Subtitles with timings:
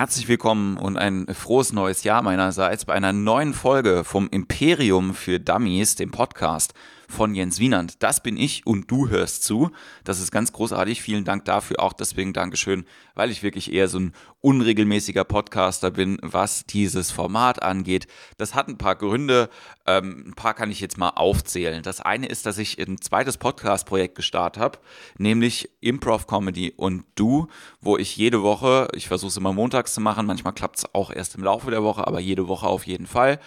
[0.00, 5.38] Herzlich willkommen und ein frohes neues Jahr meinerseits bei einer neuen Folge vom Imperium für
[5.38, 6.72] Dummies, dem Podcast
[7.10, 8.02] von Jens Wienand.
[8.02, 9.70] Das bin ich und du hörst zu.
[10.04, 11.02] Das ist ganz großartig.
[11.02, 11.80] Vielen Dank dafür.
[11.80, 12.84] Auch deswegen Dankeschön,
[13.14, 18.06] weil ich wirklich eher so ein unregelmäßiger Podcaster bin, was dieses Format angeht.
[18.38, 19.50] Das hat ein paar Gründe.
[19.86, 21.82] Ähm, ein paar kann ich jetzt mal aufzählen.
[21.82, 24.78] Das eine ist, dass ich ein zweites Podcast-Projekt gestartet habe,
[25.18, 27.48] nämlich Improv Comedy und Du,
[27.80, 31.10] wo ich jede Woche, ich versuche es immer montags zu machen, manchmal klappt es auch
[31.10, 33.40] erst im Laufe der Woche, aber jede Woche auf jeden Fall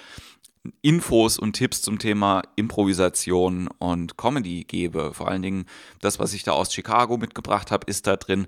[0.82, 5.14] Infos und Tipps zum Thema Improvisation und Comedy gebe.
[5.14, 5.66] Vor allen Dingen
[6.00, 8.48] das, was ich da aus Chicago mitgebracht habe, ist da drin.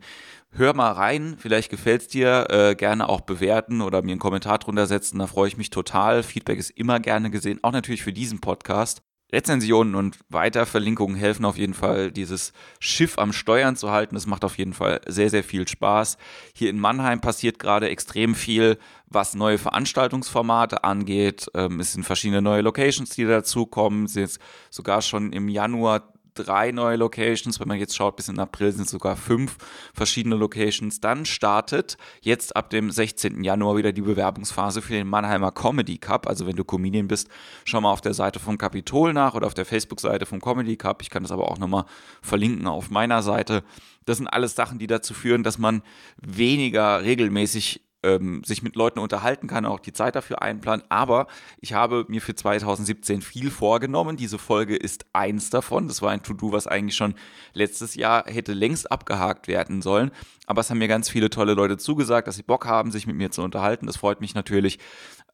[0.52, 4.60] Hör mal rein, vielleicht gefällt es dir, äh, gerne auch bewerten oder mir einen Kommentar
[4.60, 6.24] drunter setzen, da freue ich mich total.
[6.24, 9.02] Feedback ist immer gerne gesehen, auch natürlich für diesen Podcast.
[9.34, 14.16] Rezensionen und Weiterverlinkungen helfen auf jeden Fall, dieses Schiff am Steuern zu halten.
[14.16, 16.18] Das macht auf jeden Fall sehr, sehr viel Spaß.
[16.54, 18.78] Hier in Mannheim passiert gerade extrem viel,
[19.16, 21.48] was neue Veranstaltungsformate angeht.
[21.56, 24.06] Ähm, es sind verschiedene neue Locations, die dazukommen.
[24.06, 27.60] Es sind jetzt sogar schon im Januar drei neue Locations.
[27.60, 29.58] Wenn man jetzt schaut, bis in April sind es sogar fünf
[29.94, 31.00] verschiedene Locations.
[31.00, 33.44] Dann startet jetzt ab dem 16.
[33.44, 36.28] Januar wieder die Bewerbungsphase für den Mannheimer Comedy Cup.
[36.28, 37.30] Also wenn du Comedian bist,
[37.64, 41.02] schau mal auf der Seite vom Kapitol nach oder auf der Facebook-Seite vom Comedy Cup.
[41.02, 41.86] Ich kann das aber auch nochmal
[42.22, 43.64] verlinken auf meiner Seite.
[44.06, 45.82] Das sind alles Sachen, die dazu führen, dass man
[46.18, 50.86] weniger regelmäßig ähm, sich mit Leuten unterhalten kann, auch die Zeit dafür einplanen.
[50.90, 51.28] Aber
[51.60, 54.16] ich habe mir für 2017 viel vorgenommen.
[54.16, 55.88] Diese Folge ist eins davon.
[55.88, 57.16] Das war ein To-Do, was eigentlich schon
[57.54, 60.12] letztes Jahr hätte längst abgehakt werden sollen.
[60.46, 63.16] Aber es haben mir ganz viele tolle Leute zugesagt, dass sie Bock haben, sich mit
[63.16, 63.88] mir zu unterhalten.
[63.88, 64.80] Das freut mich natürlich.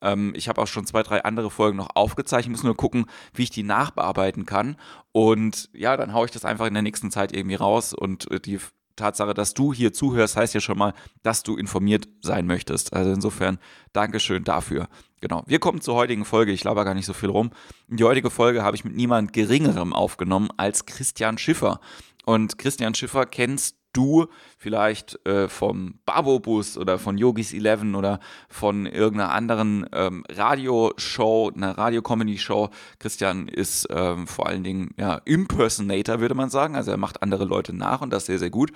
[0.02, 2.46] Ähm, ich habe auch schon zwei, drei andere Folgen noch aufgezeichnet.
[2.46, 4.78] Ich muss nur gucken, wie ich die nachbearbeiten kann.
[5.12, 8.40] Und ja, dann haue ich das einfach in der nächsten Zeit irgendwie raus und äh,
[8.40, 8.60] die
[9.02, 12.94] Tatsache, dass du hier zuhörst, heißt ja schon mal, dass du informiert sein möchtest.
[12.94, 13.58] Also insofern,
[13.94, 14.88] Dankeschön dafür.
[15.20, 15.44] Genau.
[15.46, 16.52] Wir kommen zur heutigen Folge.
[16.52, 17.52] Ich laber gar nicht so viel rum.
[17.88, 21.80] Die heutige Folge habe ich mit niemand Geringerem aufgenommen als Christian Schiffer.
[22.26, 28.20] Und Christian Schiffer kennst du vielleicht äh, vom Babo-Bus oder von Yogis 11 oder
[28.50, 32.70] von irgendeiner anderen ähm, Radioshow, einer Radio-Comedy-Show.
[33.00, 36.76] Christian ist ähm, vor allen Dingen ja, Impersonator, würde man sagen.
[36.76, 38.72] Also er macht andere Leute nach und das sehr, sehr gut.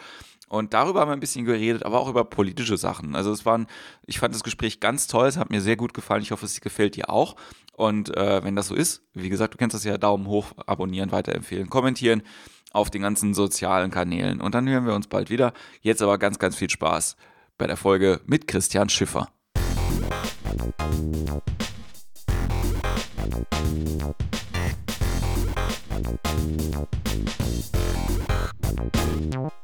[0.48, 3.16] Und darüber haben wir ein bisschen geredet, aber auch über politische Sachen.
[3.16, 3.68] Also es waren,
[4.06, 6.22] ich fand das Gespräch ganz toll, es hat mir sehr gut gefallen.
[6.22, 7.36] Ich hoffe, es gefällt dir auch.
[7.74, 11.12] Und äh, wenn das so ist, wie gesagt, du kennst das ja, Daumen hoch, abonnieren,
[11.12, 12.24] weiterempfehlen, kommentieren
[12.72, 14.42] auf den ganzen sozialen Kanälen.
[14.42, 15.54] Und dann hören wir uns bald wieder.
[15.82, 17.16] Jetzt aber ganz, ganz viel Spaß
[17.58, 19.30] bei der Folge mit Christian Schiffer.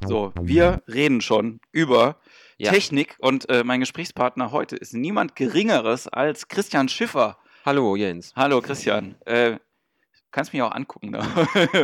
[0.07, 2.17] So, wir reden schon über
[2.57, 2.71] ja.
[2.71, 7.37] Technik und äh, mein Gesprächspartner heute ist niemand Geringeres als Christian Schiffer.
[7.65, 8.33] Hallo Jens.
[8.35, 9.15] Hallo Christian.
[9.25, 9.57] Äh,
[10.31, 11.11] kannst mich auch angucken.
[11.11, 11.21] Ne?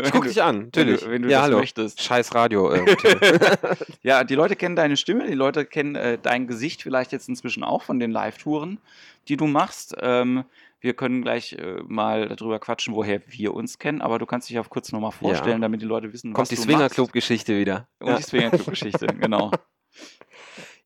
[0.04, 1.02] Ich guck dich an, natürlich.
[1.02, 1.60] Wenn du, wenn du ja, das hallo.
[1.60, 2.02] möchtest.
[2.02, 2.72] Scheiß Radio.
[2.72, 2.96] Äh,
[4.04, 7.64] ja, die Leute kennen deine Stimme, die Leute kennen äh, dein Gesicht vielleicht jetzt inzwischen
[7.64, 8.80] auch von den Live-Touren,
[9.28, 9.96] die du machst.
[10.00, 10.46] Ähm,
[10.80, 14.60] wir können gleich äh, mal darüber quatschen, woher wir uns kennen, aber du kannst dich
[14.60, 15.62] auch kurz nochmal vorstellen, ja.
[15.62, 17.88] damit die Leute wissen, Kommt was die du Swinger Club Geschichte wieder.
[18.00, 18.18] Und ja.
[18.18, 19.52] die Swinger Club Geschichte, genau.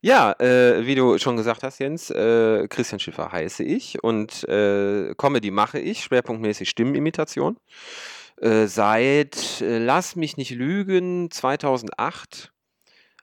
[0.04, 5.14] Ja, äh, wie du schon gesagt hast, Jens, äh, Christian Schiffer heiße ich und äh,
[5.16, 7.58] Comedy mache ich, schwerpunktmäßig Stimmenimitation.
[8.42, 12.52] Äh, seit, äh, lass mich nicht lügen, 2008.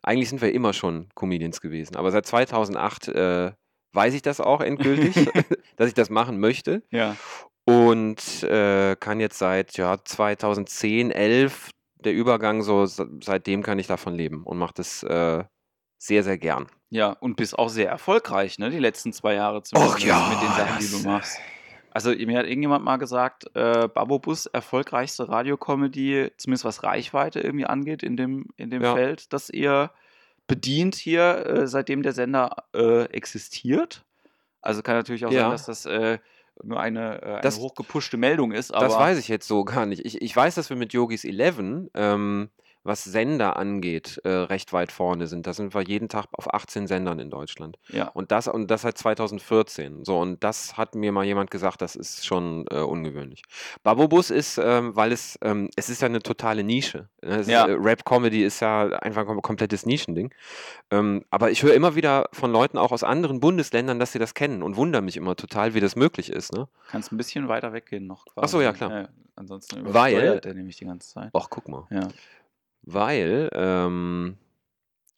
[0.04, 3.52] Eigentlich sind wir immer schon Comedians gewesen, aber seit 2008 äh,
[3.92, 5.16] weiß ich das auch endgültig,
[5.76, 6.84] dass ich das machen möchte.
[6.90, 7.16] Ja.
[7.64, 14.44] Und kann jetzt seit ja, 2010, 11 der Übergang so, seitdem kann ich davon leben
[14.44, 15.04] und mache das
[15.98, 16.68] sehr, sehr gern.
[16.90, 18.70] Ja, und bist auch sehr erfolgreich, ne?
[18.70, 21.38] Die letzten zwei Jahre zumindest ja, mit den Sachen, die du machst.
[21.90, 28.02] Also mir hat irgendjemand mal gesagt, äh, Babobus erfolgreichste Radiocomedy, zumindest was Reichweite irgendwie angeht
[28.02, 28.94] in dem, in dem ja.
[28.94, 29.90] Feld, das ihr
[30.46, 34.04] bedient hier, äh, seitdem der Sender äh, existiert.
[34.60, 35.42] Also kann natürlich auch ja.
[35.42, 36.18] sein, dass das äh,
[36.62, 38.72] nur eine, äh, eine das, hochgepushte Meldung ist.
[38.72, 40.04] das weiß ich jetzt so gar nicht.
[40.04, 42.50] Ich, ich weiß, dass wir mit Yogis 11 ähm,
[42.84, 45.46] was Sender angeht, äh, recht weit vorne sind.
[45.46, 47.78] Da sind wir jeden Tag auf 18 Sendern in Deutschland.
[47.88, 48.08] Ja.
[48.08, 50.04] Und das, und das seit 2014.
[50.04, 53.42] So, und das hat mir mal jemand gesagt, das ist schon äh, ungewöhnlich.
[53.82, 57.08] Babobus ist, ähm, weil es, ähm, es ist ja eine totale Nische.
[57.22, 57.42] Ne?
[57.42, 57.66] Ja.
[57.66, 60.32] Äh, Rap-Comedy ist ja einfach ein komplettes Nischending.
[60.90, 64.34] Ähm, aber ich höre immer wieder von Leuten auch aus anderen Bundesländern, dass sie das
[64.34, 66.52] kennen und wundere mich immer total, wie das möglich ist.
[66.52, 66.68] Ne?
[66.90, 68.44] Kannst ein bisschen weiter weggehen noch quasi.
[68.44, 68.90] Achso, ja, klar.
[68.90, 71.30] Ja, ansonsten weil, der nämlich die ganze Zeit.
[71.34, 71.86] Ach, guck mal.
[71.90, 72.08] Ja
[72.92, 74.36] weil ähm,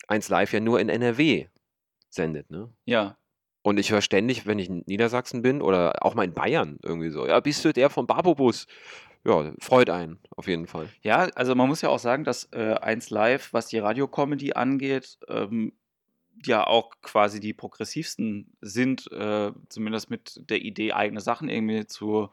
[0.08, 1.46] 1 Live ja nur in NRW
[2.08, 2.68] sendet, ne?
[2.84, 3.16] Ja.
[3.62, 7.10] Und ich höre ständig, wenn ich in Niedersachsen bin oder auch mal in Bayern irgendwie
[7.10, 8.66] so, ja, bist du der vom Babobus?
[9.24, 10.88] Ja, freut einen, auf jeden Fall.
[11.02, 15.18] Ja, also man muss ja auch sagen, dass äh, 1 Live, was die Radiocomedy angeht,
[15.28, 15.72] ähm,
[16.44, 22.30] ja auch quasi die progressivsten sind, äh, zumindest mit der Idee, eigene Sachen irgendwie zu,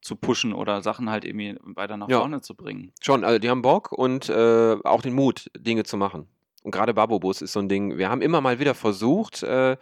[0.00, 2.20] zu pushen oder Sachen halt irgendwie weiter nach Ja.
[2.20, 2.92] vorne zu bringen.
[3.00, 6.26] Schon, also die haben Bock und äh, auch den Mut, Dinge zu machen.
[6.62, 7.96] Und gerade Babobus ist so ein Ding.
[7.96, 9.76] Wir haben immer mal wieder versucht, äh,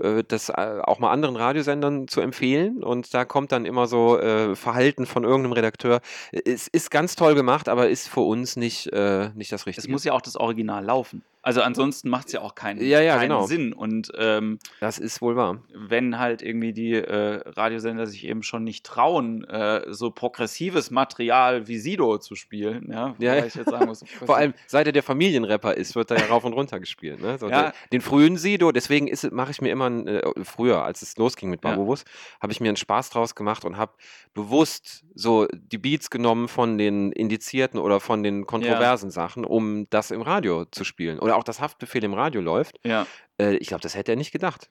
[0.00, 2.82] äh, das äh, auch mal anderen Radiosendern zu empfehlen.
[2.82, 6.00] Und da kommt dann immer so äh, Verhalten von irgendeinem Redakteur.
[6.32, 9.92] Es ist ganz toll gemacht, aber ist für uns nicht, äh, nicht das Es Richtige.
[9.92, 11.22] muss ja auch das Original laufen.
[11.44, 13.46] Also ansonsten macht es ja auch keinen, Ja, ja, keinen genau.
[13.46, 13.72] Sinn.
[13.72, 15.62] Und ähm, das ist wohl wahr.
[15.74, 21.68] wenn halt irgendwie die äh, Radiosender sich eben schon nicht trauen, äh, so progressives Material
[21.68, 23.44] wie Sido zu spielen, ja, Ja, ja.
[23.44, 26.44] ich jetzt sagen muss, Vor allem, seit er der Familienrapper ist, wird er ja rauf
[26.44, 27.20] und runter gespielt.
[27.20, 27.36] Ne?
[27.38, 27.64] So Ja.
[27.64, 31.16] den, den frühen Sido, deswegen ist- mache ich mir immer, ein, äh, früher, als es
[31.18, 31.60] losging mit.
[31.60, 32.04] Babobus,
[32.40, 33.92] habe ich mir einen Spaß draus gemacht und habe
[34.34, 40.10] bewusst so die Beats genommen von den indizierten oder von den kontroversen Sachen, um das
[40.10, 41.18] im Radio zu spielen.
[41.18, 42.78] Oder auch das Haftbefehl im Radio läuft.
[42.84, 43.06] ja.
[43.38, 44.68] Äh, ich glaube, das hätte er nicht gedacht.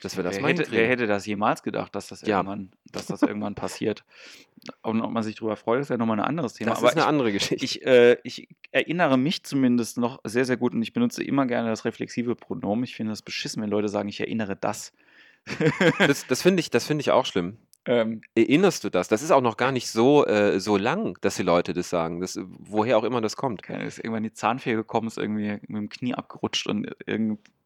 [0.00, 2.38] Dass wir das wer, mal hätte, wer hätte das jemals gedacht, dass das Ja.
[2.38, 4.02] irgendwann, dass das irgendwann passiert?
[4.82, 6.70] Und ob man sich darüber freut, ist ja nochmal ein anderes Thema.
[6.70, 7.64] Das Aber ist eine ich, andere Geschichte.
[7.64, 11.68] ich, äh, ich erinnere mich zumindest noch sehr, sehr gut und ich benutze immer gerne
[11.68, 12.82] das reflexive Pronomen.
[12.82, 14.92] Ich finde das beschissen, wenn Leute sagen, ich erinnere das.
[15.98, 17.58] das das finde ich, das find ich auch schlimm.
[17.84, 19.08] Ähm, Erinnerst du das?
[19.08, 22.20] Das ist auch noch gar nicht so, äh, so lang, dass die Leute das sagen.
[22.20, 23.62] Das, woher auch immer das kommt.
[23.62, 26.86] keine- ist irgendwann die Zahnfee gekommen, ist irgendwie mit dem Knie abgerutscht und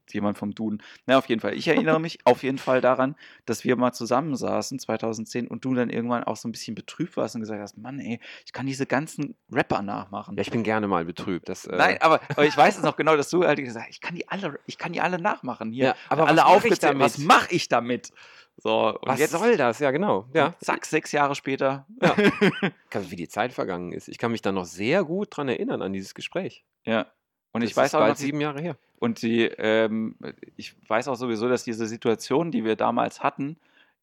[0.06, 0.82] irgendjemand vom Duden.
[1.06, 1.54] Na, auf jeden Fall.
[1.54, 5.90] Ich erinnere mich auf jeden Fall daran, dass wir mal zusammensaßen 2010 und du dann
[5.90, 8.86] irgendwann auch so ein bisschen betrübt warst und gesagt hast, Mann, ey, ich kann diese
[8.86, 10.36] ganzen Rapper nachmachen.
[10.36, 11.48] Ja, ich bin gerne mal betrübt.
[11.48, 13.90] Das, äh, Nein, aber, aber ich weiß es noch genau, dass du halt gesagt hast,
[13.94, 15.86] ich kann die alle, ich kann die alle nachmachen hier.
[15.86, 16.98] Ja, aber alle aufgezählt.
[16.98, 18.12] Was mache ich damit?
[18.58, 19.80] So, was jetzt soll das?
[19.80, 20.28] Ja, genau.
[20.32, 20.54] Ja.
[20.60, 21.86] zack, sechs Jahre später.
[22.00, 22.16] Ja.
[23.10, 24.08] Wie die Zeit vergangen ist.
[24.08, 26.64] Ich kann mich da noch sehr gut dran erinnern an dieses Gespräch.
[26.84, 27.06] Ja.
[27.52, 28.76] Und Das ich weiß auch bald noch, sieben Jahre her.
[28.98, 30.16] Und die, ähm,
[30.56, 33.56] ich weiß auch sowieso, dass diese Situation, die wir damals hatten,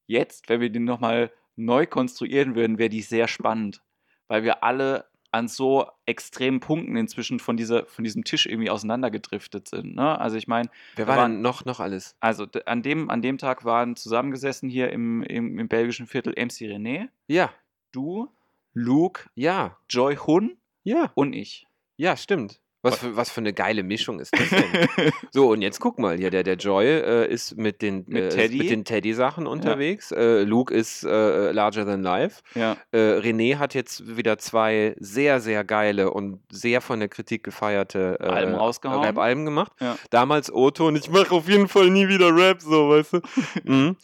[0.08, 3.82] jetzt, wenn wir die nochmal neu konstruieren würden, wäre die sehr spannend.
[4.28, 9.68] Weil wir alle an so extremen Punkten inzwischen von, dieser, von diesem Tisch irgendwie auseinandergedriftet
[9.68, 9.96] sind.
[9.96, 10.20] Ne?
[10.20, 12.16] Also ich meine, Wer war waren- denn noch, noch alles?
[12.20, 16.68] also an dem, an dem Tag waren zusammengesessen hier im, im, im belgischen Viertel MC
[16.70, 17.52] René, Ja,
[17.92, 18.30] du,
[18.74, 21.66] Luke, ja, Joy Hun ja, und ich.
[21.98, 22.60] ja, stimmt.
[22.86, 25.12] Was für, was für eine geile Mischung ist das denn?
[25.32, 28.30] so, und jetzt guck mal hier, der, der Joy äh, ist mit den, Mit äh,
[28.30, 28.58] Teddy.
[28.58, 30.12] mit den Teddy-Sachen unterwegs.
[30.12, 32.42] Äh, Luke ist äh, larger than life.
[32.56, 32.76] ja.
[32.92, 38.18] Äh, René hat jetzt wieder zwei sehr, sehr geile und sehr von der Kritik gefeierte
[38.20, 39.06] äh, Alben rausgehauen.
[39.06, 39.72] Rap-Alben gemacht.
[39.80, 39.96] Ja.
[40.10, 43.22] Damals Otto und ich mache auf jeden Fall nie wieder Rap, so, weißt du.
[43.64, 43.96] mhm.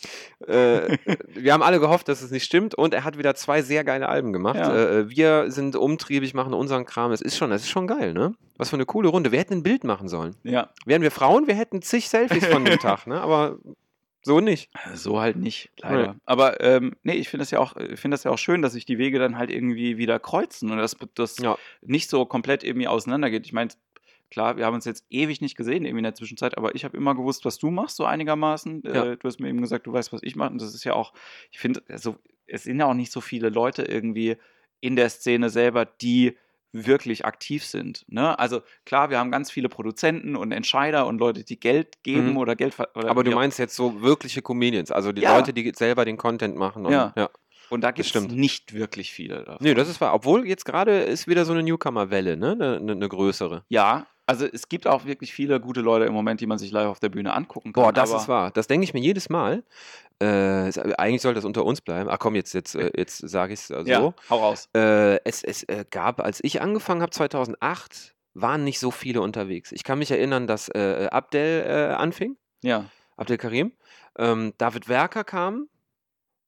[0.48, 4.08] wir haben alle gehofft, dass es nicht stimmt und er hat wieder zwei sehr geile
[4.08, 4.56] Alben gemacht.
[4.56, 5.10] Ja.
[5.10, 7.12] Wir sind umtriebig, machen unseren Kram.
[7.12, 8.36] Es ist schon, das ist schon geil, ne?
[8.60, 9.32] Was für eine coole Runde.
[9.32, 10.36] Wir hätten ein Bild machen sollen.
[10.44, 13.20] ja, Wären wir Frauen, wir hätten zig Selfies von dem Tag, ne?
[13.22, 13.58] Aber
[14.22, 14.70] so nicht.
[14.96, 16.16] So halt nicht, leider.
[16.26, 18.74] Aber ähm, nee, ich finde das ja auch, ich finde das ja auch schön, dass
[18.74, 21.58] sich die Wege dann halt irgendwie wieder kreuzen und dass das Ja.
[21.82, 23.46] nicht so komplett irgendwie auseinandergeht.
[23.46, 23.70] Ich meine,
[24.30, 26.98] klar, wir haben uns jetzt ewig nicht gesehen irgendwie in der Zwischenzeit, aber ich habe
[26.98, 28.84] immer gewusst, was du machst, so einigermaßen.
[28.86, 29.06] Ja.
[29.06, 30.52] Äh, du hast mir eben gesagt, du weißt, was ich mache.
[30.52, 31.14] Und das ist ja auch,
[31.52, 34.36] ich finde, also, es sind ja auch nicht so viele Leute irgendwie
[34.82, 36.38] in der Szene selber, die
[36.72, 38.06] wirklich aktiv sind.
[38.08, 38.38] Ne?
[38.38, 42.38] Also klar, wir haben ganz viele Produzenten und Entscheider und Leute, die Geld geben Mhm.
[42.38, 45.36] oder Geld oder Aber du meinst jetzt so wirkliche Comedians, also die Ja.
[45.36, 46.86] Leute, die selber den Content machen.
[46.86, 47.14] Und, Ja.
[47.18, 47.30] ja.
[47.72, 49.58] Und da gibt es nicht wirklich viele davon.
[49.62, 50.14] Nee, das ist wahr.
[50.16, 52.52] Obwohl jetzt gerade ist wieder so eine Newcomer-Welle, ne?
[52.54, 53.64] Eine, eine größere.
[53.70, 56.88] Ja, also es gibt auch wirklich viele gute Leute im Moment, die man sich live
[56.88, 57.84] auf der Bühne angucken kann.
[57.84, 58.52] Boah, das ist wahr.
[58.52, 59.64] Das denke ich mir jedes Mal.
[60.22, 62.10] Äh, es- eigentlich soll das unter uns bleiben.
[62.10, 63.76] Ach komm, jetzt, jetzt, äh, jetzt sage ich es so.
[63.86, 64.70] Ja, hau raus.
[64.76, 69.72] Äh, es es äh, gab, als ich angefangen habe, 2008, waren nicht so viele unterwegs.
[69.72, 72.86] Ich kann mich erinnern, dass äh, Abdel äh, anfing, Ja,
[73.18, 73.72] Abdel Karim,
[74.18, 75.68] ähm, David Werker kam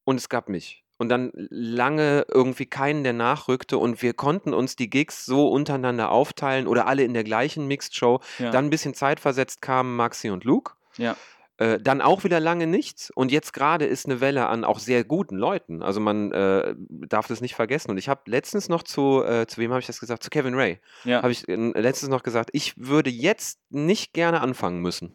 [0.03, 0.83] und es gab mich.
[1.01, 6.11] Und dann lange irgendwie keinen, der nachrückte und wir konnten uns die Gigs so untereinander
[6.11, 8.19] aufteilen oder alle in der gleichen Mixed Show.
[8.37, 8.51] ja.
[8.51, 10.73] Dann ein bisschen zeitversetzt kamen Maxi und Luke.
[10.97, 11.15] ja.
[11.57, 13.09] Äh, dann auch wieder lange nichts.
[13.09, 15.81] Und jetzt gerade ist eine Welle an auch sehr guten Leuten.
[15.81, 17.89] Also man äh, darf das nicht vergessen.
[17.89, 20.21] Und ich habe letztens noch zu, äh, zu wem habe ich das gesagt?
[20.21, 20.79] Zu Kevin Ray.
[21.03, 21.23] ja.
[21.23, 25.13] Habe ich äh, letztens noch gesagt, ich würde jetzt nicht gerne anfangen müssen,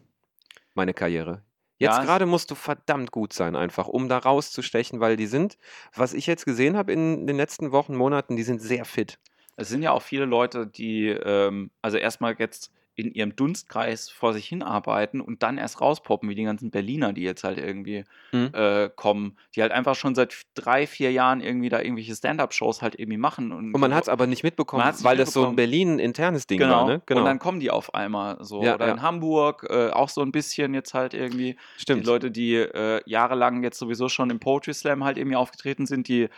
[0.73, 1.43] meine Karriere.
[1.79, 5.57] Jetzt Ja, gerade musst du verdammt gut sein, einfach, um da rauszustechen, weil die sind,
[5.95, 9.19] was ich jetzt gesehen habe in den letzten Wochen, Monaten, die sind sehr fit.
[9.55, 14.33] Es sind ja auch viele Leute, die, ähm, also erstmal jetzt in ihrem Dunstkreis vor
[14.33, 18.49] sich hinarbeiten und dann erst rauspoppen, wie die ganzen Berliner, die jetzt halt irgendwie Mhm.
[18.53, 22.99] äh, kommen, die halt einfach schon seit drei, vier Jahren irgendwie da irgendwelche Stand-up-Shows halt
[22.99, 23.51] irgendwie machen.
[23.51, 25.55] Und, Und man hat es aber nicht mitbekommen, nicht weil das so ein mitbekommen.
[25.55, 27.01] Berlin internes Ding genau, war, ne?
[27.09, 28.63] und dann kommen die auf einmal so.
[28.63, 28.93] Ja, Oder ja.
[28.93, 31.55] in Hamburg äh, auch so ein bisschen jetzt halt irgendwie.
[31.77, 32.01] Stimmt.
[32.01, 36.07] Die Leute, die äh, jahrelang jetzt sowieso schon im Poetry Slam halt irgendwie aufgetreten sind,
[36.07, 36.29] die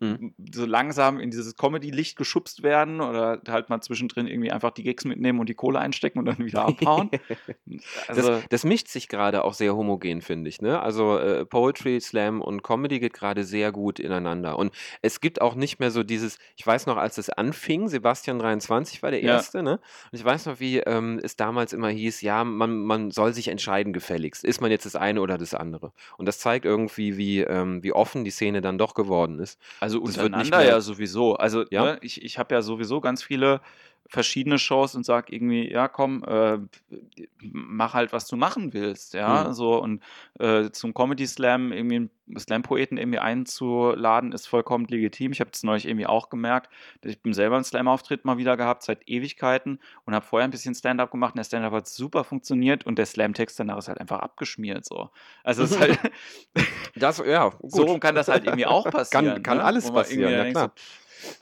[0.00, 0.34] Mhm.
[0.50, 5.04] so langsam in dieses Comedy-Licht geschubst werden oder halt mal zwischendrin irgendwie einfach die Gigs
[5.04, 7.10] mitnehmen und die Kohle einstecken und dann wieder abhauen.
[8.08, 10.62] also, das, das mischt sich gerade auch sehr homogen, finde ich.
[10.62, 10.80] Ne?
[10.80, 14.58] Also äh, Poetry, Slam und Comedy geht gerade sehr gut ineinander.
[14.58, 18.38] Und es gibt auch nicht mehr so dieses, ich weiß noch, als es anfing, Sebastian
[18.38, 19.34] 23 war der Ja.
[19.34, 19.80] Erste, ne?
[20.10, 23.48] Und ich weiß noch, wie ähm, es damals immer hieß, ja, man, man soll sich
[23.48, 24.44] entscheiden gefälligst.
[24.44, 25.92] Ist man jetzt das eine oder das andere?
[26.16, 29.60] Und das zeigt irgendwie, wie, ähm, wie offen die Szene dann doch geworden ist.
[29.80, 31.36] also wird nicht untereinander ja sowieso.
[31.36, 31.84] Also Ja?
[31.84, 33.60] Ne, ich, ich habe ja sowieso ganz viele
[34.10, 36.58] verschiedene Shows und sag irgendwie, ja komm, äh,
[37.40, 39.52] mach halt, was du machen willst, ja, Mhm.
[39.52, 40.02] so und
[40.38, 45.32] äh, zum Comedy Slam irgendwie einen Slam-Poeten irgendwie einzuladen, ist vollkommen legitim.
[45.32, 46.70] Ich habe das neulich irgendwie auch gemerkt.
[47.02, 50.74] Ich bin selber einen Slam-Auftritt mal wieder gehabt, seit Ewigkeiten und habe vorher ein bisschen
[50.74, 54.18] Stand-Up gemacht und der Stand-Up hat super funktioniert und der Slam-Text danach ist halt einfach
[54.18, 55.10] abgeschmiert, so.
[55.44, 55.98] Also es ist halt,
[56.96, 57.70] Das, ja, gut.
[57.72, 59.26] so rum kann das halt irgendwie auch passieren.
[59.34, 59.64] Kann- kann ne?
[59.64, 60.72] alles passieren, ja, klar.
[60.76, 60.82] So,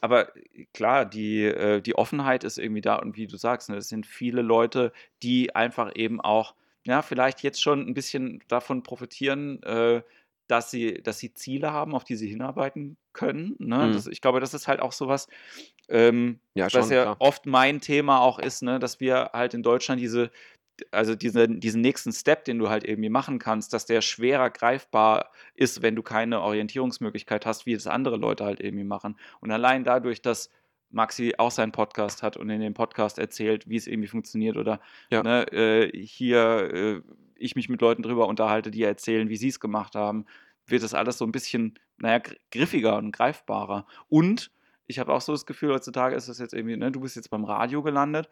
[0.00, 3.76] aber äh, klar, die, äh, die Offenheit ist irgendwie da und wie du sagst, ne,
[3.76, 4.92] es sind viele Leute,
[5.23, 6.54] die einfach eben auch,
[6.85, 10.02] ja, vielleicht jetzt schon ein bisschen davon profitieren, äh,
[10.47, 13.54] dass sie, dass sie Ziele haben, auf die sie hinarbeiten können.
[13.58, 13.88] Ne?
[13.88, 13.92] Mhm.
[13.92, 15.28] Das, ich glaube, das ist halt auch sowas,
[15.88, 17.16] ähm, Ja, schon, was ja klar.
[17.18, 20.30] oft mein Thema auch ist, ne, dass wir halt in Deutschland diese,
[20.90, 25.30] also diese, diesen nächsten Step, den du halt irgendwie machen kannst, dass der schwerer greifbar
[25.54, 29.18] ist, wenn du keine Orientierungsmöglichkeit hast, wie es andere Leute halt irgendwie machen.
[29.40, 30.50] Und allein dadurch, dass
[30.90, 34.80] Maxi auch seinen Podcast hat und in dem Podcast erzählt, wie es irgendwie funktioniert oder
[35.11, 35.23] Ja.
[35.23, 37.02] ne, äh, hier äh,
[37.35, 40.25] ich mich mit Leuten drüber unterhalte, die erzählen, wie sie es gemacht haben,
[40.66, 43.87] wird das alles so ein bisschen, naja, gr- griffiger und greifbarer.
[44.08, 44.50] Und
[44.87, 47.30] ich habe auch so das Gefühl, heutzutage ist das jetzt irgendwie, ne, du bist jetzt
[47.30, 48.28] beim Radio gelandet.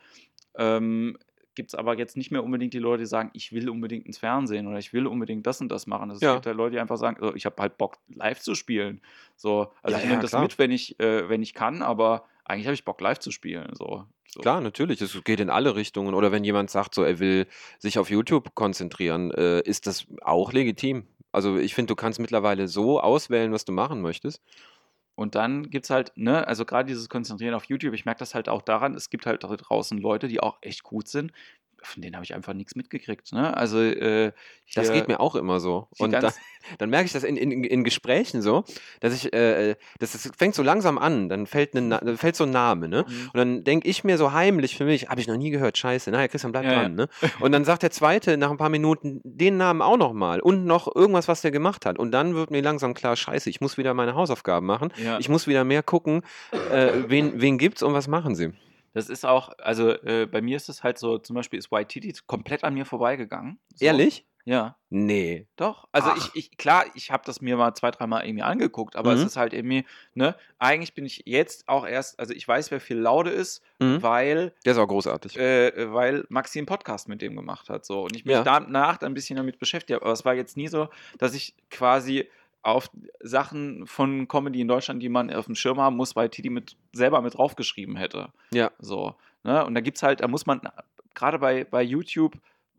[0.56, 1.18] Ähm,
[1.56, 4.18] Gibt es aber jetzt nicht mehr unbedingt die Leute, die sagen, ich will unbedingt ins
[4.18, 6.10] Fernsehen oder ich will unbedingt das und das machen.
[6.10, 6.34] Es Ja.
[6.34, 9.00] gibt halt Leute, die einfach sagen, so, ich habe halt Bock, live zu spielen.
[9.36, 10.42] So, also Ja, ich ja, nehme das klar.
[10.42, 13.70] mit, wenn ich, äh, wenn ich kann, aber eigentlich habe ich Bock, live zu spielen.
[13.74, 14.04] So.
[14.28, 14.40] so.
[14.40, 15.00] Klar, natürlich.
[15.00, 16.14] Es geht in alle Richtungen.
[16.14, 17.46] Oder wenn jemand sagt, so er will
[17.78, 21.06] sich auf YouTube konzentrieren, äh, ist das auch legitim.
[21.32, 24.42] Also ich finde, du kannst mittlerweile so auswählen, was du machen möchtest.
[25.16, 28.34] Und dann gibt es halt, ne, also gerade dieses Konzentrieren auf YouTube, ich merke das
[28.34, 31.32] halt auch daran, es gibt halt da draußen Leute, die auch echt gut sind.
[31.82, 33.32] Von denen habe ich einfach nichts mitgekriegt.
[33.32, 33.56] Ne?
[33.56, 34.32] Also, äh,
[34.74, 35.86] Das geht mir auch immer so.
[35.98, 36.36] Und dann, ganz-
[36.78, 38.64] dann merke ich das in, in, in Gesprächen so,
[39.00, 42.42] dass ich, äh, das, das fängt so langsam an, dann fällt, ne, dann fällt so
[42.44, 43.04] ein Name, ne?
[43.06, 43.26] Mhm.
[43.32, 46.10] Und dann denke ich mir so heimlich für mich, habe ich noch nie gehört, scheiße,
[46.10, 46.80] naja, Christian, bleib Ja, ja.
[46.82, 47.08] dran, ne?
[47.40, 50.92] Und dann sagt der Zweite nach ein paar Minuten den Namen auch nochmal und noch
[50.92, 51.98] irgendwas, was der gemacht hat.
[52.00, 54.92] Und dann wird mir langsam klar, scheiße, ich muss wieder meine Hausaufgaben machen.
[54.96, 55.18] Ja.
[55.20, 56.22] Ich muss wieder mehr gucken,
[56.72, 58.52] äh, wen, wen gibt's und was machen sie.
[58.96, 61.88] Das ist auch, also äh, bei mir ist es halt so, zum Beispiel ist White
[61.88, 63.58] Titty komplett an mir vorbeigegangen.
[63.74, 63.84] So.
[63.84, 64.24] Ehrlich?
[64.48, 65.48] Ja, Nee.
[65.56, 65.88] doch.
[65.90, 66.16] Also Ach.
[66.16, 69.26] ich, ich, klar, ich habe das mir mal zwei, dreimal irgendwie angeguckt, aber es Mhm.
[69.26, 69.84] ist halt irgendwie,
[70.14, 74.02] ne, eigentlich bin ich jetzt auch erst, also ich weiß, wer viel Laude ist, Mhm.
[74.02, 75.36] weil Der ist auch großartig.
[75.36, 77.84] äh, weil Maxi einen Podcast mit dem gemacht hat.
[77.84, 78.02] So.
[78.04, 78.44] Und ich mich Ja.
[78.44, 80.04] danach ein bisschen damit beschäftigt habe.
[80.04, 80.88] Aber es war jetzt nie so,
[81.18, 82.30] dass ich quasi
[82.66, 86.50] auf Sachen von Comedy in Deutschland, die man auf dem Schirm haben muss, bei Titi
[86.50, 88.28] mit, selber mit draufgeschrieben hätte.
[88.52, 88.72] Ja.
[88.78, 89.14] So.
[89.44, 89.64] Ne?
[89.64, 90.60] Und da gibt es halt, da muss man,
[91.14, 92.34] gerade bei, bei YouTube,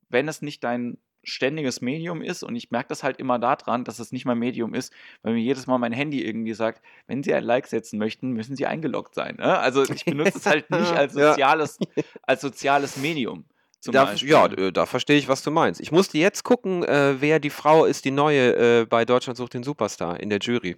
[0.09, 3.99] wenn es nicht dein ständiges Medium ist und ich merke das halt immer daran, dass
[3.99, 7.33] es nicht mein Medium ist, weil mir jedes Mal mein Handy irgendwie sagt, wenn Sie
[7.33, 9.35] ein Like setzen möchten, müssen Sie eingeloggt sein.
[9.37, 9.57] Ne?
[9.57, 11.31] Also ich benutze es halt nicht als Ja.
[11.31, 11.79] soziales,
[12.23, 13.45] als soziales Medium.
[13.85, 15.79] Da, ja, äh, da verstehe ich, was du meinst.
[15.79, 19.53] Ich musste jetzt gucken, äh, wer die Frau ist, die neue äh, bei Deutschland sucht
[19.53, 20.77] den Superstar in der Jury.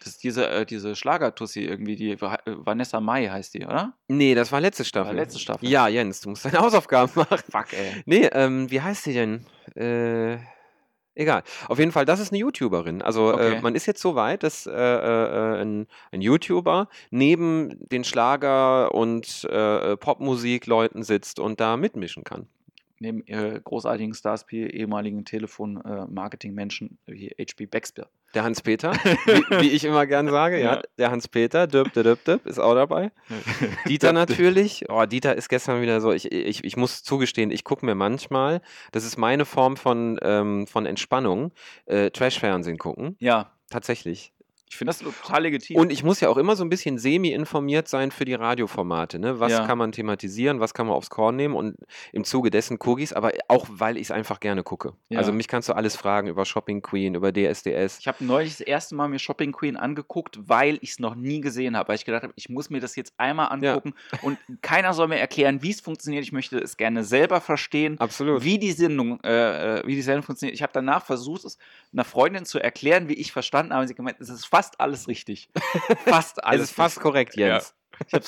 [0.00, 3.92] Das ist diese, äh, diese Schlagertussi irgendwie, die äh, Vanessa Mai heißt die, oder?
[4.08, 5.14] Nee, das war letzte Staffel.
[5.14, 5.68] letzte Staffel.
[5.68, 7.38] Ja, Jens, du musst deine Hausaufgaben machen.
[7.50, 8.02] Fuck, ey.
[8.06, 9.46] Nee, ähm, wie heißt sie denn?
[9.76, 10.38] Äh,
[11.14, 11.42] egal.
[11.68, 13.02] Auf jeden Fall, das ist eine YouTuberin.
[13.02, 13.56] Also Okay.
[13.56, 18.94] äh, man ist jetzt so weit, dass äh, äh, ein, ein YouTuber neben den Schlager-
[18.94, 22.46] und äh, Popmusik-Leuten sitzt und da mitmischen kann.
[23.02, 27.66] Neben äh, großartigen Stars wie ehemaligen Telefon-Marketing-Menschen wie H.P.
[27.66, 28.08] Baxter.
[28.34, 28.92] Der Hans-Peter,
[29.26, 30.82] wie, wie ich immer gern sage, ja, Ja.
[30.96, 33.10] der Hans-Peter, düpp, düpp, düpp, ist auch dabei.
[33.88, 34.86] Dieter natürlich.
[34.88, 38.62] Oh, Dieter ist gestern wieder so, ich, ich, ich muss zugestehen, ich gucke mir manchmal,
[38.92, 41.52] das ist meine Form von, ähm, von Entspannung,
[41.86, 43.16] äh, Trash-Fernsehen gucken.
[43.18, 44.32] Ja, Tatsächlich.
[44.72, 45.76] Ich finde das total legitim.
[45.76, 49.18] Und ich muss ja auch immer so ein bisschen semi-informiert sein für die Radioformate.
[49.18, 49.38] Ne?
[49.38, 49.66] Was Ja.
[49.66, 51.76] kann man thematisieren, was kann man aufs Korn nehmen und
[52.10, 54.94] im Zuge dessen gucke ich es, aber auch, weil ich es einfach gerne gucke.
[55.10, 55.18] Ja.
[55.18, 57.98] Also mich kannst du alles fragen über Shopping Queen, über DSDS.
[58.00, 61.42] Ich habe neulich das erste Mal mir Shopping Queen angeguckt, weil ich es noch nie
[61.42, 61.90] gesehen habe.
[61.90, 65.18] Weil ich gedacht habe, ich muss mir das jetzt einmal angucken und keiner soll mir
[65.18, 66.24] erklären, wie es funktioniert.
[66.24, 68.42] Ich möchte es gerne selber verstehen, Absolut.
[68.42, 70.54] wie die Sendung, äh, äh, wie die Sendung funktioniert.
[70.54, 71.58] Ich habe danach versucht, es
[71.92, 73.86] einer Freundin zu erklären, wie ich verstanden habe.
[73.86, 75.48] Sie gemeint, es ist fast alles richtig.
[76.06, 76.62] Fast alles.
[76.64, 77.74] es ist fast korrekt, Jens.
[78.06, 78.24] Ich habe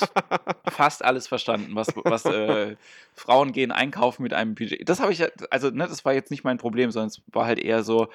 [0.71, 2.75] fast alles verstanden, was, was äh,
[3.13, 4.87] Frauen gehen einkaufen mit einem Budget.
[4.87, 7.45] Das habe ich, ja- also ne, das war jetzt nicht mein Problem, sondern es war
[7.45, 8.07] halt eher so,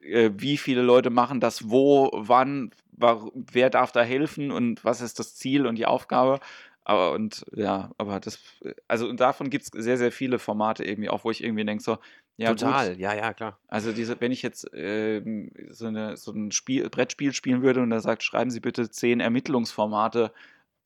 [0.00, 5.00] äh, wie viele Leute machen das, wo, wann, war, wer darf da helfen und was
[5.00, 6.40] ist das Ziel und die Aufgabe.
[6.84, 8.40] Aber und ja, aber das,
[8.88, 11.82] also und davon gibt es sehr, sehr viele Formate irgendwie auch, wo ich irgendwie denke,
[11.82, 11.98] so,
[12.36, 13.58] ja, Total, Gut, ja, ja, klar.
[13.68, 17.90] also diese, wenn ich jetzt ähm, so, eine, so ein Spiel, Brettspiel spielen würde und
[17.90, 20.32] da sagt, schreiben Sie bitte zehn Ermittlungsformate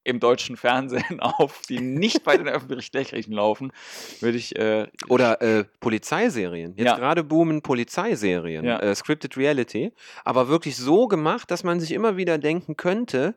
[0.04, 3.72] im deutschen Fernsehen auf, die nicht bei den öffentlich-rechtlichen laufen,
[4.20, 6.74] würde ich äh, Oder äh, Polizeiserien.
[6.76, 6.96] Jetzt Ja.
[6.96, 8.78] gerade boomen Polizeiserien, Ja.
[8.78, 9.92] äh, Scripted Reality,
[10.24, 13.34] aber wirklich so gemacht, dass man sich immer wieder denken könnte,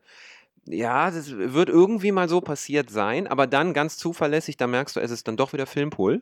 [0.66, 5.00] ja, das wird irgendwie mal so passiert sein, aber dann ganz zuverlässig, da merkst du,
[5.00, 6.22] es ist dann doch wieder Filmpool.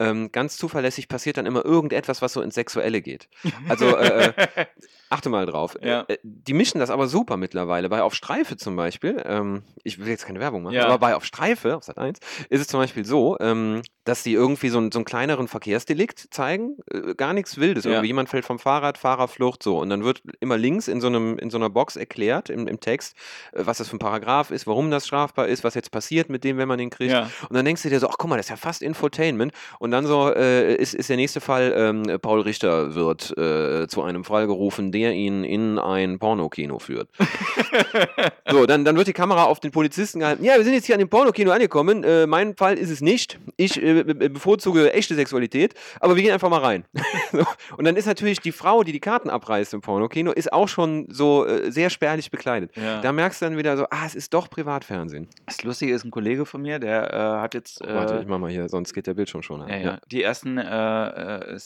[0.00, 3.28] Ähm, ganz zuverlässig passiert dann immer irgendetwas, was so ins Sexuelle geht.
[3.68, 4.66] Also, äh, äh,
[5.10, 5.76] achte mal drauf.
[5.82, 6.04] Ja.
[6.08, 7.88] Äh, die mischen das aber super mittlerweile.
[7.88, 10.86] Bei Auf Streife zum Beispiel, ähm, ich will jetzt keine Werbung machen, Ja.
[10.86, 14.32] aber bei Auf Streife, auf Sat 1, ist es zum Beispiel so, ähm, dass die
[14.32, 16.78] irgendwie so, einen- so einen kleineren Verkehrsdelikt zeigen.
[16.90, 17.84] Äh, gar nichts Wildes.
[17.84, 17.90] Ja.
[17.92, 19.78] Irgendwie jemand fällt vom Fahrrad, Fahrerflucht, so.
[19.78, 22.80] Und dann wird immer links in so, einem, in so einer Box erklärt, im, im
[22.80, 23.14] Text,
[23.52, 26.44] äh, was das für ein Paragraph ist, warum das strafbar ist, was jetzt passiert mit
[26.44, 27.12] dem, wenn man den kriegt.
[27.48, 29.52] Und dann denkst du dir so, ach guck mal, das ist ja fast Infotainment.
[29.78, 34.02] Und dann so äh, ist, ist der nächste Fall, ähm, Paul Richter wird äh, zu
[34.02, 37.08] einem Fall gerufen, der ihn in ein Pornokino führt.
[38.50, 40.44] so, dann, dann wird die Kamera auf den Polizisten gehalten.
[40.44, 42.04] Ja, wir sind jetzt hier an dem Pornokino angekommen.
[42.04, 43.38] Äh, mein Fall ist es nicht.
[43.56, 46.84] Ich äh, be- bevorzuge echte Sexualität, aber wir gehen einfach mal rein.
[47.32, 47.44] so.
[47.76, 51.06] Und dann ist natürlich die Frau, die die Karten abreißt im Pornokino, ist auch schon
[51.10, 52.76] so äh, sehr spärlich bekleidet.
[52.76, 53.00] ja.
[53.00, 55.28] Da merkst du dann wieder so, ah, es ist doch Privatfernsehen.
[55.46, 58.38] Das Lustige ist, ein Kollege von mir, der äh, hat jetzt äh, Warte, ich mach
[58.38, 59.68] mal hier, sonst geht der Bildschirm schon an.
[59.68, 59.98] Ja, ja.
[60.10, 61.08] Die ersten, äh,
[61.50, 61.58] äh,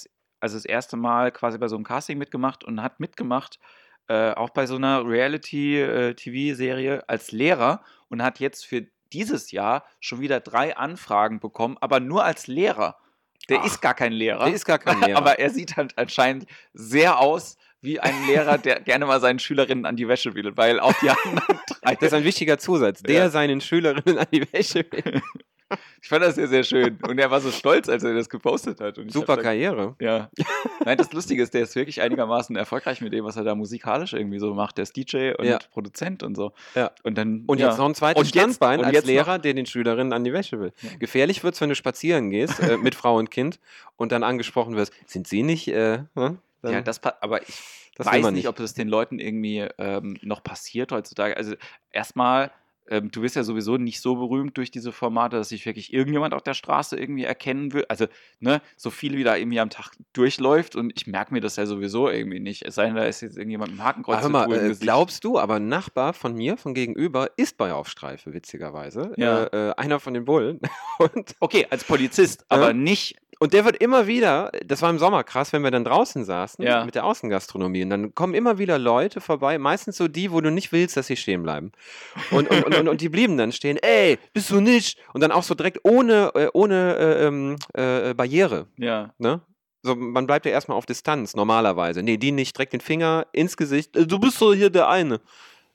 [0.44, 3.58] also das erste Mal quasi bei so einem Casting mitgemacht und hat mitgemacht,
[4.08, 10.20] äh, auch bei so einer Reality-TV-Serie als Lehrer und hat jetzt für dieses Jahr schon
[10.20, 12.96] wieder drei Anfragen bekommen, aber nur als Lehrer.
[13.48, 14.44] Der Ach, ist gar kein Lehrer.
[14.44, 15.18] Der ist gar kein Lehrer.
[15.18, 19.86] aber er sieht halt anscheinend sehr aus wie ein Lehrer, der gerne mal seinen Schülerinnen
[19.86, 21.94] an die Wäsche will, weil auch die anderen drei.
[21.94, 23.30] Das ist ein wichtiger Zusatz, der Ja.
[23.30, 25.22] seinen Schülerinnen an die Wäsche will.
[26.02, 26.98] Ich fand das sehr, sehr schön.
[27.08, 28.98] Und er war so stolz, als er das gepostet hat.
[29.08, 29.96] Super da- Karriere.
[30.00, 30.30] Ja.
[30.84, 34.12] Nein, das Lustige ist, der ist wirklich einigermaßen erfolgreich mit dem, was er da musikalisch
[34.12, 34.76] irgendwie so macht.
[34.78, 35.58] Der ist DJ und Ja.
[35.70, 36.52] Produzent und so.
[36.74, 36.90] Ja.
[37.02, 37.44] Und dann.
[37.46, 37.68] Und ja.
[37.68, 40.12] jetzt noch ein zweites Und jetzt- Standbein und als jetzt noch- Lehrer, der den Schülerinnen
[40.12, 40.72] an die Wäsche will.
[40.82, 40.90] Ja.
[40.98, 43.58] Gefährlich wird es, wenn du spazieren gehst äh, mit Frau und Kind
[43.96, 46.38] und dann angesprochen wirst, sind sie nicht, äh, hm?
[46.62, 50.42] Ja, das, aber ich das weiß man nicht, ob das den Leuten irgendwie ähm, noch
[50.42, 51.36] passiert heutzutage.
[51.36, 51.54] Also
[51.92, 52.50] erstmal,
[52.88, 56.34] ähm, du bist ja sowieso nicht so berühmt durch diese Formate, dass sich wirklich irgendjemand
[56.34, 57.84] auf der Straße irgendwie erkennen will.
[57.88, 58.06] Also,
[58.40, 61.66] ne, so viel wie da irgendwie am Tag durchläuft und ich merke mir das ja
[61.66, 62.62] sowieso irgendwie nicht.
[62.62, 65.38] Es sei denn, da ist jetzt irgendjemand mit dem Hakenkreuz hör mal, äh, glaubst du,
[65.38, 69.12] aber ein Nachbar von mir, von gegenüber, ist bei Aufstreife, witzigerweise.
[69.16, 69.44] Ja.
[69.44, 70.60] Äh, äh, einer von den Bullen.
[71.40, 75.52] Okay, als Polizist, aber nicht und der wird immer wieder, das war im Sommer krass,
[75.52, 76.84] wenn wir dann draußen saßen Ja.
[76.84, 80.50] mit der Außengastronomie und dann kommen immer wieder Leute vorbei, meistens so die, wo du
[80.50, 81.72] nicht willst, dass sie stehen bleiben.
[82.30, 84.98] Und, und, und, und, und die blieben dann stehen, ey, bist du nicht?
[85.12, 88.66] Und dann auch so direkt ohne, äh, ohne äh, ähm, äh, Barriere.
[88.76, 89.14] Ja.
[89.18, 89.40] Ne?
[89.82, 92.02] So, man bleibt ja erstmal auf Distanz, normalerweise.
[92.02, 93.96] Nee, die nicht direkt den Finger ins Gesicht.
[93.96, 95.20] Äh, Du bist doch hier der eine.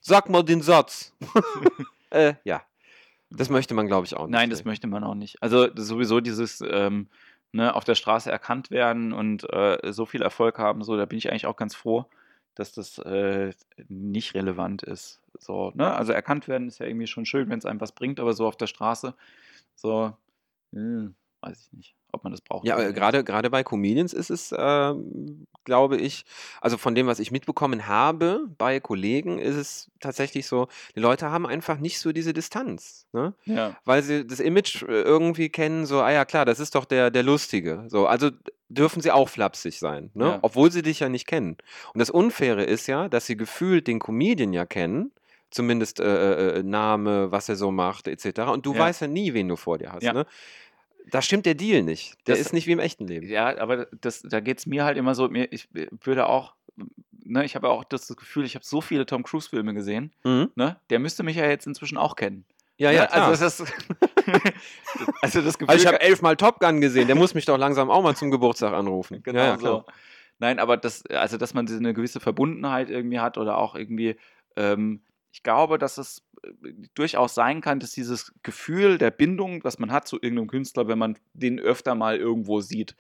[0.02, 1.14] Sag mal den Satz.
[2.10, 2.62] äh, ja.
[3.32, 4.32] Das möchte man, glaube ich, auch nicht.
[4.32, 5.42] Nein, das möchte man auch nicht.
[5.44, 7.08] Also sowieso dieses ähm,
[7.52, 11.18] ne, auf der Straße erkannt werden und äh, so viel Erfolg haben, so, da bin
[11.18, 12.06] ich eigentlich auch ganz froh,
[12.56, 13.52] dass das äh,
[13.88, 15.19] nicht relevant ist.
[15.40, 15.94] So, ne?
[15.94, 18.46] Also erkannt werden ist ja irgendwie schon schön, wenn es einem was bringt, aber so
[18.46, 19.16] auf der Straße,
[19.76, 20.14] so,
[20.74, 22.66] hm, weiß ich nicht, ob man das braucht.
[22.66, 26.26] Ja, äh, gerade gerade bei Comedians ist es, ähm, glaube ich,
[26.60, 31.32] also von dem, was ich mitbekommen habe bei Kollegen, ist es tatsächlich so, die Leute
[31.32, 33.08] haben einfach nicht so diese Distanz.
[33.14, 33.34] Ne?
[33.46, 36.86] Ja, weil sie das Image äh, irgendwie kennen, so, ah ja klar, das ist doch
[36.86, 37.86] der, der Lustige.
[37.88, 38.32] So, also
[38.68, 40.26] dürfen sie auch flapsig sein, ne?
[40.26, 40.40] Ja.
[40.42, 41.58] obwohl sie dich ja nicht kennen.
[41.94, 45.12] Und das Unfaire ist ja, dass sie gefühlt den Comedian ja kennen,
[45.52, 48.42] zumindest äh, äh, Name, was er so macht, etc.
[48.52, 48.80] Und du Ja.
[48.80, 50.04] weißt ja nie, wen du vor dir hast.
[50.04, 50.14] Ja.
[50.14, 50.26] Ne?
[51.12, 52.16] Da stimmt der Deal nicht.
[52.28, 53.28] Der Das- ist nicht wie im echten Leben.
[53.28, 55.68] ja aber das, da geht es mir halt immer so, mir, ich
[56.04, 56.54] würde auch
[57.24, 60.50] ne, ich habe ja auch das Gefühl, ich habe so viele Tom Cruise-Filme gesehen, Mhm.
[60.56, 60.78] ne?
[60.90, 62.44] Der müsste mich ja jetzt inzwischen auch kennen.
[62.78, 62.96] Ja, ne?
[62.98, 63.28] ja, klar.
[63.30, 63.64] Also das,
[65.22, 67.90] also das Gefühl, Also ich habe elfmal Top Gun gesehen, der muss mich doch langsam
[67.90, 69.22] auch mal zum Geburtstag anrufen.
[69.24, 69.60] Genau ja, so.
[69.60, 69.86] klar.
[70.40, 74.16] Nein, aber das, also dass man eine gewisse Verbundenheit irgendwie hat oder auch irgendwie,
[74.56, 75.02] ähm,
[75.40, 79.90] ich glaube, dass es äh, durchaus sein kann, dass dieses Gefühl der Bindung, was man
[79.90, 82.98] hat zu irgendeinem Künstler, wenn man den öfter mal irgendwo sieht,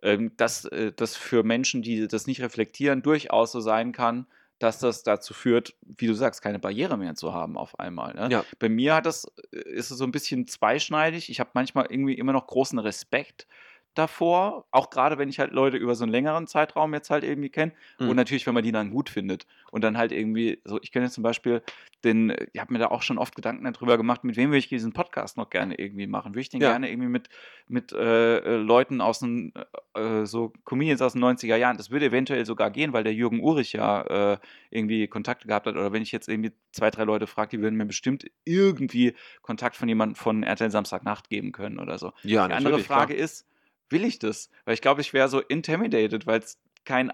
[0.00, 4.26] ähm, dass äh, das für Menschen, die das nicht reflektieren, durchaus so sein kann,
[4.58, 8.14] dass das dazu führt, wie du sagst, keine Barriere mehr zu haben auf einmal.
[8.14, 8.28] Ne?
[8.30, 8.44] Ja.
[8.58, 11.28] Bei mir hat das, äh, ist es so ein bisschen zweischneidig.
[11.28, 13.46] Ich habe manchmal irgendwie immer noch großen Respekt
[13.94, 17.50] davor, auch gerade wenn ich halt Leute über so einen längeren Zeitraum jetzt halt irgendwie
[17.50, 18.10] kenne Mhm.
[18.10, 21.06] und natürlich, wenn man die dann gut findet und dann halt irgendwie so, ich kenne
[21.06, 21.62] jetzt zum Beispiel
[22.04, 24.68] den, ich habe mir da auch schon oft Gedanken darüber gemacht, mit wem würde ich
[24.68, 26.32] diesen Podcast noch gerne irgendwie machen?
[26.32, 26.70] Würde ich den Ja.
[26.70, 27.28] gerne irgendwie mit,
[27.66, 29.52] mit äh, äh, Leuten aus den,
[29.94, 33.40] äh, so Comedians aus den 90er Jahren, das würde eventuell sogar gehen, weil der Jürgen
[33.40, 34.38] Urich ja äh,
[34.70, 37.76] irgendwie Kontakte gehabt hat oder wenn ich jetzt irgendwie zwei, drei Leute frage, die würden
[37.76, 42.12] mir bestimmt irgendwie Kontakt von jemandem von RTL Samstagnacht geben können oder so.
[42.22, 43.24] Ja, Die andere Frage klar.
[43.24, 43.46] ist,
[43.90, 44.50] will ich das?
[44.64, 47.12] Weil ich glaube, ich wäre so intimidated, weil es kein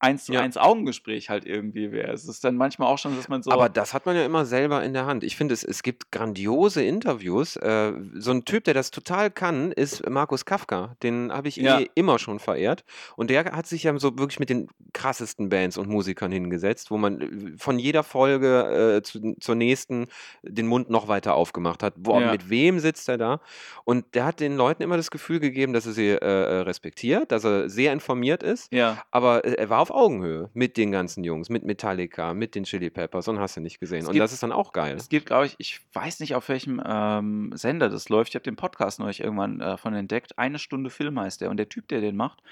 [0.00, 0.40] eins zu Ja.
[0.40, 2.10] eins Augengespräch halt irgendwie wäre.
[2.12, 3.50] Es ist dann manchmal auch schon, dass man so.
[3.50, 5.22] Aber das hat man ja immer selber in der Hand.
[5.24, 7.56] Ich finde, es, es gibt grandiose Interviews.
[7.56, 10.96] Äh, so ein Typ, der das total kann, ist Markus Kafka.
[11.02, 11.78] Den habe ich Ja.
[11.80, 12.84] eh immer schon verehrt.
[13.16, 16.96] Und der hat sich ja so wirklich mit den krassesten Bands und Musikern hingesetzt, wo
[16.96, 20.06] man äh, von jeder Folge äh, zu, zur nächsten
[20.42, 21.94] den Mund noch weiter aufgemacht hat.
[21.96, 22.32] Boah, Ja.
[22.32, 23.40] mit wem sitzt er da?
[23.84, 27.30] Und der hat den Leuten immer das Gefühl gegeben, dass er sie äh, äh, respektiert,
[27.32, 28.72] dass er sehr informiert ist.
[28.72, 29.02] ja.
[29.10, 32.90] Aber äh, er war auf Augenhöhe mit den ganzen Jungs, mit Metallica, mit den Chili
[32.90, 34.00] Peppers und hast du nicht gesehen.
[34.00, 34.96] Es und gibt- das ist dann auch geil.
[34.96, 38.30] Es gibt, glaube ich, ich weiß nicht, auf welchem ähm, Sender das läuft.
[38.30, 40.38] Ich habe den Podcast neulich irgendwann äh, von entdeckt.
[40.38, 41.50] Eine Stunde Film heißt der.
[41.50, 42.42] Und der Typ, der den macht,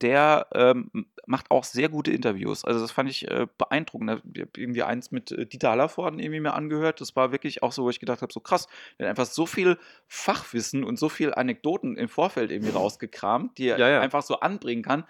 [0.00, 0.90] der ähm,
[1.26, 2.64] macht auch sehr gute Interviews.
[2.64, 4.22] Also das fand ich äh, beeindruckend.
[4.34, 7.00] Ich habe irgendwie eins mit äh, Dieter Hallervorden irgendwie mir angehört.
[7.00, 8.66] Das war wirklich auch so, wo ich gedacht habe, so krass,
[8.98, 9.78] der hat einfach so viel
[10.08, 14.00] Fachwissen und so viel Anekdoten im Vorfeld irgendwie rausgekramt, die er Ja, ja.
[14.00, 15.04] einfach so anbringen kann.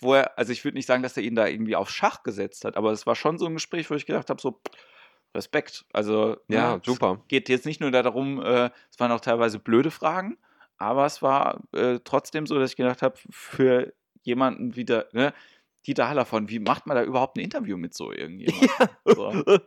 [0.00, 2.64] Wo er, also ich würde nicht sagen, dass er ihn da irgendwie auf Schach gesetzt
[2.64, 4.60] hat, aber es war schon so ein Gespräch, wo ich gedacht habe, so
[5.34, 5.84] Respekt.
[5.92, 7.18] Also Ja, ne, super.
[7.22, 10.38] Es geht jetzt nicht nur darum, äh, es waren auch teilweise blöde Fragen,
[10.78, 15.32] aber es war äh, trotzdem so, dass ich gedacht habe, für jemanden wie der, ne,
[15.88, 18.68] Dieter Hallervon, wie macht man da überhaupt ein Interview mit so irgendjemandem?
[19.06, 19.32] So.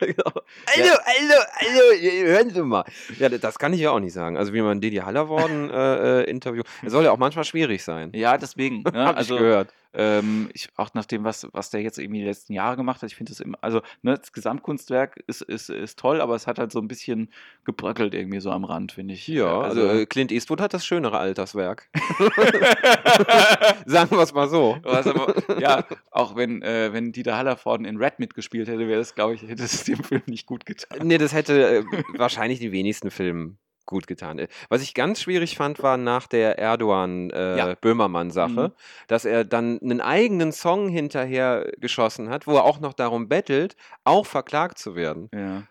[0.00, 0.32] Genau.
[0.76, 2.84] Hallo, hallo, hallo, hören Sie mal.
[3.18, 4.36] Ja, das kann ich ja auch nicht sagen.
[4.36, 8.12] Also wie man Didi Hallervorden äh, äh, Interview, das soll ja auch manchmal schwierig sein.
[8.14, 8.82] Ja, deswegen.
[8.82, 8.92] Ne?
[9.06, 9.72] Hab also, ich gehört.
[9.94, 13.10] Ähm, ich, auch nach dem, was, was der jetzt irgendwie die letzten Jahre gemacht hat,
[13.10, 16.58] ich finde das immer, also ne, das Gesamtkunstwerk ist, ist, ist toll, aber es hat
[16.58, 17.30] halt so ein bisschen
[17.64, 19.26] gebröckelt irgendwie so am Rand, finde ich.
[19.28, 21.88] Ja, also, äh, Clint Eastwood hat das schönere Alterswerk.
[23.86, 24.78] Sagen wir es mal so.
[24.82, 29.34] Aber, ja, auch wenn, äh, wenn Dieter Hallervorden in Red mitgespielt hätte, wäre das, glaube
[29.34, 31.06] ich, hätte es dem Film nicht gut getan.
[31.06, 31.84] Nee, das hätte äh,
[32.16, 34.38] wahrscheinlich die wenigsten Filmen gut getan.
[34.38, 36.72] Äh, Was ich ganz schwierig fand, war nach der Ja.
[36.72, 38.72] Erdogan-Böhmermann-Sache, Mhm.
[39.08, 43.76] dass er dann einen eigenen Song hinterher geschossen hat, wo er auch noch darum bettelt,
[44.04, 45.30] auch verklagt zu werden.
[45.34, 45.62] Ja.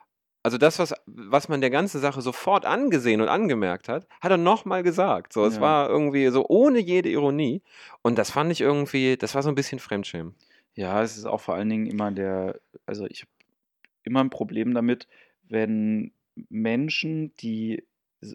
[0.46, 4.38] Also das, was, was man der ganzen Sache sofort angesehen und angemerkt hat, hat er
[4.38, 5.32] nochmal gesagt.
[5.32, 5.62] So, es Ja.
[5.62, 7.62] war irgendwie so ohne jede Ironie.
[8.02, 10.36] Und das fand ich irgendwie, das war so ein bisschen Fremdschämen.
[10.76, 13.32] Ja, es ist auch vor allen Dingen immer der, also ich habe
[14.04, 15.08] immer ein Problem damit,
[15.48, 16.12] wenn
[16.50, 17.84] Menschen, die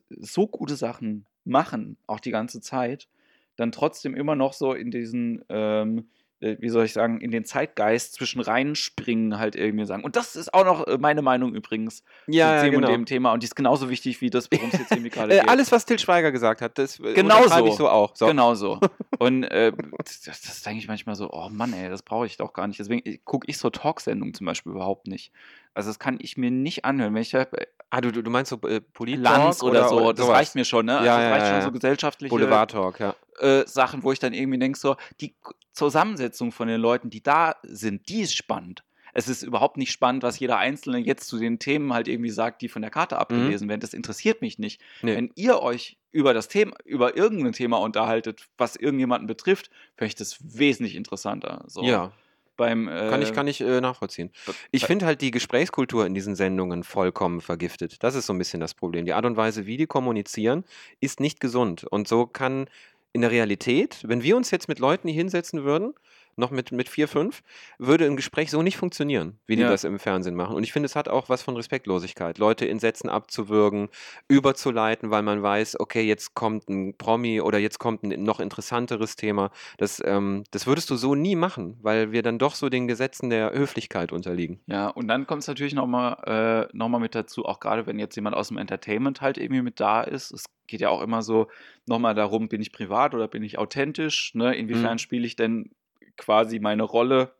[0.09, 3.09] so gute Sachen machen, auch die ganze Zeit,
[3.57, 6.09] dann trotzdem immer noch so in diesen, ähm,
[6.41, 10.05] äh, wie soll ich sagen, in den Zeitgeist zwischen reinspringen halt irgendwie sagen.
[10.05, 13.43] Und das ist auch noch äh, meine Meinung übrigens zu dem und dem Thema und
[13.43, 15.49] die ist genauso wichtig wie das, worum es jetzt irgendwie gerade Äh, geht.
[15.49, 17.67] alles, was Till Schweiger gesagt hat, das Genau so.
[17.67, 18.15] ich so auch.
[18.15, 18.27] So.
[18.27, 18.79] Genau so.
[19.19, 19.73] Und äh,
[20.05, 22.69] das, das, das denke ich manchmal so, oh Mann, ey, das brauche ich doch gar
[22.69, 22.79] nicht.
[22.79, 25.33] Deswegen gucke ich so Talksendungen zum Beispiel überhaupt nicht.
[25.79, 27.15] Also das kann ich mir nicht anhören.
[27.15, 27.47] Wenn ich äh,
[27.91, 30.37] Ah, du, du meinst so äh, Polit Lanz oder, so, das sowas.
[30.37, 30.99] reicht mir schon, ne?
[30.99, 33.15] Also Ja, das ja, reicht ja, schon so gesellschaftliche Boulevard-Talk, ja.
[33.39, 35.37] äh, Sachen, wo ich dann irgendwie denke, so, die
[35.73, 38.83] Zusammensetzung von den Leuten, die da sind, die ist spannend.
[39.15, 42.61] Es ist überhaupt nicht spannend, was jeder Einzelne jetzt zu den Themen halt irgendwie sagt,
[42.61, 43.81] die von der Karte abgelesen werden.
[43.81, 44.81] Das interessiert mich nicht.
[44.81, 45.09] Mhm.
[45.09, 45.17] Nee.
[45.17, 50.15] Wenn ihr euch über das Thema, über irgendein Thema unterhaltet, was irgendjemanden betrifft, finde ich
[50.17, 51.65] das wesentlich interessanter.
[51.69, 52.13] So Ja,
[52.59, 54.31] beim äh, kann ich, kann ich äh, nachvollziehen.
[54.71, 58.03] Ich finde halt die Gesprächskultur in diesen Sendungen vollkommen vergiftet.
[58.03, 59.07] Das ist so ein bisschen das Problem.
[59.07, 60.65] Die Art und Weise, wie die kommunizieren,
[61.01, 61.85] ist nicht gesund.
[61.85, 62.69] Und so kann
[63.15, 65.95] in der Realität, wenn wir uns jetzt mit Leuten hier hinsetzen würden,
[66.39, 67.43] noch mit, mit vier, fünf,
[67.79, 69.69] würde ein Gespräch so nicht funktionieren, wie die Ja.
[69.69, 70.55] das im Fernsehen machen.
[70.57, 73.89] Und ich finde, es hat auch was von Respektlosigkeit, Leute in Sätzen abzuwürgen,
[74.29, 79.17] überzuleiten, weil man weiß, okay, jetzt kommt ein Promi oder jetzt kommt ein noch interessanteres
[79.17, 79.51] Thema.
[79.79, 83.31] Das, ähm, das würdest du so nie machen, weil wir dann doch so den Gesetzen
[83.31, 84.61] der Höflichkeit unterliegen.
[84.67, 87.99] Ja, und dann kommt es natürlich nochmal äh, noch mal mit dazu, auch gerade wenn
[87.99, 90.31] jetzt jemand aus dem Entertainment halt irgendwie mit da ist.
[90.33, 91.49] Es geht ja auch immer so
[91.87, 94.35] nochmal darum, bin ich privat oder bin ich authentisch?
[94.35, 94.55] Ne?
[94.55, 94.99] Inwiefern Mhm.
[94.99, 95.71] spiele ich denn
[96.19, 97.33] quasi meine Rolle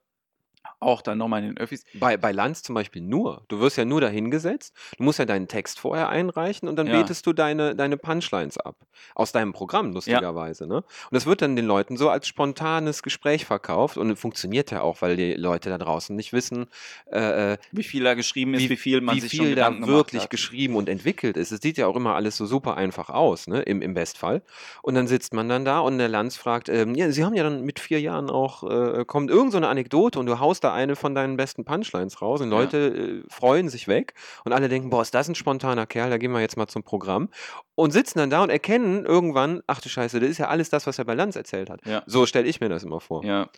[0.81, 1.85] auch dann nochmal in den Öffis?
[1.95, 3.43] Bei, bei Lanz zum Beispiel nur.
[3.49, 7.01] Du wirst ja nur dahingesetzt, du musst ja deinen Text vorher einreichen und dann Ja.
[7.01, 8.77] betest du deine, deine Punchlines ab.
[9.15, 10.67] Aus deinem Programm, lustigerweise.
[10.67, 10.77] Ne?
[10.79, 15.03] Und das wird dann den Leuten so als spontanes Gespräch verkauft und funktioniert ja auch,
[15.03, 16.67] weil die Leute da draußen nicht wissen,
[17.11, 19.55] äh, äh, Wie viel da geschrieben ist, wie, viel man wie sich viel schon da
[19.55, 20.31] Gedanken gemacht wirklich hat.
[20.31, 21.53] geschrieben und entwickelt ist.
[21.53, 23.63] Es sieht ja auch immer alles so super einfach aus, ne?
[23.63, 24.43] Im, im Bestfall.
[24.83, 27.43] Und dann sitzt man dann da und der Lanz fragt, ähm, ja, Sie haben ja
[27.45, 30.68] dann mit vier Jahren auch, äh, kommt irgend so eine Anekdote und du haust da
[30.73, 32.59] eine von deinen besten Punchlines raus und Ja.
[32.59, 36.19] Leute äh, freuen sich weg und alle denken, boah, ist das ein spontaner Kerl, da
[36.19, 37.29] gehen wir jetzt mal zum Programm
[37.75, 40.87] und sitzen dann da und erkennen irgendwann, ach du Scheiße, das ist ja alles das,
[40.87, 41.85] was er bei Lanz erzählt hat.
[41.87, 42.03] Ja.
[42.07, 43.25] So stelle ich mir das immer vor.
[43.25, 43.49] Ja.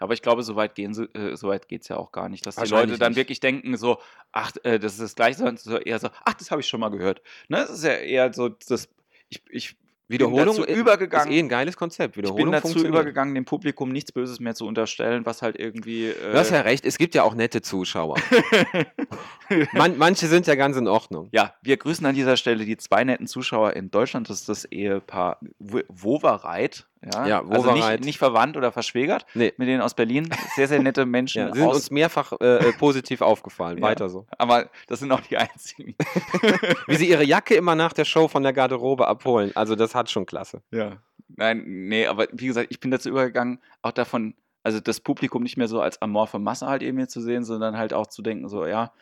[0.00, 2.46] Aber ich glaube, so weit, gehen äh, so weit geht es ja auch gar nicht,
[2.46, 3.18] dass die Leute dann nicht.
[3.18, 3.98] wirklich denken, so,
[4.32, 6.80] ach, äh, das ist das Gleiche, sondern so eher so, ach, das habe ich schon
[6.80, 7.20] mal gehört.
[7.48, 7.58] Ne?
[7.58, 8.88] Das ist ja eher so, das,
[9.28, 9.76] ich, ich
[10.10, 11.28] Wiederholung dazu übergegangen.
[11.30, 12.16] ist eh ein geiles Konzept.
[12.16, 12.94] ich Wiederholung bin dazu funktioniert.
[12.94, 16.06] übergegangen, dem Publikum nichts Böses mehr zu unterstellen, was halt irgendwie.
[16.08, 18.16] Äh, Du hast ja recht, es gibt ja auch nette Zuschauer.
[19.72, 21.28] Man, manche sind ja ganz in Ordnung.
[21.32, 24.28] Ja, wir grüßen an dieser Stelle die zwei netten Zuschauer in Deutschland.
[24.30, 26.86] Das ist das Ehepaar W- Wowereit.
[27.02, 29.54] Ja, Ja, also nicht, nicht verwandt oder verschwägert Nee.
[29.56, 30.28] mit denen aus Berlin.
[30.54, 31.46] Sehr, sehr nette Menschen.
[31.48, 33.78] Ja, sie sind uns mehrfach äh, äh, positiv aufgefallen.
[33.78, 33.82] Ja.
[33.84, 34.26] Weiter so.
[34.36, 35.94] aber das sind auch die einzigen.
[36.86, 39.52] Wie sie ihre Jacke immer nach der Show von der Garderobe abholen.
[39.54, 40.62] Also das hat schon klasse.
[40.70, 40.98] Ja.
[41.36, 45.56] Nein, nee, aber wie gesagt, ich bin dazu übergegangen, auch davon, also das Publikum nicht
[45.56, 48.66] mehr so als amorphe Masse halt irgendwie zu sehen, sondern halt auch zu denken, so,
[48.66, 48.92] ja,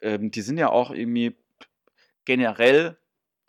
[0.00, 1.36] ähm, die sind ja auch irgendwie
[2.24, 2.96] generell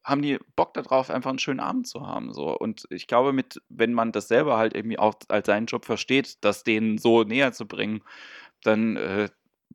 [0.10, 2.34] haben die Bock darauf, einfach einen schönen Abend zu haben.
[2.34, 2.58] So.
[2.58, 6.44] Und ich glaube, mit, wenn man das selber halt irgendwie auch als seinen Job versteht,
[6.44, 8.02] das denen so näher zu bringen,
[8.64, 9.30] dann äh,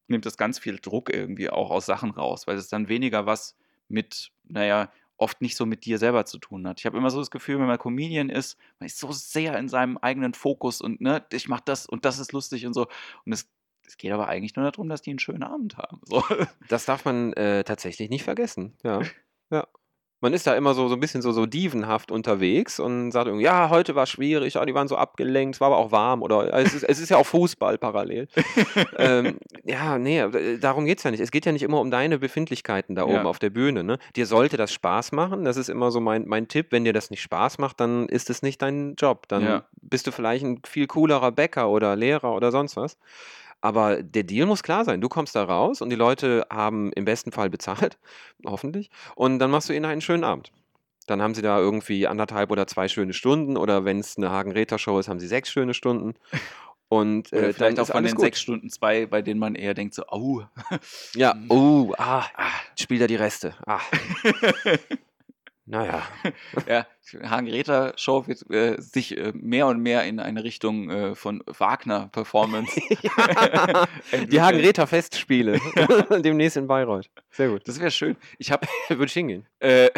[0.09, 3.57] nimmt das ganz viel Druck irgendwie auch aus Sachen raus, weil es dann weniger was
[3.89, 6.81] mit, naja, oft nicht so mit dir selber zu tun hat.
[6.81, 9.69] Ich habe immer so das Gefühl, wenn man Comedian ist, man ist so sehr in
[9.69, 12.89] seinem eigenen Fokus und ne, ich mache das und das ist lustig und so.
[13.25, 13.49] Und es,
[13.87, 16.01] es geht aber eigentlich nur darum, dass die einen schönen Abend haben.
[16.05, 16.25] So.
[16.69, 18.77] Das darf man äh, tatsächlich nicht vergessen.
[18.83, 19.01] Ja.
[19.51, 19.67] ja.
[20.21, 23.45] Man ist da immer so, so ein bisschen so, so dievenhaft unterwegs und sagt irgendwie,
[23.45, 26.53] ja, heute war schwierig, ja, die waren so abgelenkt, es war aber auch warm oder
[26.55, 28.29] es ist, es ist ja auch Fußball parallel.
[28.97, 31.21] ähm, ja, nee, äh, darum geht es ja nicht.
[31.21, 33.25] Es geht ja nicht immer um deine Befindlichkeiten da oben Ja.
[33.25, 33.85] auf der Bühne.
[33.85, 33.99] Ne?
[34.17, 35.45] Dir sollte das Spaß machen.
[35.45, 36.69] Das ist immer so mein, mein Tipp.
[36.71, 39.29] Wenn dir das nicht Spaß macht, dann ist es nicht dein Job.
[39.29, 39.65] Dann Ja.
[39.83, 42.97] bist du vielleicht ein viel coolerer Bäcker oder Lehrer oder sonst was.
[43.65, 45.01] Aber der Deal muss klar sein.
[45.01, 47.97] Du kommst da raus und die Leute haben im besten Fall bezahlt,
[48.45, 48.91] hoffentlich.
[49.15, 50.53] Und dann machst du ihnen einen schönen Abend.
[51.07, 54.99] Dann haben sie da irgendwie anderthalb oder zwei schöne Stunden oder wenn es eine Hagen-Räther-Show
[54.99, 56.13] ist, haben sie sechs schöne Stunden.
[56.91, 58.21] Und äh, vielleicht auch von den gut.
[58.21, 60.43] sechs Stunden zwei, bei denen man eher denkt, so, au,
[61.15, 62.25] Ja, oh, ah,
[62.79, 63.55] spielt er die Reste.
[63.65, 63.81] Ah.
[65.65, 66.03] naja.
[66.69, 72.81] ja, Hagen-Räther-Show wird äh, sich äh, mehr und mehr in eine Richtung äh, von Wagner-Performance.
[74.31, 74.41] die.
[74.41, 75.61] Hagen-Räther-Festspiele.
[76.23, 77.11] Demnächst in Bayreuth.
[77.31, 77.67] Sehr gut.
[77.69, 78.17] Das wäre schön.
[78.39, 79.47] Ich habe Würde ich hingehen.
[79.61, 79.91] äh,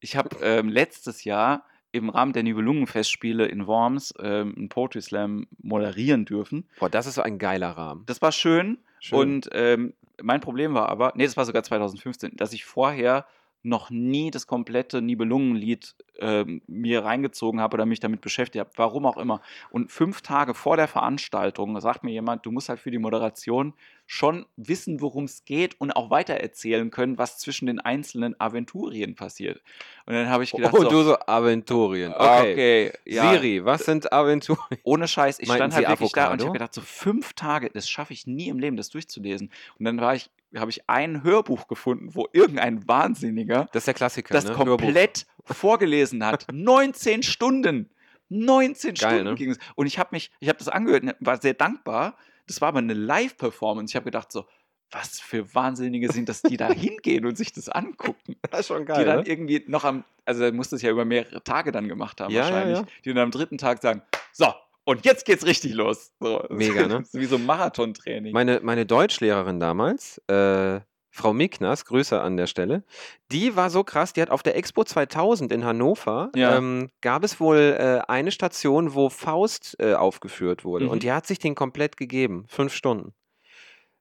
[0.00, 5.46] ich hab, ähm, letztes Jahr im Rahmen der Nibelungen-Festspiele in Worms ähm, einen Poetry Slam
[5.60, 6.68] moderieren dürfen.
[6.78, 8.04] Boah, das ist so ein geiler Rahmen.
[8.06, 8.78] Das war schön.
[9.00, 9.18] Schön.
[9.18, 13.26] Und ähm, mein Problem war aber, nee, das war sogar 2015, dass ich vorher
[13.62, 19.06] noch nie das komplette Nibelungenlied ähm, mir reingezogen habe oder mich damit beschäftigt habe, warum
[19.06, 19.40] auch immer.
[19.70, 23.74] Und fünf Tage vor der Veranstaltung sagt mir jemand, du musst halt für die Moderation
[24.12, 29.62] schon wissen, worum es geht und auch weitererzählen können, was zwischen den einzelnen Aventurien passiert.
[30.04, 32.12] Und dann habe ich gedacht, oh, so, du so Aventurien.
[32.12, 32.92] okay, Okay.
[33.04, 34.80] ja, Siri, was sind Aventurien?
[34.82, 36.46] ohne Scheiß, ich Meinten stand halt Sie wirklich da und ich Avocado?
[36.48, 39.52] habe gedacht, so fünf Tage, das schaffe ich nie im Leben, das durchzulesen.
[39.78, 43.94] Und dann war ich, habe ich ein Hörbuch gefunden, wo irgendein Wahnsinniger Das ist der
[43.94, 44.50] Klassiker, das ne?
[44.58, 44.78] Hörbuch.
[44.78, 46.46] komplett vorgelesen hat.
[46.52, 47.88] 19 Stunden.
[48.28, 49.34] 19 Geil, Stunden ne?
[49.36, 49.58] ging es.
[49.76, 52.16] Und ich habe mich, ich habe das angehört, und war sehr dankbar.
[52.50, 53.92] Das war aber eine Live-Performance.
[53.92, 54.44] Ich habe gedacht so,
[54.90, 58.34] was für Wahnsinnige sind das, die da hingehen und sich das angucken.
[58.50, 59.28] Das ist schon die geil, dann ne?
[59.28, 62.40] irgendwie noch am, also er muss das ja über mehrere Tage dann gemacht haben Ja,
[62.40, 62.86] ja, wahrscheinlich, ja.
[63.04, 66.12] die dann am dritten Tag sagen, so, und jetzt geht's richtig los.
[66.18, 67.04] So, Mega, ne?
[67.12, 68.32] Wie so ein Marathontraining.
[68.32, 70.80] Meine, meine Deutschlehrerin damals, äh,
[71.10, 72.84] Frau Mickners, Grüße an der Stelle,
[73.32, 76.56] die war so krass, die hat auf der Expo 2000 in Hannover, Ja.
[76.56, 80.90] ähm, gab es wohl äh, eine Station, wo Faust äh, aufgeführt wurde Mhm.
[80.92, 83.12] und die hat sich den komplett gegeben, fünf Stunden.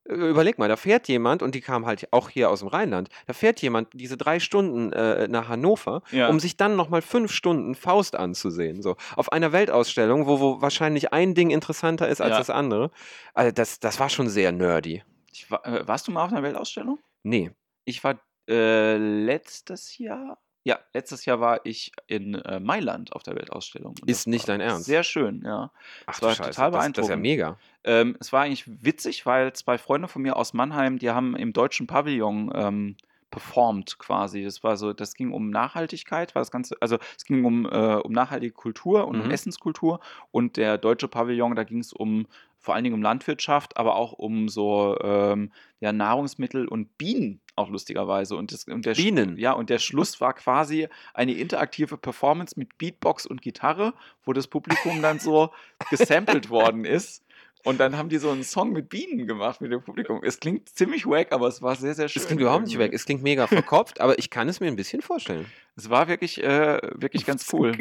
[0.05, 3.33] Überleg mal, da fährt jemand, und die kam halt auch hier aus dem Rheinland, da
[3.33, 6.29] fährt jemand diese drei Stunden äh, nach Hannover, Ja.
[6.29, 8.81] um sich dann nochmal fünf Stunden Faust anzusehen.
[8.81, 8.95] So.
[9.15, 12.37] Auf einer Weltausstellung, wo, wo wahrscheinlich ein Ding interessanter ist als Ja.
[12.39, 12.89] das andere.
[13.35, 15.03] Also das, das war schon sehr nerdy.
[15.39, 16.99] Ich war, äh, warst du mal auf einer Weltausstellung?
[17.23, 17.51] Nee.
[17.85, 20.37] Ich war äh, letztes Jahr.
[20.65, 23.95] Ja, letztes Jahr war ich in äh, Mailand auf der Weltausstellung.
[24.05, 24.85] Ist nicht dein Ernst?
[24.85, 25.71] Sehr schön, ja.
[26.05, 27.21] Ach Es war Scheiße, total das, das ist ja beeindruckend.
[27.21, 27.57] mega.
[27.85, 31.53] Ähm, es war eigentlich witzig, weil zwei Freunde von mir aus Mannheim, die haben im
[31.53, 32.97] deutschen Pavillon ähm,
[33.31, 34.43] performt quasi.
[34.43, 37.95] Das war so, das ging um Nachhaltigkeit, war das Ganze, also es ging um, äh,
[37.95, 39.31] um nachhaltige Kultur und um Mhm.
[39.31, 39.99] Essenskultur
[40.31, 42.27] und der deutsche Pavillon, da ging es um
[42.59, 47.69] vor allen Dingen um Landwirtschaft, aber auch um so ähm, ja, Nahrungsmittel und Bienen auch
[47.69, 48.35] lustigerweise.
[48.35, 49.37] Und, das, und der Bienen?
[49.37, 53.93] Ja, und der Schluss war quasi eine interaktive Performance mit Beatbox und Gitarre,
[54.23, 55.51] wo das Publikum dann so
[55.89, 57.23] gesampelt worden ist.
[57.65, 60.21] Und dann haben die so einen Song mit Bienen gemacht mit dem Publikum.
[60.23, 62.21] Es klingt ziemlich wack, aber es war sehr, sehr schön.
[62.21, 62.85] Es klingt überhaupt nicht weg.
[62.85, 62.95] irgendwie.
[62.95, 65.45] Es klingt mega verkopft, aber ich kann es mir ein bisschen vorstellen.
[65.75, 67.77] Es war wirklich, äh, wirklich ganz cool.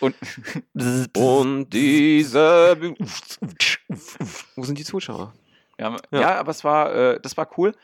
[0.00, 0.14] Und
[1.16, 2.76] Und diese.
[4.56, 5.34] Wo sind die Zuschauer?
[5.78, 6.20] ja, Ja.
[6.20, 6.34] ja.
[6.38, 7.74] aber es war, äh, das war cool.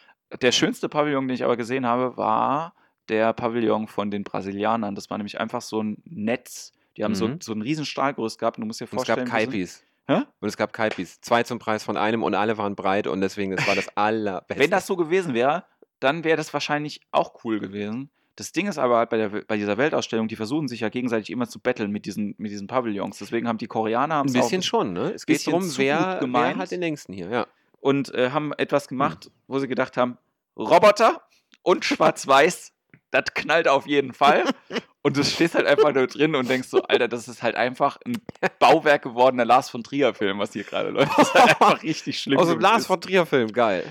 [0.40, 2.74] Der schönste Pavillon, den ich aber gesehen habe, war
[3.08, 4.94] der Pavillon von den Brasilianern.
[4.94, 6.72] Das war nämlich einfach so ein Netz.
[6.96, 7.40] Die haben so, Mhm.
[7.40, 9.26] so ein riesen Stahlgerüst gehabt und du musst dir Und es gab vorstellen.
[9.26, 9.82] so- Kaipis.
[10.10, 10.24] Hä?
[10.40, 11.20] Und es gab Kaipis.
[11.20, 14.60] Zwei zum Preis von einem und alle waren breit und deswegen, das war das allerbeste.
[14.60, 15.64] Wenn das so gewesen wäre,
[16.00, 18.10] dann wäre das wahrscheinlich auch cool gewesen.
[18.34, 21.30] Das Ding ist aber halt bei, der, bei dieser Weltausstellung, die versuchen sich ja gegenseitig
[21.30, 23.18] immer zu betteln mit diesen, mit diesen Pavillons.
[23.18, 25.12] Deswegen haben die Koreaner ein haben's bisschen auch, schon, ne?
[25.12, 27.46] Es geht darum, wer, wer hat den längsten hier, ja.
[27.78, 30.18] und äh, haben etwas gemacht, wo sie gedacht haben,
[30.56, 31.22] Roboter
[31.62, 32.72] und Schwarz-Weiß,
[33.10, 34.44] das knallt auf jeden Fall.
[35.02, 37.98] Und du stehst halt einfach nur drin und denkst so, Alter, das ist halt einfach
[38.04, 38.18] ein
[38.58, 41.16] Bauwerk gewordener Lars von Trier-Film, was hier gerade läuft.
[41.16, 42.38] Das ist halt einfach richtig schlimm.
[42.38, 43.84] Aus dem Lars von Trier Film, geil.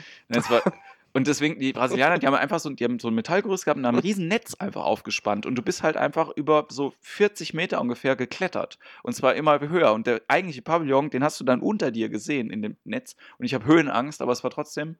[1.14, 3.88] und deswegen, die Brasilianer, die haben einfach so, die haben so ein Metallgerüst gehabt und
[3.88, 5.48] haben ein riesen Netz einfach aufgespannt.
[5.48, 8.78] Und du bist halt einfach über so 40 Meter ungefähr geklettert.
[9.02, 9.94] Und zwar immer höher.
[9.94, 13.16] Und der eigentliche Pavillon, den hast du dann unter dir gesehen in dem Netz.
[13.40, 14.98] Und ich habe Höhenangst, aber es war trotzdem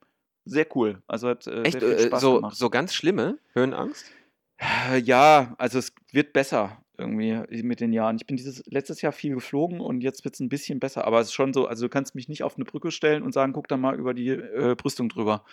[0.50, 1.02] sehr cool.
[1.08, 2.56] Also hat äh, Echt, äh, Spaß so, gemacht.
[2.56, 4.06] so ganz schlimme Höhenangst?
[4.58, 8.18] Äh, Ja, also es wird besser irgendwie mit den Jahren.
[8.18, 11.06] Ich bin dieses letztes Jahr viel geflogen und jetzt wird es ein bisschen besser.
[11.06, 13.34] Aber es ist schon so, also du kannst mich nicht auf eine Brücke stellen und
[13.34, 15.44] sagen, guck da mal über die äh, Brüstung drüber.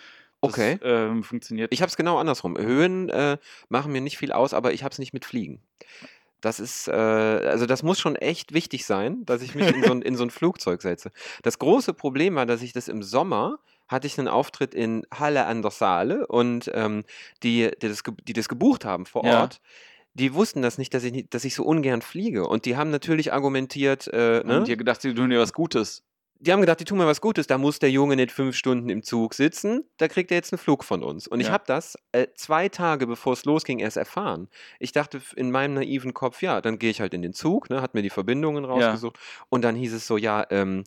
[0.41, 0.79] Das, Okay.
[0.83, 1.73] ähm, funktioniert.
[1.73, 2.59] Ich habe es genau andersrum.
[2.59, 5.63] Höhen äh, machen mir nicht viel aus, aber ich habe es nicht mit Fliegen.
[6.41, 9.91] Das ist, äh, also das muss schon echt wichtig sein, dass ich mich in so,
[9.93, 11.11] ein, in so ein Flugzeug setze.
[11.43, 15.47] Das große Problem war, dass ich das im Sommer hatte ich einen Auftritt in Halle
[15.47, 17.05] an der Saale und ähm,
[17.43, 19.43] die, die, das, die das gebucht haben vor Ja.
[19.43, 19.61] Ort,
[20.15, 22.47] die wussten das nicht, dass ich, nicht- dass ich so ungern fliege.
[22.49, 24.59] Und die haben natürlich argumentiert, äh, ne?
[24.61, 26.03] Und ihr gedacht, die tun dir was Gutes.
[26.39, 28.91] die haben gedacht, die tun mir was Gutes, da muss der Junge nicht fünf Stunden
[28.91, 31.27] im Zug sitzen, da kriegt er jetzt einen Flug von uns.
[31.27, 31.53] Und ich Ja.
[31.55, 34.49] habe das äh, zwei Tage bevor es losging erst erfahren.
[34.79, 37.81] Ich dachte in meinem naiven Kopf, ja, dann gehe ich halt in den Zug, ne,
[37.81, 39.19] hat mir die Verbindungen rausgesucht
[39.49, 40.85] und dann hieß es so, ja, ähm,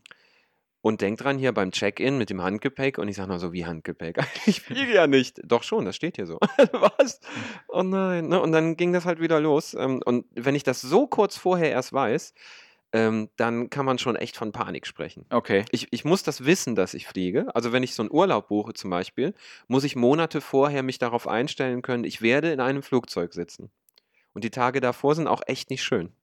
[0.82, 3.66] und denk dran hier beim Check-in mit dem Handgepäck und ich sage nur so, wie
[3.66, 4.18] Handgepäck?
[4.46, 5.40] Ich fliege ja nicht.
[5.44, 6.40] Doch schon, das steht hier so.
[6.72, 7.20] Was?
[7.68, 8.30] Oh nein.
[8.30, 8.42] Ne?
[8.42, 9.74] Und dann ging das halt wieder los.
[9.74, 12.34] Ähm, und wenn ich das so kurz vorher erst weiß,
[12.92, 15.26] ähm, dann kann man schon echt von Panik sprechen.
[15.30, 15.66] Okay.
[15.72, 17.54] Ich, ich muss das wissen, dass ich fliege.
[17.54, 19.36] Also wenn ich so einen Urlaub buche zum Beispiel,
[19.68, 23.70] muss ich Monate vorher mich darauf einstellen können, ich werde in einem Flugzeug sitzen.
[24.34, 26.14] Und die Tage davor sind auch echt nicht schön.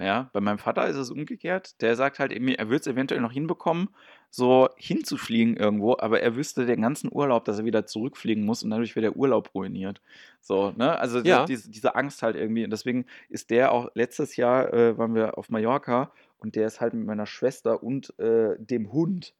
[0.00, 1.80] Ja, bei meinem Vater ist es umgekehrt.
[1.82, 3.90] Der sagt halt, er würde es eventuell noch hinbekommen,
[4.30, 8.70] so hinzufliegen irgendwo, aber er wüsste den ganzen Urlaub, dass er wieder zurückfliegen muss und
[8.70, 10.00] dadurch wird der Urlaub ruiniert.
[10.40, 10.98] So, ne?
[10.98, 11.44] Also Ja.
[11.44, 12.64] diese, diese Angst halt irgendwie.
[12.64, 16.80] Und deswegen ist der auch letztes Jahr äh, waren wir auf Mallorca und der ist
[16.80, 19.34] halt mit meiner Schwester und äh, dem Hund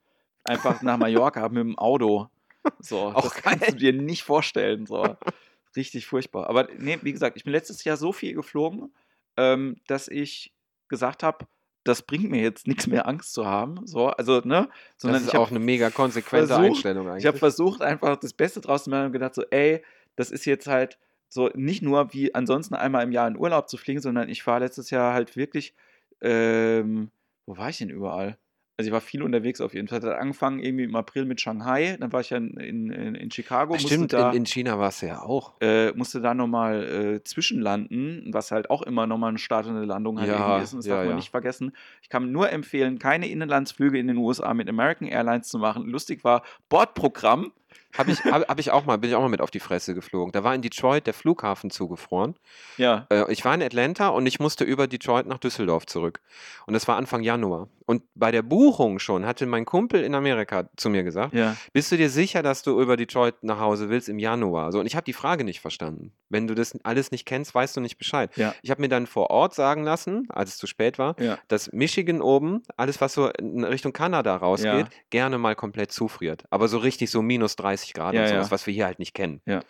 [0.44, 2.28] einfach nach Mallorca mit dem Auto.
[2.80, 4.84] So, Auch das kannst du dir nicht vorstellen.
[4.84, 5.16] So.
[5.76, 6.48] Richtig furchtbar.
[6.48, 8.92] Aber nee, wie gesagt, ich bin letztes Jahr so viel geflogen,
[9.40, 10.52] ähm, dass ich
[10.88, 11.46] gesagt habe,
[11.84, 13.86] das bringt mir jetzt nichts mehr, Angst zu haben.
[13.86, 14.68] So, also, ne?
[14.98, 17.22] Sondern das ist ich auch eine mega konsequente versucht- Einstellung eigentlich.
[17.22, 19.82] ich habe versucht, einfach das Beste draus zu machen und gedacht, so, ey,
[20.16, 20.98] das ist jetzt halt
[21.28, 24.60] so nicht nur wie ansonsten einmal im Jahr in Urlaub zu fliegen, sondern ich war
[24.60, 25.74] letztes Jahr halt wirklich,
[26.20, 27.10] ähm,
[27.46, 28.36] wo war ich denn überall?
[28.80, 30.00] Also ich war viel unterwegs auf jeden Fall.
[30.00, 33.30] Das hat angefangen irgendwie im April mit Shanghai, dann war ich ja in, in, in
[33.30, 35.52] Chicago, Stimmt, da, in, in China warst du ja auch.
[35.60, 36.82] äh, musste da nochmal
[37.16, 40.72] äh, zwischenlanden, was halt auch immer nochmal eine Start und eine Landung halt Ja, ist.
[40.72, 41.16] Und das ja, darf man ja.
[41.16, 41.72] nicht vergessen.
[42.00, 45.84] Ich kann nur empfehlen, keine Inlandsflüge in den USA mit American Airlines zu machen.
[45.84, 47.52] Lustig war, Bordprogramm
[47.98, 49.94] Habe ich, hab, hab ich auch mal, bin ich auch mal mit auf die Fresse
[49.94, 50.32] geflogen.
[50.32, 52.34] Da war in Detroit der Flughafen zugefroren.
[52.76, 53.06] Ja.
[53.10, 56.20] Äh, ich war in Atlanta und ich musste über Detroit nach Düsseldorf zurück.
[56.66, 57.68] Und das war Anfang Januar.
[57.86, 61.56] Und bei der Buchung schon hatte mein Kumpel in Amerika zu mir gesagt, Ja.
[61.72, 64.70] bist du dir sicher, dass du über Detroit nach Hause willst im Januar?
[64.70, 66.12] So, und ich habe die Frage nicht verstanden.
[66.28, 68.30] Wenn du das alles nicht kennst, weißt du nicht Bescheid.
[68.36, 68.54] Ja.
[68.62, 71.38] Ich habe mir dann vor Ort sagen lassen, als es zu spät war, Ja.
[71.48, 76.44] dass Michigan oben, alles was so in Richtung Kanada rausgeht, gerne mal komplett zufriert.
[76.50, 78.50] Aber so richtig so minus 30 Grad Ja, und sowas, ja.
[78.50, 79.40] was wir hier halt nicht kennen.
[79.46, 79.60] Ja.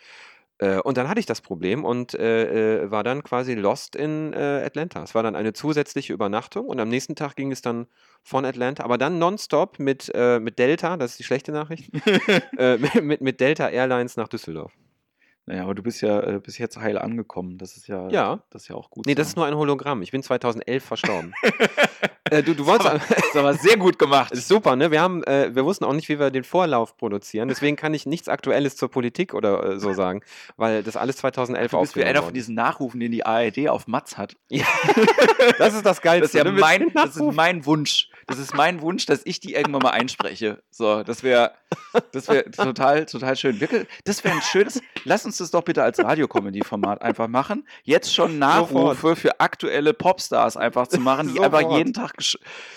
[0.61, 4.31] Äh, und dann hatte ich das Problem und äh, äh, war dann quasi lost in
[4.33, 5.01] äh, Atlanta.
[5.03, 7.87] Es war dann eine zusätzliche Übernachtung und am nächsten Tag ging es dann
[8.21, 11.91] von Atlanta, aber dann nonstop mit, äh, mit Delta, das ist die schlechte Nachricht,
[12.57, 14.71] äh, mit, mit Delta Airlines nach Düsseldorf.
[15.51, 17.57] Naja, aber du bist ja äh, bis jetzt heil angekommen.
[17.57, 18.39] Das ist ja, Ja.
[18.51, 19.05] das ist ja auch gut.
[19.05, 19.15] Nee, so.
[19.17, 20.01] das ist nur ein Hologramm.
[20.01, 21.33] Ich bin 2011 verstorben.
[22.29, 22.89] äh, du, du wolltest.
[22.89, 24.31] aber, das ist aber sehr gut gemacht.
[24.31, 24.91] Das ist super, ne?
[24.91, 27.49] Wir haben, äh, wir wussten auch nicht, wie wir den Vorlauf produzieren.
[27.49, 30.21] Deswegen kann ich nichts Aktuelles zur Politik oder äh, so sagen,
[30.55, 33.67] weil das alles 2011 Du bist wie aufgenommen einer von diesen Nachrufen, den die ARD
[33.67, 34.37] auf Matz hat.
[35.57, 36.25] Das ist das Das Geilste.
[36.25, 36.57] ist ja ne?
[36.57, 38.09] Mein, das ist mein Wunsch.
[38.27, 40.61] Das ist mein Wunsch, dass ich die irgendwann mal einspreche.
[40.69, 41.51] So, das wäre
[42.11, 43.59] das wär total, total schön.
[43.59, 44.81] Wirklich, das wäre ein schönes.
[45.03, 47.67] Lass uns das doch bitte als Radiokomödie-Format einfach machen.
[47.83, 51.53] Jetzt schon Nachrufe für aktuelle Popstars einfach zu machen, die Sofort.
[51.53, 52.13] einfach jeden Tag.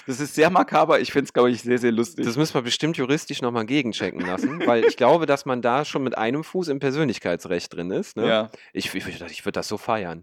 [0.06, 1.00] Das ist sehr makaber.
[1.00, 2.24] Ich finde es, glaube ich, sehr, sehr lustig.
[2.24, 6.02] Das müssen wir bestimmt juristisch nochmal gegenchecken lassen, weil ich glaube, dass man da schon
[6.02, 8.16] mit einem Fuß im Persönlichkeitsrecht drin ist.
[8.16, 8.26] Ne?
[8.26, 8.50] ja.
[8.72, 10.22] Ich, ich, ich würde das so feiern.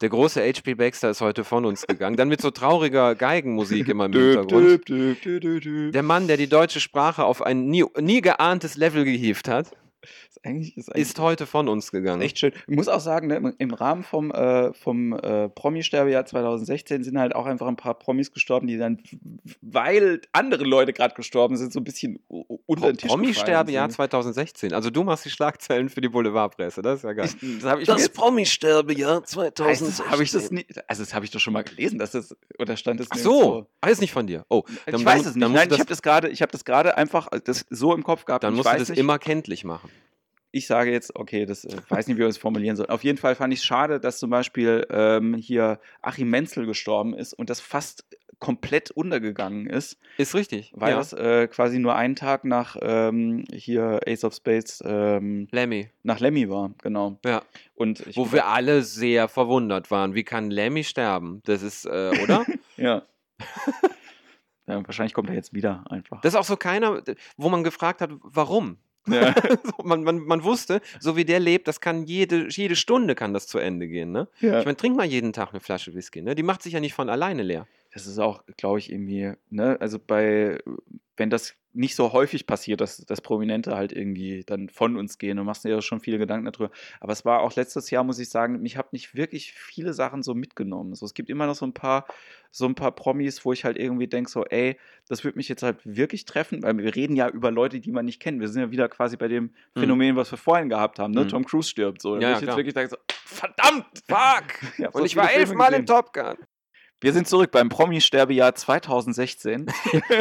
[0.00, 0.74] Der große H.P.
[0.76, 2.16] Baxter ist heute von uns gegangen.
[2.16, 4.88] Dann mit so trauriger Geigenmusik immer im Hintergrund.
[4.88, 9.72] Der Mann, der die deutsche Sprache auf ein nie, nie geahntes Level gehievt hat,
[10.42, 12.22] eigentlich, ist eigentlich ist heute von uns gegangen.
[12.22, 12.52] echt schön.
[12.66, 17.18] Ich muss auch sagen, ne, im- im Rahmen vom, äh, vom äh, Promi-Sterbejahr 2016 sind
[17.18, 18.98] halt auch einfach ein paar Promis gestorben, die dann,
[19.60, 24.72] weil andere Leute gerade gestorben sind, so ein bisschen unter den Tisch Promi-Sterbejahr gefallen 2016.
[24.72, 26.82] Also du machst die Schlagzeilen für die Boulevardpresse.
[26.82, 27.28] Das ist ja geil.
[27.62, 30.10] Das ich Das jetzt- Promi-Sterbejahr heißt, 2016.
[30.10, 32.76] habe ich das nie, also das habe ich doch schon mal gelesen, dass das, oder
[32.76, 34.44] stand das Ach mir so, ah, ist nicht von dir.
[34.48, 35.48] Oh, Ich dann- weiß dann- es nicht.
[35.50, 38.24] Nein, ich habe das gerade, ich habe das gerade einfach äh, das so im Kopf
[38.24, 38.44] gehabt.
[38.44, 39.90] Dann musst ich du weiß das nicht, immer kenntlich machen.
[40.52, 42.90] Ich sage jetzt, okay, das äh, weiß nicht, wie wir es formulieren sollen.
[42.90, 47.14] Auf jeden Fall fand ich es schade, dass zum Beispiel ähm, hier Achim Menzel gestorben
[47.14, 48.04] ist und das fast
[48.40, 50.72] komplett untergegangen ist, Ist richtig.
[50.74, 50.96] weil ja.
[50.96, 55.90] das äh, quasi nur einen Tag nach ähm, hier Ace of Spades ähm, Lemmy.
[56.02, 57.18] nach Lemmy war, genau.
[57.24, 57.42] Ja.
[57.74, 60.14] Und Wo wir alle sehr verwundert waren.
[60.14, 61.42] Wie kann Lemmy sterben?
[61.44, 62.46] Das ist, äh, oder?
[62.76, 63.02] ja.
[64.66, 64.86] ja.
[64.86, 66.22] Wahrscheinlich kommt er jetzt wieder einfach.
[66.22, 67.02] Das ist auch so keiner,
[67.36, 68.78] wo man gefragt hat, warum.
[69.06, 69.34] Ja.
[69.64, 73.34] So, man, man, man wusste, so wie der lebt, das kann jede, jede Stunde kann
[73.34, 74.12] das zu Ende gehen.
[74.12, 74.28] Ne?
[74.40, 74.58] ja.
[74.58, 76.22] Ich meine, trink mal jeden Tag eine Flasche Whisky.
[76.22, 76.34] Ne?
[76.34, 77.66] Die macht sich ja nicht von alleine leer.
[77.92, 80.58] Das ist auch, glaube ich, irgendwie, ne, also bei,
[81.16, 85.36] wenn das nicht so häufig passiert, dass, dass Prominente halt irgendwie dann von uns gehen,
[85.36, 86.70] du machst dir ja schon viele Gedanken darüber.
[87.00, 90.22] Aber es war auch letztes Jahr, muss ich sagen, mich habe nicht wirklich viele Sachen
[90.22, 90.94] so mitgenommen.
[90.94, 92.06] So, es gibt immer noch so ein paar,
[92.50, 95.62] so ein paar Promis, wo ich halt irgendwie denke, so, ey, das würde mich jetzt
[95.62, 98.40] halt wirklich treffen, weil wir reden ja über Leute, die man nicht kennt.
[98.40, 99.80] Wir sind ja wieder quasi bei dem Mhm.
[99.80, 101.24] Phänomen, was wir vorhin gehabt haben, ne?
[101.24, 101.28] Mhm.
[101.28, 102.02] Tom Cruise stirbt.
[102.02, 103.86] So, Ja, ja, ich jetzt wirklich denke, so, verdammt!
[104.08, 104.44] Fuck!
[104.78, 106.36] Ich hab Und so ich war elfmal im Top Gun.
[107.00, 109.66] Wir sind zurück beim Promi-Sterbejahr 2016.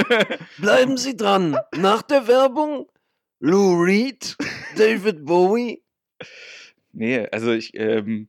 [0.57, 1.57] Bleiben Sie dran.
[1.75, 2.87] Nach der Werbung
[3.39, 4.37] Lou Reed,
[4.77, 5.81] David Bowie.
[6.93, 8.27] Nee, also ich, ähm,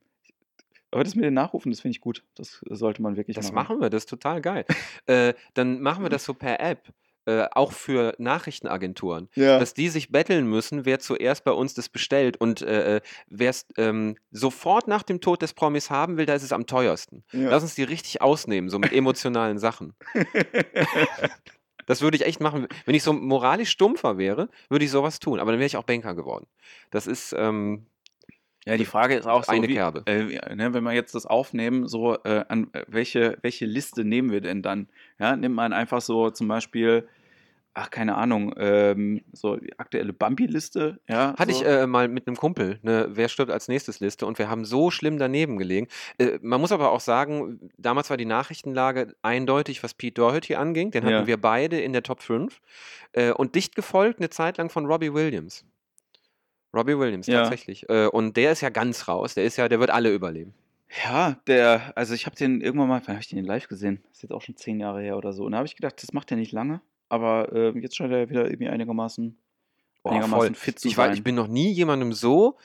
[0.91, 2.25] aber das mit den Nachrufen, das finde ich gut.
[2.35, 3.55] Das sollte man wirklich Das machen.
[3.55, 4.65] machen wir, das ist total geil.
[5.07, 6.89] äh, dann machen wir das so per App.
[7.27, 9.29] Äh, auch für Nachrichtenagenturen.
[9.35, 9.59] Ja.
[9.59, 12.39] dass die sich betteln müssen, wer zuerst bei uns das bestellt.
[12.39, 16.43] Und äh, wer es ähm, sofort nach dem Tod des Promis haben will, da ist
[16.43, 17.23] es am teuersten.
[17.33, 17.51] ja.
[17.51, 19.95] Lass uns die richtig ausnehmen, so mit emotionalen Sachen.
[21.87, 22.69] Das würde ich echt machen.
[22.85, 25.41] Wenn ich so moralisch stumpfer wäre, würde ich sowas tun.
[25.41, 26.47] Aber dann wäre ich auch Banker geworden.
[26.91, 27.87] Das ist, ähm,
[28.67, 30.03] ja, die Frage ist auch so, Eine wie, Kerbe.
[30.07, 34.31] Äh, ne, wenn wir jetzt das aufnehmen, so äh, an äh, welche, welche Liste nehmen
[34.31, 34.89] wir denn dann?
[35.19, 37.09] Ja, nimmt man einfach so zum Beispiel,
[37.73, 41.35] ach, keine Ahnung, ähm, so die aktuelle Bambi-Liste, ja.
[41.39, 41.63] hatte so.
[41.63, 44.67] ich äh, mal mit einem Kumpel eine Wer stirbt als nächstes Liste und wir haben
[44.67, 45.89] so schlimm daneben gelegen.
[46.19, 50.91] Äh, man muss aber auch sagen, damals war die Nachrichtenlage eindeutig, was Pete Doherty anging.
[50.91, 51.27] Den hatten Ja.
[51.27, 52.61] wir beide in der Top 5.
[53.13, 55.65] Äh, und dicht gefolgt eine Zeit lang von Robbie Williams.
[56.75, 57.43] Robbie Williams, Ja.
[57.43, 57.89] tatsächlich.
[57.89, 59.35] Äh, und der ist ja ganz raus.
[59.35, 60.55] Der ist ja, der wird alle überleben.
[61.05, 64.01] Ja, der, also ich habe den irgendwann mal, wann habe ich den live gesehen?
[64.09, 65.45] Das ist jetzt auch schon zehn Jahre her oder so.
[65.45, 68.29] Und da habe ich gedacht, das macht er nicht lange, aber äh, jetzt scheint er
[68.29, 69.37] wieder irgendwie einigermaßen,
[70.05, 71.07] einigermaßen fit zu Ich, sein.
[71.09, 72.57] war, ich bin noch nie jemandem so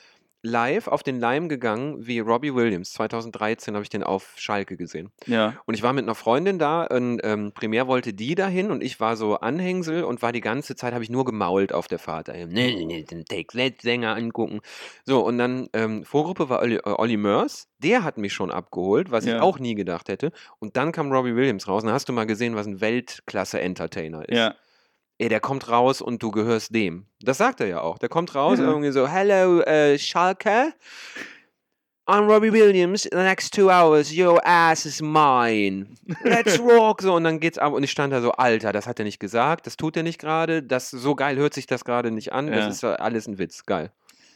[0.46, 2.92] live auf den Leim gegangen wie Robbie Williams.
[2.92, 5.10] 2013 habe ich den auf Schalke gesehen.
[5.26, 5.54] Ja.
[5.66, 9.00] Und ich war mit einer Freundin da und ähm, primär wollte die dahin und ich
[9.00, 12.28] war so Anhängsel und war die ganze Zeit, habe ich nur gemault auf der Fahrt.
[12.28, 14.60] Nee, nee, den Take That Sänger angucken.
[15.04, 17.68] So, und dann ähm, Vorgruppe war Olli, äh, Olli Mörs.
[17.78, 19.36] Der hat mich schon abgeholt, was Ja.
[19.36, 20.32] ich auch nie gedacht hätte.
[20.58, 24.36] Und dann kam Robbie Williams raus und hast du mal gesehen, was ein Weltklasse-Entertainer ist.
[24.36, 24.54] Ja.
[25.18, 27.06] Ey, der kommt raus und du gehörst dem.
[27.20, 27.98] Das sagt er ja auch.
[27.98, 28.66] Der kommt raus Ja.
[28.66, 30.74] irgendwie so, Hello, äh, Schalke.
[32.08, 33.02] I'm Robbie Williams.
[33.02, 35.88] The next two hours, your ass is mine.
[36.22, 37.02] Let's rock.
[37.02, 37.72] So, und dann geht's ab.
[37.72, 39.66] Und ich stand da so, Alter, das hat er nicht gesagt.
[39.66, 40.62] Das tut er nicht gerade.
[40.62, 42.46] Das, so geil hört sich das gerade nicht an.
[42.48, 42.56] Ja.
[42.56, 43.64] Das ist alles ein Witz.
[43.66, 43.90] Geil.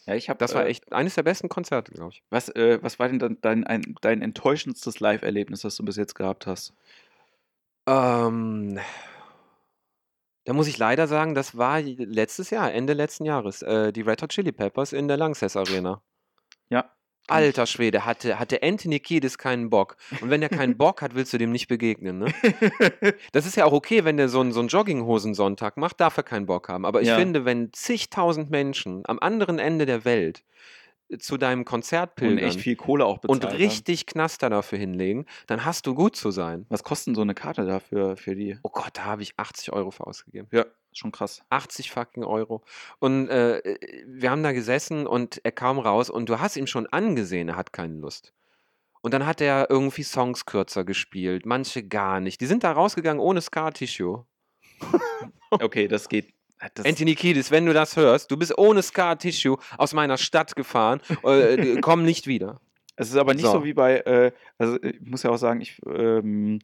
[0.07, 0.39] Ja, ich habe.
[0.39, 2.25] Das war äh, echt eines der besten Konzerte, glaube ich.
[2.31, 6.49] Was, äh, was war denn dein, ein, dein enttäuschendstes Live-Erlebnis, das du bis jetzt gehabt
[6.49, 6.73] hast?
[7.87, 8.81] Ähm,
[10.51, 14.21] da muss ich leider sagen, das war letztes Jahr, Ende letzten Jahres, äh, die Red
[14.21, 16.03] Hot Chili Peppers in der Langsess Arena.
[16.71, 16.91] Ja.
[17.29, 19.97] Alter Schwede, hatte, hatte Anthony Kiedis keinen Bock.
[20.21, 22.35] Und wenn der keinen Bock hat, willst du dem nicht begegnen, ne?
[23.31, 26.25] Das ist ja auch okay, wenn der so einen so einen Jogginghosensonntag macht, darf er
[26.25, 26.85] keinen Bock haben.
[26.85, 27.17] Aber ich Ja.
[27.17, 30.43] finde, wenn zigtausend Menschen am anderen Ende der Welt
[31.19, 33.45] zu deinem Konzert Und pilgern echt viel Kohle auch bezahlt.
[33.45, 36.67] und richtig Knaster dafür hinlegen, dann hast du gut zu sein.
[36.69, 38.59] Was kostet denn so eine Karte dafür für die?
[38.63, 40.49] Oh Gott, da habe ich 80 Euro für ausgegeben.
[40.53, 41.43] Ja, schon krass.
[41.51, 42.63] 80 fucking Euro.
[42.99, 43.61] Und äh,
[44.07, 47.57] wir haben da gesessen und er kam raus und du hast ihm schon angesehen, er
[47.57, 48.33] hat keine Lust.
[49.03, 52.41] Und dann hat er irgendwie Songs kürzer gespielt, manche gar nicht.
[52.41, 54.27] Die sind da rausgegangen ohne Scar-Tissue.
[55.53, 56.33] Okay, das geht.
[56.75, 61.01] Das, Anthony Kiedis, wenn du das hörst, du bist ohne Scar-Tissue aus meiner Stadt gefahren,
[61.25, 62.61] äh, komm nicht wieder.
[62.97, 63.65] es ist aber nicht so, So.
[63.65, 66.59] wie bei, äh, also ich muss ja auch sagen, ich ähm,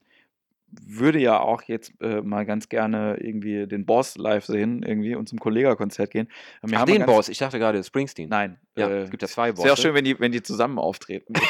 [0.85, 5.27] würde ja auch jetzt äh, mal ganz gerne irgendwie den Boss live sehen irgendwie und
[5.29, 6.29] zum Kollega-Konzert gehen.
[6.63, 8.29] Wir Ach, haben den Boss, ich dachte gerade Springsteen.
[8.29, 8.59] Nein.
[8.77, 9.83] Ja, äh, es gibt ja zwei es wäre auch Bosse.
[9.83, 11.33] schön, wenn die, wenn die zusammen auftreten.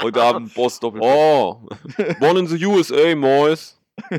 [0.00, 1.02] Heute Abend Boss doppelt.
[1.04, 1.68] Oh,
[2.20, 3.74] born in the USA, Mois.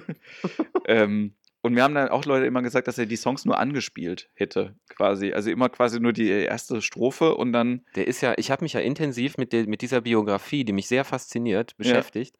[0.85, 4.29] Ähm, und wir haben dann auch Leute immer gesagt, dass er die Songs nur angespielt
[4.33, 5.33] hätte, quasi.
[5.33, 7.85] Also immer quasi nur die erste Strophe und dann.
[7.95, 10.87] Der ist ja, ich habe mich ja intensiv mit, der, mit dieser Biografie, die mich
[10.87, 12.37] sehr fasziniert, beschäftigt.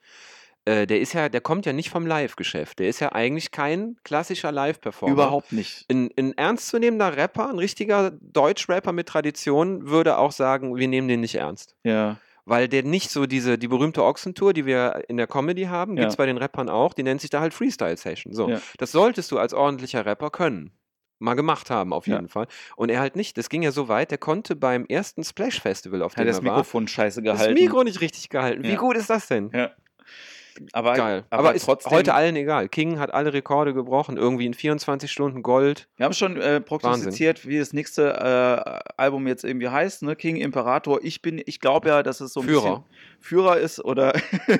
[0.65, 2.80] Äh, der ist ja, der kommt ja nicht vom Live-Geschäft.
[2.80, 5.13] Der ist ja eigentlich kein klassischer Live-Performer.
[5.13, 5.86] Überhaupt nicht.
[5.89, 11.22] Ein, ein ernstzunehmender Rapper, ein richtiger Deutsch-Rapper mit Tradition, würde auch sagen, wir nehmen den
[11.22, 11.76] nicht ernst.
[11.84, 12.20] Ja.
[12.45, 16.01] Weil der nicht so diese, die berühmte Ochsentour, die wir in der Comedy haben, Ja.
[16.03, 18.33] gibt es bei den Rappern auch, die nennt sich da halt Freestyle-Session.
[18.33, 18.49] So.
[18.49, 18.61] Ja.
[18.77, 20.71] Das solltest du als ordentlicher Rapper können.
[21.21, 22.15] Mal gemacht haben, auf Ja.
[22.15, 22.47] jeden Fall.
[22.77, 23.37] Und er halt nicht.
[23.37, 26.37] Das ging ja so weit, der konnte beim ersten Splash Festival, auf Hat dem das
[26.39, 27.53] er war, Mikrofon scheiße das gehalten.
[27.61, 28.63] Mikro nicht richtig gehalten.
[28.63, 28.77] Wie Ja.
[28.77, 29.51] gut ist das denn?
[29.53, 29.71] Ja.
[30.74, 31.24] Aber, Geil.
[31.30, 32.70] Aber, Aber, ist trotzdem, heute allen egal.
[32.70, 35.88] King hat alle Rekorde gebrochen, irgendwie in 24 Stunden Gold.
[35.97, 40.16] wir haben schon äh, prognostiziert, wie das nächste äh, Album jetzt irgendwie heißt, ne?
[40.16, 40.99] King Imperator.
[41.03, 42.62] Ich bin, ich glaube ja, dass es so ein Führer.
[42.62, 42.84] bisschen
[43.22, 44.14] Führer ist oder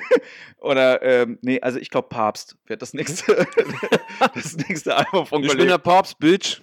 [0.58, 3.46] oder ähm, nee, also ich glaube Papst wird das nächste
[4.34, 5.68] das nächste Album von Ich bin Kollegen.
[5.68, 6.60] der Papst, Bitch.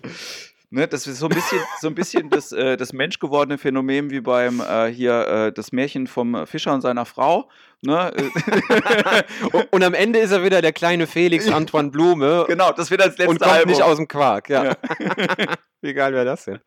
[0.70, 4.20] Ne, das ist so ein bisschen, so ein bisschen das, äh, das menschgewordene Phänomen wie
[4.20, 7.50] beim äh, hier äh, das Märchen vom Fischer und seiner Frau.
[7.82, 8.12] Ne?
[9.54, 13.02] Und, und am Ende ist er wieder der kleine Felix Antoine Blume genau, das wird
[13.02, 13.70] als letztes und kommt Album.
[13.70, 14.50] nicht aus dem Quark.
[14.50, 14.66] Ja.
[14.66, 14.76] Ja.
[15.82, 16.60] Wie geil wäre das denn?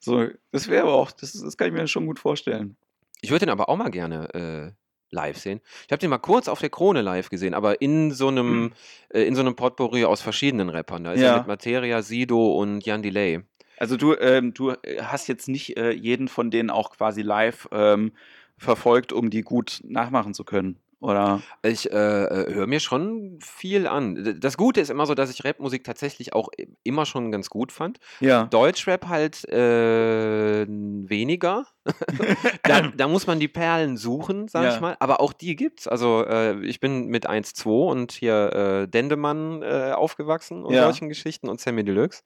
[0.00, 2.76] So, das wäre aber auch, das, das kann ich mir schon gut vorstellen.
[3.20, 4.81] Ich würde den aber auch mal gerne äh,
[5.12, 5.60] live sehen.
[5.86, 8.72] Ich habe den mal kurz auf der Krone live gesehen, aber in so einem,
[9.10, 11.04] äh, in so einem Potpourri aus verschiedenen Rappern.
[11.04, 11.32] Da ist Ja.
[11.34, 13.40] er mit Materia, Sido und Jan Delay.
[13.78, 18.12] Also du, ähm, du hast jetzt nicht äh, jeden von denen auch quasi live ähm,
[18.56, 21.42] verfolgt, um die gut nachmachen zu können, oder?
[21.62, 21.94] Ich äh,
[22.24, 24.38] äh, höre mir schon viel an.
[24.40, 26.48] Das Gute ist immer so, dass ich Rapmusik tatsächlich auch
[26.82, 27.98] immer schon ganz gut fand.
[28.20, 28.44] Ja.
[28.44, 31.66] Deutschrap halt äh, weniger.
[32.62, 34.74] da, da muss man die Perlen suchen, sag Ja.
[34.74, 34.96] ich mal.
[35.00, 35.88] Aber auch die gibt's.
[35.88, 38.52] Also äh, ich bin mit 1-2 und hier
[38.84, 40.84] äh, Dendemann äh, aufgewachsen und Ja.
[40.84, 42.22] solchen Geschichten und Sammy Deluxe.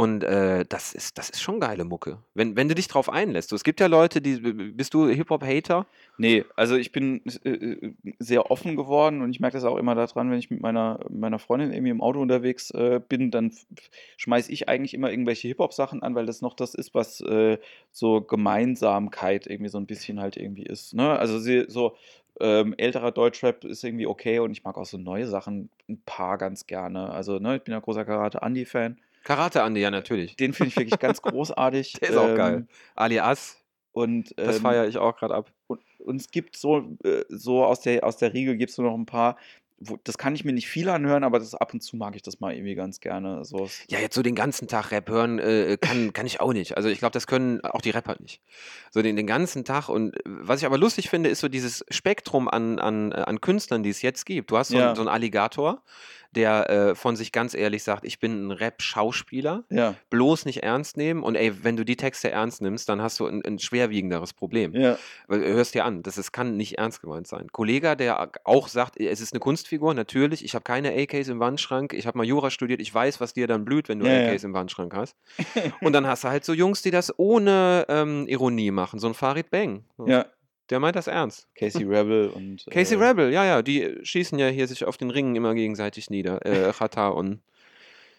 [0.00, 2.18] Und äh, das, ist, das ist schon geile Mucke.
[2.32, 3.52] Wenn, wenn du dich drauf einlässt.
[3.52, 4.36] Es gibt ja Leute, die.
[4.38, 5.86] Bist du Hip-Hop-Hater?
[6.18, 9.96] Nee, also ich bin äh, äh, sehr offen geworden und ich merke das auch immer
[9.96, 13.52] daran, wenn ich mit meiner, meiner Freundin irgendwie im Auto unterwegs äh, bin, dann
[14.18, 17.58] schmeiße ich eigentlich immer irgendwelche Hip-Hop-Sachen an, weil das noch das ist, was äh,
[17.90, 20.94] so Gemeinsamkeit irgendwie so ein bisschen halt irgendwie ist.
[20.94, 21.18] Ne?
[21.18, 21.96] Also sie, so
[22.38, 26.38] ähm, älterer Deutschrap ist irgendwie okay und ich mag auch so neue Sachen ein paar
[26.38, 27.10] ganz gerne.
[27.10, 28.96] Also ne, ich bin ja großer Karate-Andi-Fan.
[29.24, 30.36] Karate Andi, ja, natürlich.
[30.36, 31.92] Den finde ich wirklich ganz großartig.
[32.00, 32.66] Der ist auch Ähm, geil.
[32.94, 33.56] Alias,
[33.92, 35.50] Und, das ähm, feiere ich auch gerade ab.
[35.66, 38.88] und, und es gibt so, äh, so aus der, aus der Riege gibt es nur
[38.90, 39.36] noch ein paar,
[39.80, 42.22] wo, das kann ich mir nicht viel anhören, aber das ab und zu mag ich
[42.22, 43.44] das mal irgendwie ganz gerne.
[43.44, 46.76] So, Ja, jetzt so den ganzen Tag Rap hören äh, kann, kann ich auch nicht.
[46.76, 48.42] Also ich glaube, das können auch die Rapper nicht.
[48.90, 49.88] So den, den ganzen Tag.
[49.88, 53.40] Und äh, was ich aber lustig finde, ist so dieses Spektrum an, an, äh, an
[53.40, 54.50] Künstlern, die es jetzt gibt.
[54.50, 54.86] Du hast so, Ja.
[54.88, 55.82] einen, so einen Alligator,
[56.32, 60.96] der äh, von sich ganz ehrlich sagt, ich bin ein Rap-Schauspieler, ja, bloß nicht ernst
[60.96, 61.22] nehmen.
[61.22, 64.74] Und ey, wenn du die Texte ernst nimmst, dann hast du ein, ein schwerwiegenderes Problem.
[64.74, 67.48] ja, Weil, äh, Hörst dir an, das ist, kann nicht ernst gemeint sein.
[67.50, 71.92] Kollege, der auch sagt, es ist eine Kunstfigur, natürlich, ich habe keine AKs im Wandschrank,
[71.92, 74.30] ich habe mal Jura studiert, ich weiß, was dir dann blüht, wenn du ja.
[74.30, 75.16] AKs im Wandschrank hast.
[75.80, 79.14] Und dann hast du halt so Jungs, die das ohne ähm, Ironie machen, so ein
[79.14, 79.84] Farid Bang.
[79.96, 80.06] So.
[80.06, 80.26] ja.
[80.70, 81.48] Der meint das ernst.
[81.54, 82.66] Casey Rebel und.
[82.70, 86.10] Casey äh, Rebel, ja, ja, die schießen ja hier sich auf den Ringen immer gegenseitig
[86.10, 86.44] nieder.
[86.44, 87.40] Äh, Chata und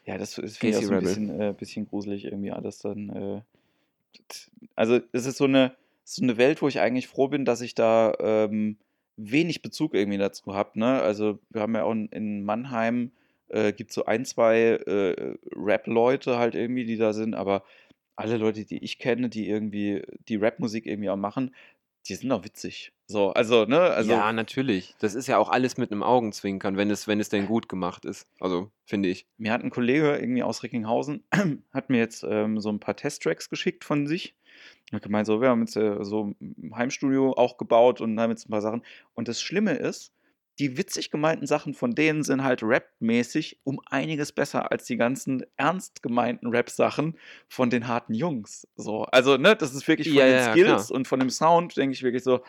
[0.06, 2.80] Ja, das ist finde ich auch Casey so ein bisschen, äh, bisschen gruselig irgendwie alles
[2.80, 3.10] dann.
[3.10, 3.41] Äh,
[4.76, 7.76] also es ist so eine, so eine Welt, wo ich eigentlich froh bin, dass ich
[7.76, 8.78] da ähm,
[9.18, 10.80] wenig Bezug irgendwie dazu habe.
[10.80, 11.02] Ne?
[11.02, 13.12] Also wir haben ja auch in, in Mannheim
[13.50, 17.64] äh, gibt so ein, zwei äh, Rap-Leute halt irgendwie, die da sind, aber
[18.16, 21.56] alle Leute, die ich kenne, die irgendwie die Rap-Musik irgendwie auch machen,
[22.10, 22.91] die sind auch witzig.
[23.07, 24.95] So, also, ne, also ja, natürlich.
[24.99, 28.05] Das ist ja auch alles mit einem Augenzwinkern, wenn es, wenn es denn gut gemacht
[28.05, 28.28] ist.
[28.39, 29.28] Also, finde ich.
[29.38, 31.24] mir hat ein Kollege irgendwie aus Recklinghausen,
[31.74, 34.36] hat mir jetzt ähm, so ein paar Testtracks geschickt von sich.
[34.91, 38.32] Er hat gemeint, so, wir haben jetzt äh, so ein Heimstudio auch gebaut und haben
[38.32, 38.84] jetzt ein paar Sachen.
[39.14, 40.14] Und das Schlimme ist,
[40.60, 45.45] die witzig gemeinten Sachen von denen sind halt rapmäßig um einiges besser als die ganzen
[45.55, 48.68] ernst gemeinten Rap-Sachen von den harten Jungs.
[48.76, 50.91] So, also, ne, das ist wirklich von Ja, den ja, Skills klar.
[50.97, 52.41] und von dem Sound, denke ich wirklich so,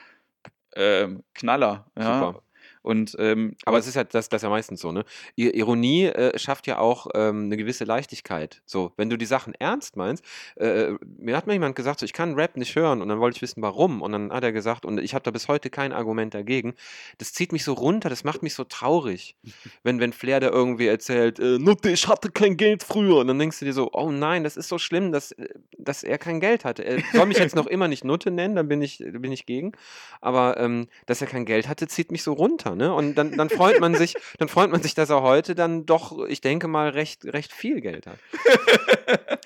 [0.74, 1.90] ähm, Knaller.
[1.96, 2.18] Ja?
[2.18, 2.42] Super.
[2.82, 5.04] Und, ähm, Aber es ist ja das, das ist ja meistens so, ne?
[5.36, 8.62] Ironie äh, schafft ja auch ähm, eine gewisse Leichtigkeit.
[8.64, 10.24] So, wenn du die Sachen ernst meinst,
[10.56, 13.36] äh, mir hat mal jemand gesagt, so, ich kann Rap nicht hören und dann wollte
[13.36, 14.00] ich wissen, warum.
[14.00, 16.74] Und dann hat er gesagt, und ich habe da bis heute kein Argument dagegen,
[17.18, 19.36] das zieht mich so runter, das macht mich so traurig.
[19.82, 23.18] wenn, wenn Flair da irgendwie erzählt, äh, Nutte, ich hatte kein Geld früher.
[23.18, 26.02] Und dann denkst du dir so, oh nein, das ist so schlimm, dass, äh, dass
[26.02, 26.84] er kein Geld hatte.
[26.84, 29.72] Er soll mich jetzt noch immer nicht Nutte nennen, dann bin ich, bin ich gegen.
[30.20, 32.69] Aber ähm, dass er kein Geld hatte, zieht mich so runter.
[32.74, 32.92] Ne?
[32.92, 36.26] Und dann, dann freut man sich, dann freut man sich, dass er heute dann doch,
[36.26, 38.18] ich denke mal, recht, recht viel Geld hat.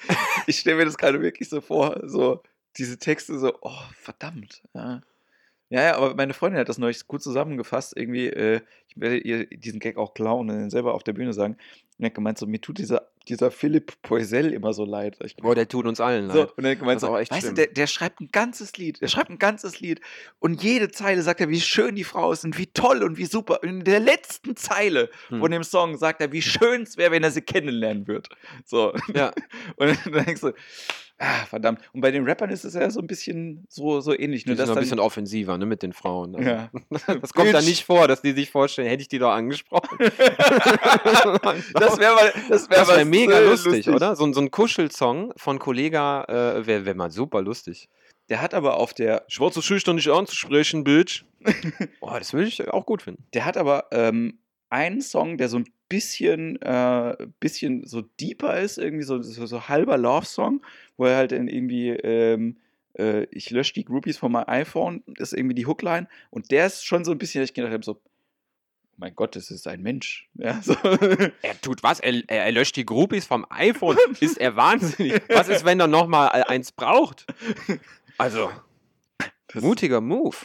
[0.47, 2.43] ich stelle mir das gerade wirklich so vor, so
[2.77, 4.63] diese Texte so, oh, verdammt.
[4.75, 5.03] Ja.
[5.71, 7.97] Ja, ja, aber meine Freundin hat das neulich gut zusammengefasst.
[7.97, 11.33] Irgendwie, äh, ich werde ihr diesen Gag auch klauen und den selber auf der Bühne
[11.33, 11.57] sagen.
[11.99, 15.19] Und hat gemeint, so, mir tut dieser, dieser Philipp Poisel immer so leid.
[15.25, 16.53] Ich Boah, der tut uns allen so, leid.
[16.57, 17.55] und Das ist so, auch echt weißt schlimm.
[17.55, 20.01] du, der, der schreibt ein ganzes Lied, der schreibt ein ganzes Lied
[20.41, 23.27] und jede Zeile sagt er, wie schön die Frau ist und wie toll und wie
[23.27, 23.61] super.
[23.63, 25.41] Und in der letzten Zeile Hm.
[25.41, 28.29] von dem Song sagt er, wie schön es wäre, wenn er sie kennenlernen wird.
[28.65, 28.93] So.
[29.15, 29.33] Ja.
[29.77, 30.53] Und dann denkst du,
[31.25, 31.81] ah, verdammt.
[31.93, 34.47] Und bei den Rappern ist es ja so ein bisschen so, so ähnlich.
[34.47, 36.37] Nur dass noch ein bisschen offensiver ne, mit den Frauen.
[36.37, 36.71] Also, ja.
[37.21, 39.99] Das kommt da nicht vor, dass die sich vorstellen, hätte ich die doch angesprochen.
[41.75, 44.17] das wäre mal, das wär Das wäre mega äh, lustig, oder?
[44.17, 47.89] So, ein- so ein Kuschelsong von Kollega äh, wäre wär mal super lustig.
[48.29, 51.25] Der hat aber auf der, Schwarze schüchtern nicht anzusprechen, Bitch.
[52.01, 53.25] Boah, das würde ich auch gut finden.
[53.35, 54.39] der hat aber ähm,
[54.71, 59.69] einen Song, der so ein bisschen, äh, bisschen so deeper ist, irgendwie so, so, so
[59.69, 60.61] halber Love-Song,
[60.97, 62.57] wo er halt in irgendwie, ähm,
[62.99, 66.67] äh, ich lösche die Groupies von meinem iPhone, das ist irgendwie die Hookline und der
[66.67, 69.83] ist schon so ein bisschen, ich gedacht habe, so, oh mein Gott, das ist ein
[69.83, 70.29] Mensch.
[70.35, 70.75] Ja, so.
[71.43, 72.01] Er tut was?
[72.01, 73.97] Er, er, löscht die Groupies vom iPhone.
[74.19, 75.23] Ist er wahnsinnig?
[75.29, 77.25] Was ist, wenn er nochmal eins braucht?
[78.19, 78.51] Also,
[79.55, 80.37] mutiger Move.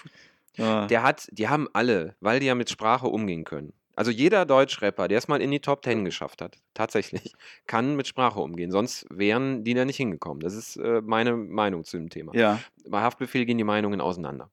[0.58, 0.86] Ja.
[0.88, 3.74] Der hat, die haben alle, weil die ja mit Sprache umgehen können.
[4.00, 7.34] Also jeder Deutschrapper, der es mal in die Top Ten geschafft hat, tatsächlich,
[7.68, 8.72] kann mit Sprache umgehen.
[8.72, 10.40] Sonst wären die da nicht hingekommen.
[10.40, 12.34] Das ist äh, meine Meinung zu dem Thema.
[12.34, 12.62] ja.
[12.88, 14.50] Bei Haftbefehl gehen die Meinungen auseinander.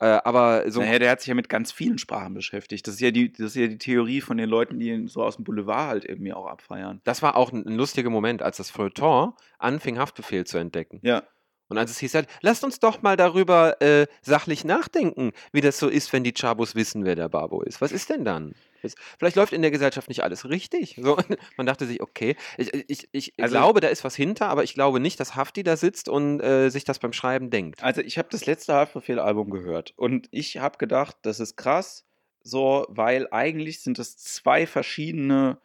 [0.00, 2.86] Äh, aber so naja, der hat sich ja mit ganz vielen Sprachen beschäftigt.
[2.86, 5.22] Das ist ja die, das ist ja die Theorie von den Leuten, die ihn so
[5.22, 7.00] aus dem Boulevard halt irgendwie auch abfeiern.
[7.04, 11.00] Das war auch ein, ein lustiger Moment, als das Feuilleton anfing, Haftbefehl zu entdecken.
[11.02, 11.22] Ja.
[11.68, 15.78] Und als es hieß halt, lasst uns doch mal darüber äh, sachlich nachdenken, wie das
[15.78, 17.80] so ist, wenn die Chabos wissen, wer der Babo ist.
[17.80, 18.54] Was ist denn dann?
[18.82, 21.00] Das- Vielleicht läuft in der Gesellschaft nicht alles richtig.
[21.02, 21.16] So,
[21.56, 24.74] man dachte sich, okay, ich, ich, ich Also- glaube, da ist was hinter, aber ich
[24.74, 27.82] glaube nicht, dass Hafti da sitzt und äh, sich das beim Schreiben denkt.
[27.82, 32.04] Also ich habe das letzte Haftbefehl-Album gehört und ich habe gedacht, das ist krass,
[32.42, 35.56] so, weil eigentlich sind es zwei verschiedene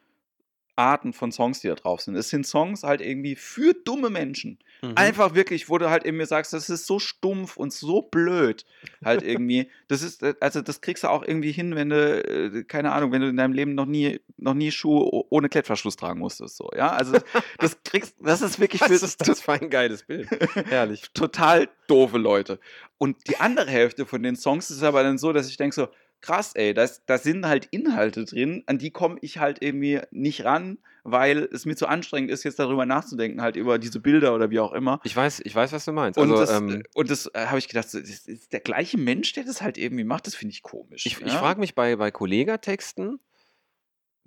[0.79, 2.15] Arten von Songs, die da drauf sind.
[2.15, 4.57] Es sind Songs halt irgendwie für dumme Menschen.
[4.81, 4.93] Mhm.
[4.95, 8.65] Einfach wirklich, wo du halt irgendwie sagst, das ist so stumpf und so blöd.
[9.03, 9.69] Halt irgendwie.
[9.89, 13.11] Das ist, äh, also das kriegst du auch irgendwie hin, wenn du, äh, keine Ahnung,
[13.11, 16.55] wenn du in deinem Leben noch nie, noch nie Schuhe ohne Klettverschluss tragen musstest.
[16.55, 16.91] So, ja.
[16.91, 17.17] Also
[17.57, 20.29] das, kriegst, das ist wirklich Was für ist das für ein geiles Bild?
[20.69, 21.11] Herrlich.
[21.13, 22.57] total doofe Leute.
[22.97, 25.89] Und die andere Hälfte von den Songs ist aber dann so, dass ich denke so,
[26.21, 26.73] krass, ey.
[26.73, 31.65] Da sind halt Inhalte drin, an die komme ich halt irgendwie nicht ran, weil es
[31.65, 34.99] mir zu anstrengend ist, jetzt darüber nachzudenken, halt über diese Bilder oder wie auch immer.
[35.03, 36.19] Ich weiß, ich weiß, was du meinst.
[36.19, 39.33] Und Also, das, ähm, und das äh, habe ich gedacht, das ist der gleiche Mensch,
[39.33, 41.05] der das halt irgendwie macht, das finde ich komisch.
[41.05, 41.27] ich, ja?
[41.27, 43.19] ich frage mich bei, bei Kollegatexten,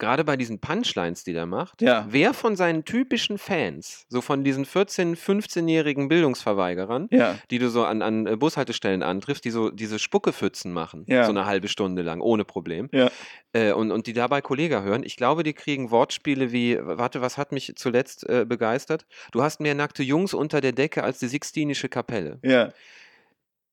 [0.02, 2.06] gerade bei diesen Punchlines, die der macht, Ja.
[2.10, 7.38] wer von seinen typischen Fans, so von diesen 14-, 15-jährigen Bildungsverweigerern, Ja.
[7.52, 11.24] die du so an, an äh, Bushaltestellen antriffst, die so diese Spuckepfützen machen, Ja.
[11.24, 12.88] so eine halbe Stunde lang, ohne Problem.
[12.92, 13.10] Ja.
[13.52, 15.02] Äh, und, und die dabei Kollega hören.
[15.04, 19.06] Ich glaube, die kriegen Wortspiele wie, warte, was hat mich zuletzt äh, begeistert?
[19.30, 22.40] Du hast mehr nackte Jungs unter der Decke als die Sixtinische Kapelle.
[22.42, 22.70] Ja.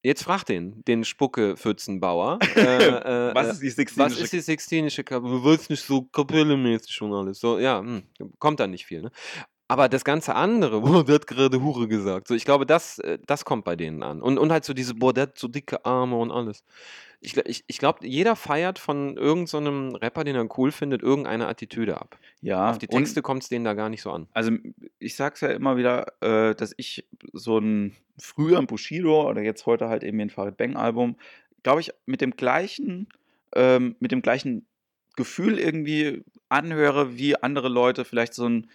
[0.02, 2.40] Jetzt frag den, den Spuckepfützenbauer.
[2.56, 5.34] äh, äh, Was äh, ist die Sixtinische was ist die Sixtinische Kapelle?
[5.34, 7.40] Du weißt nicht so kapellemäßig schon alles.
[7.40, 8.04] So, ja, hm,
[8.40, 9.12] kommt dann nicht viel, ne?
[9.70, 12.28] Aber das ganze andere, boah, der hat gerade Hure gesagt.
[12.28, 14.22] So, ich glaube, das, äh, das kommt bei denen an.
[14.22, 16.64] Und, und halt so diese, boah, der hat so dicke Arme und alles.
[17.22, 22.00] Ich, ich, ich glaube, jeder feiert von irgendeinem Rapper, den er cool findet, irgendeine Attitüde
[22.00, 22.18] ab.
[22.42, 24.28] Ja, Auf die Texte kommt es denen da gar nicht so an.
[24.34, 24.52] Also
[25.00, 29.66] ich sag's ja immer wieder, äh, dass ich so ein früher ein Bushido oder jetzt
[29.66, 31.16] heute halt eben ein Farid Bang Album,
[31.62, 33.08] glaube ich, mit dem gleichen,
[33.54, 34.66] ähm, mit dem gleichen
[35.16, 38.70] Gefühl irgendwie anhöre, wie andere Leute vielleicht so ein,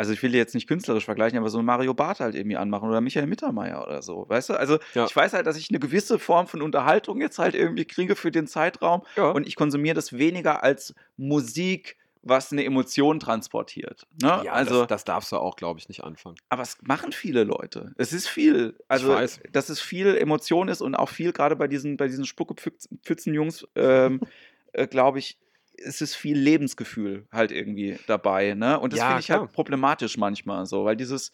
[0.00, 2.56] also ich will die jetzt nicht künstlerisch vergleichen, aber so ein Mario Barth halt irgendwie
[2.56, 4.54] anmachen oder Michael Mittermeier oder so, weißt du?
[4.54, 5.04] Also Ja.
[5.04, 8.30] ich weiß halt, dass ich eine gewisse Form von Unterhaltung jetzt halt irgendwie kriege für
[8.30, 9.30] den Zeitraum Ja.
[9.32, 14.06] und ich konsumiere das weniger als Musik, was eine Emotion transportiert.
[14.22, 14.42] Ne?
[14.44, 16.36] ja, also das, das darfst du auch, glaube ich, nicht anfangen.
[16.48, 17.92] aber es machen viele Leute.
[17.98, 18.76] Es ist viel.
[18.88, 19.16] Also,
[19.52, 24.20] dass es viel Emotion ist und auch viel, gerade bei diesen, bei diesen Spuckepfützen-Jungs, ähm,
[24.72, 25.38] äh, glaube ich,
[25.80, 28.54] ist es viel Lebensgefühl halt irgendwie dabei.
[28.54, 28.78] Ne?
[28.78, 29.40] Und das Ja, finde ich klar.
[29.40, 31.32] halt problematisch manchmal so, weil dieses,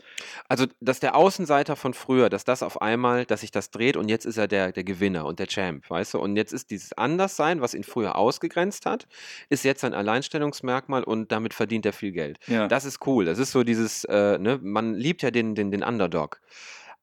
[0.49, 4.09] Also, dass der Außenseiter von früher, dass das auf einmal, dass sich das dreht und
[4.09, 6.19] jetzt ist er der, der Gewinner und der Champ, weißt du?
[6.21, 9.07] Und jetzt ist dieses Anderssein, was ihn früher ausgegrenzt hat,
[9.49, 12.39] ist jetzt ein Alleinstellungsmerkmal und damit verdient er viel Geld.
[12.47, 13.25] ja, Das ist cool.
[13.25, 16.41] Das ist so dieses, äh, ne, man liebt ja den, den, den Underdog.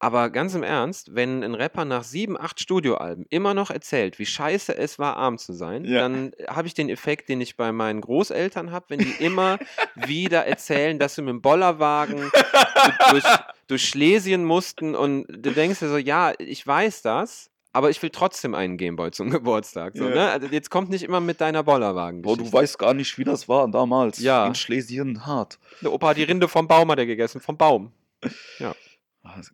[0.04, 4.26] Aber ganz im Ernst, wenn ein Rapper nach sieben, acht Studioalben immer noch erzählt, wie
[4.26, 6.00] scheiße es war, arm zu sein, Ja.
[6.02, 9.60] dann habe ich den Effekt, den ich bei meinen Großeltern habe, wenn die immer
[9.96, 12.30] wieder erzählen, dass sie mit dem Bollerwagen
[13.12, 13.24] durch,
[13.68, 18.10] durch Schlesien mussten und du denkst dir so, ja, ich weiß das, aber ich will
[18.10, 19.94] trotzdem einen Gameboy zum Geburtstag.
[19.96, 20.16] So, Ja.
[20.16, 20.30] ne?
[20.32, 22.24] also jetzt kommt nicht immer mit deiner Bollerwagen.
[22.24, 24.46] Boah, du weißt gar nicht, wie das war damals Ja.
[24.48, 25.60] in Schlesien hart.
[25.82, 27.94] Der Opa hat die Rinde vom Baum hat er gegessen, vom Baum.
[28.60, 28.76] Das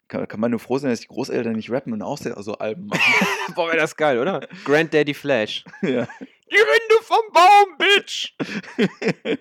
[0.07, 2.87] Kann, kann man nur froh sein, dass die Großeltern nicht rappen und auch so Alben
[2.87, 3.01] machen.
[3.55, 4.39] Boah, wäre das geil, oder?
[4.65, 5.63] Granddaddy Flash.
[5.81, 6.07] ja.
[6.51, 8.33] Die Rinde vom Baum, Bitch!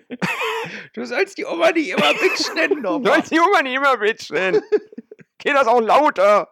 [0.93, 4.29] Du sollst die Oma nicht immer Bitch nennen, Du sollst die Oma nicht immer Bitch
[4.29, 4.61] nennen.
[5.39, 6.51] Geht das auch lauter?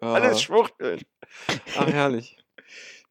[0.00, 1.00] Alles schwuchteln.
[1.78, 2.41] Ach, herrlich.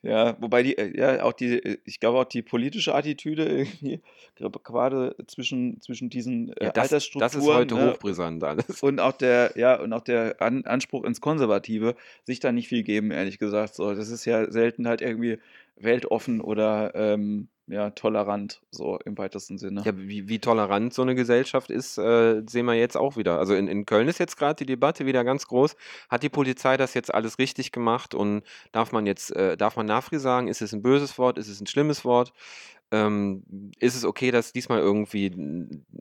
[0.03, 4.01] Ja, wobei die, äh, ja, auch die, äh, ich glaube auch die politische Attitüde irgendwie,
[4.35, 8.81] gerade- gerade zwischen, zwischen diesen äh, Ja, das, Altersstrukturen das ist heute ne, hochbrisant alles.
[8.81, 12.81] und auch der, ja, und auch der An Anspruch ins Konservative, sich da nicht viel
[12.83, 13.75] geben, ehrlich gesagt.
[13.75, 15.37] So, das ist ja selten halt irgendwie
[15.75, 19.81] weltoffen oder ähm, ja, tolerant, so im weitesten Sinne.
[19.85, 23.39] Ja, wie, wie tolerant so eine Gesellschaft ist, äh, sehen wir jetzt auch wieder.
[23.39, 25.77] Also in, in Köln ist jetzt gerade die Debatte wieder ganz groß.
[26.09, 28.43] Hat die Polizei das jetzt alles richtig gemacht und
[28.73, 30.49] darf man jetzt, äh, darf man Nafri sagen?
[30.49, 31.37] Ist es ein böses Wort?
[31.37, 32.33] Ist es ein schlimmes Wort?
[32.91, 33.43] Ähm,
[33.79, 35.31] ist es okay, dass diesmal irgendwie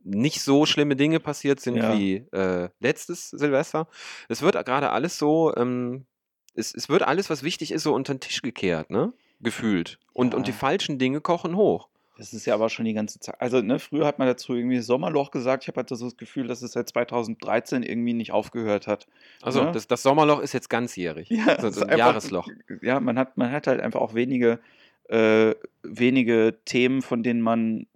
[0.02, 1.96] nicht so schlimme Dinge passiert sind Ja.
[1.96, 3.86] wie äh, letztes Silvester?
[4.28, 6.06] Es wird gerade alles so, ähm,
[6.54, 9.12] es, es wird alles, was wichtig ist, so unter den Tisch gekehrt, ne?
[9.41, 9.99] Gefühlt.
[10.12, 10.57] Und, und die Ja.
[10.57, 11.88] falschen Dinge kochen hoch.
[12.18, 13.41] Das ist ja aber schon die ganze Zeit.
[13.41, 15.64] Also, ne, früher hat man dazu irgendwie Sommerloch gesagt.
[15.64, 19.07] Ich habe halt so das Gefühl, dass es seit 2013 irgendwie nicht aufgehört hat.
[19.41, 19.72] Also Ja.
[19.72, 21.30] das, das Sommerloch ist jetzt ganzjährig.
[21.30, 22.49] Ja, so, es so ist ein einfach- Jahresloch.
[22.82, 24.61] Ja, man hat, man hat halt einfach auch wenige,
[25.09, 27.86] äh, wenige Themen, von denen man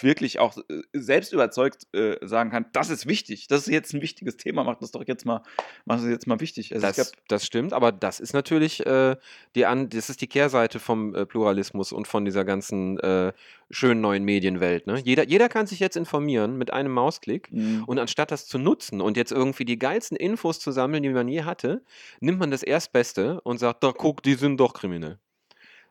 [0.00, 4.02] wirklich auch äh, selbst überzeugt äh, sagen kann, das ist wichtig, das ist jetzt ein
[4.02, 5.42] wichtiges Thema, macht das doch jetzt mal,
[5.84, 6.74] macht das jetzt mal wichtig.
[6.74, 9.16] Also Das, glaub, das stimmt, aber das ist natürlich äh,
[9.54, 13.32] die an, das ist die Kehrseite vom äh, Pluralismus und von dieser ganzen äh,
[13.70, 14.86] schönen neuen Medienwelt.
[14.86, 15.00] Ne?
[15.04, 17.50] Jeder, jeder kann sich jetzt informieren mit einem Mausklick.
[17.52, 21.08] mh, Und anstatt das zu nutzen und jetzt irgendwie die geilsten Infos zu sammeln, die
[21.10, 21.82] man je hatte,
[22.20, 25.18] nimmt man das Erstbeste und sagt, da guck, die sind doch kriminell.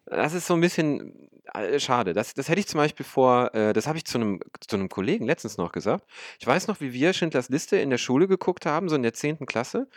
[0.06, 2.14] Das ist so ein bisschen äh, schade.
[2.14, 4.90] Das, das hätte ich zum Beispiel vor, äh, das habe ich zu einem, zu einem
[4.90, 6.06] Kollegen letztens noch gesagt.
[6.40, 9.14] Ich weiß noch, wie wir Schindlers Liste in der Schule geguckt haben, so in der
[9.14, 9.46] 10.
[9.46, 9.88] Klasse.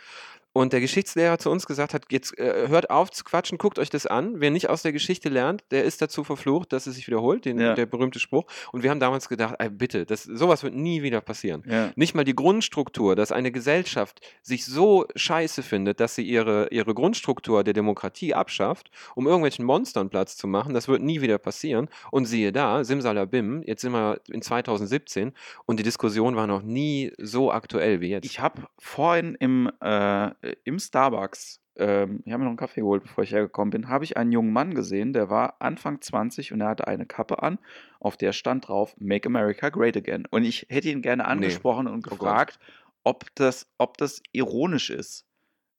[0.55, 3.89] Und der Geschichtslehrer zu uns gesagt hat, jetzt äh, hört auf zu quatschen, guckt euch
[3.89, 4.35] das an.
[4.39, 7.59] Wer nicht aus der Geschichte lernt, der ist dazu verflucht, dass es sich wiederholt, den,
[7.59, 7.73] Ja.
[7.73, 8.45] der berühmte Spruch.
[8.71, 11.61] Und wir haben damals gedacht, ey, bitte, das, sowas wird nie wieder passieren.
[11.69, 11.91] Ja.
[11.97, 16.93] Nicht mal die Grundstruktur, dass eine Gesellschaft sich so scheiße findet, dass sie ihre, ihre
[16.93, 21.89] Grundstruktur der Demokratie abschafft, um irgendwelchen Monstern Platz zu machen, das wird nie wieder passieren.
[22.11, 25.33] Und siehe da, Simsalabim, jetzt sind wir in 2017
[25.65, 28.23] und die Diskussion war noch nie so aktuell wie jetzt.
[28.25, 30.29] Ich habe vorhin im, äh,
[30.63, 34.03] im Starbucks, ähm, ich habe mir noch einen Kaffee geholt, bevor ich hergekommen bin, habe
[34.03, 37.59] ich einen jungen Mann gesehen, der war Anfang 20 und er hatte eine Kappe an,
[37.99, 40.25] auf der stand drauf Make America Great Again.
[40.29, 42.59] Und ich hätte ihn gerne angesprochen und Oh gefragt,
[43.03, 45.25] ob, das, ob das ironisch ist,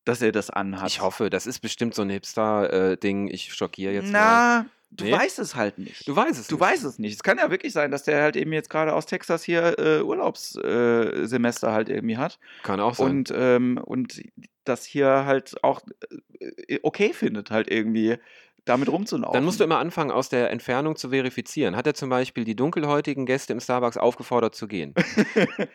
[0.04, 0.88] dass er das anhat.
[0.88, 3.28] Ich hoffe, das ist bestimmt so ein Hipster-Ding.
[3.28, 4.66] ich schockiere jetzt mal.
[4.90, 5.12] Du Nee?
[5.12, 6.06] weißt es halt nicht.
[6.08, 6.60] Du weißt es Du nicht.
[6.62, 7.14] weißt es nicht.
[7.14, 10.00] Es kann ja wirklich sein, dass der halt eben jetzt gerade aus Texas hier äh,
[10.00, 12.38] Urlaubssemester äh, halt irgendwie hat.
[12.62, 13.06] Kann auch sein.
[13.10, 14.22] und, ähm, und
[14.64, 15.80] das hier halt auch
[16.68, 18.16] äh, okay findet, halt irgendwie
[18.64, 19.32] damit rumzulaufen.
[19.32, 21.76] Dann musst du immer anfangen, aus der Entfernung zu verifizieren.
[21.76, 24.92] Hat er zum Beispiel die dunkelhäutigen Gäste im Starbucks aufgefordert zu gehen?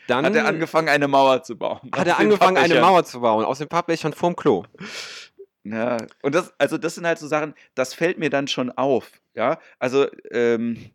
[0.07, 1.79] Dann hat er angefangen, eine Mauer zu bauen.
[1.95, 2.81] hat er angefangen, eine.
[2.81, 4.65] Mauer zu bauen, aus den Pappbechern vorm Klo.
[5.63, 9.21] Ja, und das, also das sind halt so Sachen, das fällt mir dann schon auf.
[9.35, 10.91] Ja, also ähm,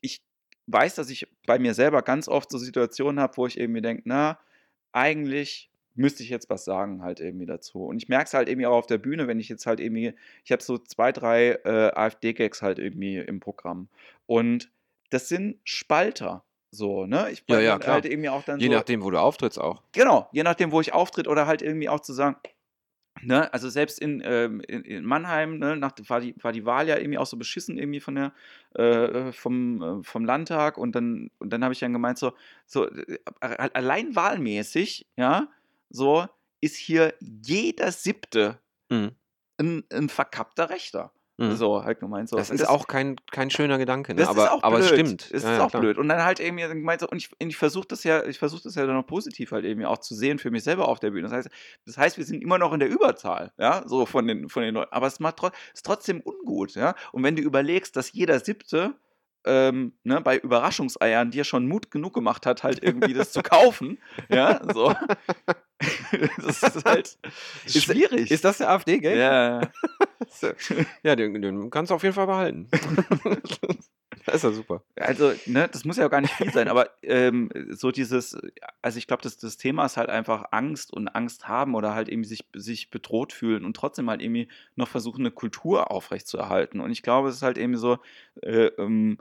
[0.00, 0.20] ich
[0.66, 4.02] weiß, dass ich bei mir selber ganz oft so Situationen habe, wo ich irgendwie denke,
[4.06, 4.38] na,
[4.92, 7.84] eigentlich müsste ich jetzt was sagen halt irgendwie dazu.
[7.86, 10.14] Und ich merke es halt irgendwie auch auf der Bühne, wenn ich jetzt halt irgendwie,
[10.44, 13.88] ich habe so zwei, drei äh, AfD-Gags halt irgendwie im Programm.
[14.26, 14.70] Und
[15.10, 16.44] das sind Spalter.
[16.70, 17.30] So, ne?
[17.30, 17.94] Ich Ja, bin ja, klar.
[17.94, 18.72] halt irgendwie auch dann Je so.
[18.72, 19.82] nachdem, wo du auftrittst auch.
[19.92, 22.36] Genau, je nachdem, wo ich auftritt oder halt irgendwie auch zu sagen,
[23.22, 26.88] ne, also selbst in, ähm, in, in Mannheim, ne, nach, war, die, war die Wahl
[26.88, 28.32] ja irgendwie auch so beschissen irgendwie von der,
[28.74, 32.32] äh, vom, äh, vom Landtag und dann, und dann habe ich dann gemeint, so,
[32.66, 35.48] so äh, allein wahlmäßig, ja,
[35.90, 36.26] so
[36.60, 38.60] ist hier jeder siebte
[38.90, 39.16] Mhm.
[39.58, 41.12] ein, ein verkappter Rechter.
[41.38, 41.54] Mhm.
[41.56, 42.36] So, halt gemeint so.
[42.36, 44.20] Das ist auch kein, kein schöner Gedanke, ne?
[44.20, 44.86] das aber, ist auch aber blöd.
[44.90, 45.22] es stimmt.
[45.32, 45.82] Es Ja, ist ja, auch klar.
[45.82, 45.98] blöd.
[45.98, 48.74] Und dann halt irgendwie gemeint so, und ich, ich versuche das ja, ich versuche das
[48.74, 51.24] ja dann noch positiv halt irgendwie auch zu sehen für mich selber auf der Bühne.
[51.24, 51.50] Das heißt,
[51.84, 54.74] das heißt, wir sind immer noch in der Überzahl, ja, so von den, von den
[54.74, 54.92] Leuten.
[54.92, 55.42] Aber es macht
[55.74, 56.94] ist trotzdem ungut, ja.
[57.12, 58.94] Und wenn du überlegst, dass jeder siebte
[59.46, 63.98] ähm, ne, bei Überraschungseiern dir schon Mut genug gemacht hat, halt irgendwie das zu kaufen,
[64.28, 64.94] ja, so.
[66.46, 67.18] das ist halt
[67.64, 68.30] Ist- schwierig.
[68.30, 69.16] Ist das der AfD-Gag?
[69.16, 69.60] ja.
[71.02, 72.68] Ja, den, den kannst du auf jeden Fall behalten.
[74.24, 74.82] das ist ja super.
[74.96, 78.36] Also, ne, das muss ja auch gar nicht viel sein, aber ähm, so dieses,
[78.82, 82.08] also ich glaube, das, das Thema ist halt einfach Angst und Angst haben oder halt
[82.08, 86.80] irgendwie sich, sich bedroht fühlen und trotzdem halt irgendwie noch versuchen, eine Kultur aufrechtzuerhalten.
[86.80, 87.98] Und ich glaube, es ist halt irgendwie so,
[88.42, 89.18] äh, ähm,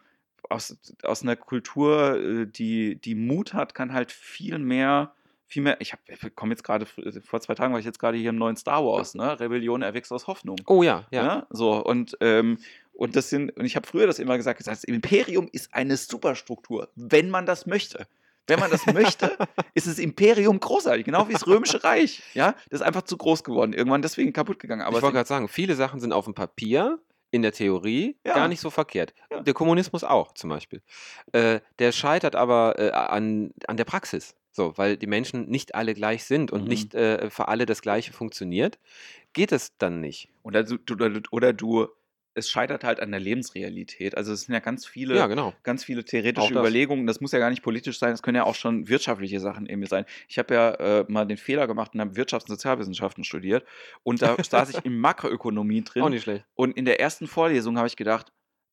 [0.50, 5.14] aus, aus einer Kultur, äh, die, die Mut hat, kann halt viel mehr.
[5.48, 8.32] Viel mehr, ich, ich komme jetzt gerade, vor zwei Tagen war ich jetzt gerade hier
[8.32, 9.40] im neuen Star Wars, ne?
[9.40, 10.58] Rebellion erwächst aus Hoffnung.
[10.66, 11.24] Oh ja, ja.
[11.24, 11.48] Ja.
[11.52, 12.58] So, und, ähm,
[12.94, 16.90] und das sind, und ich habe früher das immer gesagt, das Imperium ist eine Superstruktur,
[16.96, 18.08] wenn man das möchte.
[18.48, 19.38] Wenn man das möchte,
[19.74, 22.22] ist das Imperium großartig, genau wie das Römische Reich.
[22.34, 24.82] Ja, das ist einfach zu groß geworden, irgendwann deswegen kaputt gegangen.
[24.82, 27.00] Aber ich wollte gerade sagen, viele Sachen sind auf dem Papier,
[27.36, 28.34] in der Theorie, Ja.
[28.34, 29.14] gar nicht so verkehrt.
[29.32, 29.42] Ja.
[29.42, 30.82] Der Kommunismus auch zum Beispiel.
[31.34, 34.36] Äh, der scheitert aber äh, an, an der Praxis.
[34.52, 36.68] So, weil die Menschen nicht alle gleich sind und Mhm.
[36.70, 38.80] nicht äh, für alle das Gleiche funktioniert,
[39.34, 40.30] geht es dann nicht.
[40.44, 40.78] oder, du,
[41.32, 41.88] oder du,
[42.36, 44.16] es scheitert halt an der Lebensrealität.
[44.18, 45.54] Also es sind ja ganz viele Ja, genau.
[45.64, 46.60] ganz viele theoretische das.
[46.62, 47.08] Überlegungen.
[47.08, 49.88] Das muss ja gar nicht politisch sein, das können ja auch schon wirtschaftliche Sachen irgendwie
[49.88, 50.06] sein.
[50.28, 53.66] Ich habe ja äh, mal den Fehler gemacht und habe Wirtschafts- und Sozialwissenschaften studiert
[54.04, 56.04] und da saß ich in Makroökonomie drin.
[56.04, 56.46] Auch nicht schlecht.
[56.56, 58.32] Und in der ersten Vorlesung habe ich gedacht,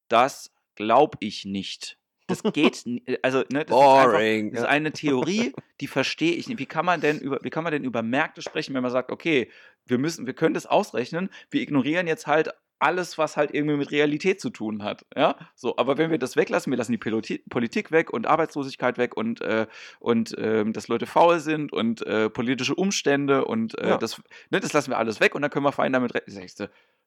[0.09, 1.99] das glaube ich nicht.
[2.29, 4.53] Das geht, ni- also ne, das ist einfach, Boring.
[4.53, 6.59] das ist eine Theorie, die verstehe ich nicht.
[6.59, 9.11] Wie kann man denn über, wie kann man denn über Märkte sprechen, wenn man sagt,
[9.11, 9.51] okay,
[9.87, 12.51] wir müssen, wir können das ausrechnen, wir ignorieren jetzt halt
[12.83, 15.05] alles, was halt irgendwie mit Realität zu tun hat.
[15.17, 18.99] Ja, so, aber wenn wir das weglassen, wir lassen die Piloti- Politik weg und Arbeitslosigkeit
[18.99, 19.67] weg und, äh,
[20.01, 23.97] und ähm, dass Leute faul sind und äh, politische Umstände und äh, Ja.
[23.99, 24.21] das,
[24.51, 26.35] ne, das lassen wir alles weg und dann können wir fein damit rechnen.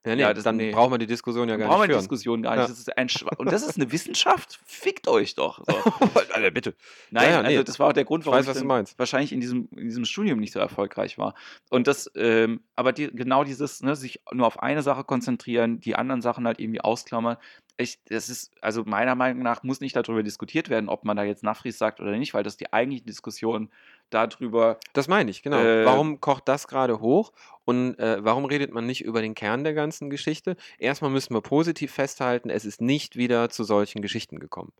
[0.05, 0.71] Ja, nee, Ja, das- dann nee.
[0.71, 1.99] braucht man die Diskussion ja gar brauchen wir nicht die führen.
[2.01, 2.61] Diskussion gar nicht.
[2.61, 2.67] Ja.
[2.67, 4.59] Das ist ein Schwa und das ist eine Wissenschaft?
[4.65, 5.63] Fickt euch doch.
[5.65, 5.73] So.
[6.33, 6.75] Alter, bitte.
[7.11, 7.47] Nein, Ja, nee.
[7.49, 8.97] also das war auch der Grund, Ich warum weiß, du dann meinst.
[8.99, 11.33] wahrscheinlich in diesem, in diesem Studium nicht so erfolgreich war.
[11.69, 15.95] Und das, ähm, aber die, genau dieses, ne, sich nur auf eine Sache konzentrieren, die
[15.95, 17.37] anderen Sachen halt irgendwie ausklammern.
[17.77, 21.23] Ich, das ist, also meiner Meinung nach muss nicht darüber diskutiert werden, ob man da
[21.23, 23.69] jetzt Nafris sagt oder nicht, weil das die eigentliche Diskussion
[24.09, 25.59] darüber, Das meine ich, genau.
[25.59, 27.33] Äh, warum kocht das gerade hoch
[27.65, 30.55] und äh, warum redet man nicht über den Kern der ganzen Geschichte?
[30.77, 34.71] Erstmal müssen wir positiv festhalten, es ist nicht wieder zu solchen Geschichten gekommen.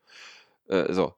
[0.68, 1.14] Äh, so.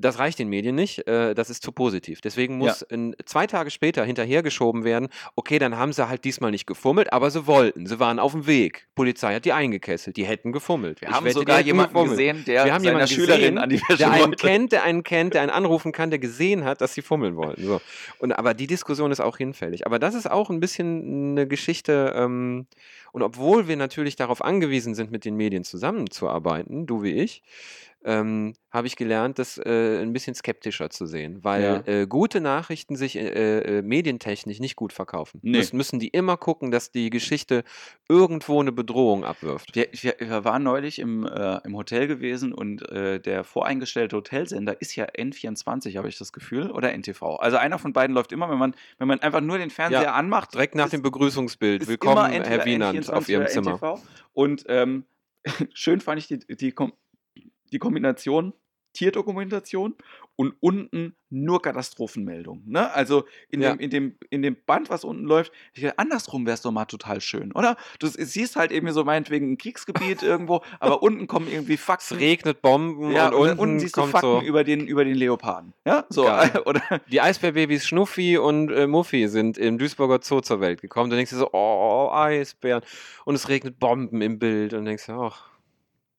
[0.00, 2.20] Das reicht den Medien nicht, äh, das ist zu positiv.
[2.20, 6.66] Deswegen muss in, zwei Tage später hinterhergeschoben werden, okay, dann haben sie halt diesmal nicht
[6.66, 8.88] gefummelt, aber sie wollten, sie waren auf dem Weg.
[8.94, 11.00] Polizei hat die eingekesselt, die hätten gefummelt.
[11.00, 12.18] Wir Ich haben wette, sogar jemanden gefummelt.
[12.18, 14.46] gesehen, der Wir haben seiner Schülerin gesehen, an die Wäsche der einen wollte.
[14.46, 17.64] kennt, der einen kennt, der einen anrufen kann, der gesehen hat, dass sie fummeln wollten.
[17.64, 17.80] So.
[18.18, 19.86] Und, aber die Diskussion ist auch hinfällig.
[19.86, 22.12] Aber das ist auch ein bisschen eine Geschichte.
[22.16, 22.66] Ähm,
[23.12, 27.42] und obwohl wir natürlich darauf angewiesen sind, mit den Medien zusammenzuarbeiten, du wie ich,
[28.02, 31.92] ähm, habe ich gelernt, das äh, ein bisschen skeptischer zu sehen, weil Ja.
[31.92, 35.38] äh, gute Nachrichten sich äh, äh, medientechnisch nicht gut verkaufen.
[35.42, 35.58] Nee.
[35.58, 37.62] Müssen, müssen die immer gucken, dass die Geschichte
[38.08, 39.74] irgendwo eine Bedrohung abwirft.
[39.74, 44.80] Wir, wir, wir waren neulich im, äh, im Hotel gewesen und äh, der voreingestellte Hotelsender
[44.80, 47.36] ist ja N24, habe ich das Gefühl, oder NTV.
[47.36, 50.54] Also einer von beiden läuft immer, wenn man, wenn man einfach nur den Fernseher anmacht.
[50.54, 51.86] Direkt nach ist- dem Begrüßungsbild.
[51.86, 53.74] Willkommen, Herr N24 auf Ihrem Zimmer.
[53.74, 54.02] NTV.
[54.32, 55.04] Und ähm,
[55.72, 56.74] schön fand ich die, die,
[57.72, 58.52] die Kombination
[58.92, 59.94] Tierdokumentation
[60.40, 62.64] und unten nur Katastrophenmeldungen.
[62.66, 62.90] Ne?
[62.94, 63.72] Also in, Ja.
[63.72, 66.70] dem, in, dem, in dem Band, was unten läuft, ich dachte, andersrum wäre es doch
[66.72, 67.76] mal total schön, oder?
[67.98, 72.16] Du siehst halt eben so meinetwegen ein Kriegsgebiet irgendwo, aber unten kommen irgendwie Es Fakten.
[72.16, 74.42] regnet Bomben Ja, und, und, unten, unten siehst du kommt Fakten so.
[74.42, 75.74] über, den, über den Leoparden.
[75.86, 76.24] Ja, so.
[76.24, 76.62] Geil.
[76.64, 76.80] Oder,
[77.12, 81.10] Die Eisbärbabys Schnuffi und äh, Muffi sind im Duisburger Zoo zur Welt gekommen.
[81.10, 82.82] Du denkst dir so, oh, Eisbären.
[83.26, 84.72] Und es regnet Bomben im Bild.
[84.72, 85.49] Und denkst dir, ach,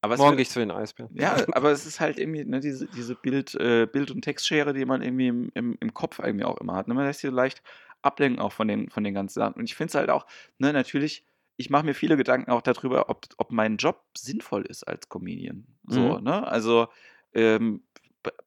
[0.01, 1.11] aber morgen gehe ich zu den Eisbären.
[1.15, 4.85] Ja, aber es ist halt irgendwie ne, diese, diese Bild, äh, Bild- und Textschere, die
[4.85, 6.87] man irgendwie im, im, im Kopf irgendwie auch immer hat.
[6.87, 6.93] Ne?
[6.93, 7.61] Man lässt sich so leicht
[8.01, 9.53] ablenken auch von den, von den ganzen Sachen.
[9.53, 10.25] Und ich finde es halt auch,
[10.57, 11.23] ne, natürlich,
[11.57, 15.65] ich mache mir viele Gedanken auch darüber, ob, ob mein Job sinnvoll ist als Comedian.
[15.87, 16.23] So, Mhm.
[16.23, 16.47] ne?
[16.47, 16.87] Also
[17.33, 17.83] ähm,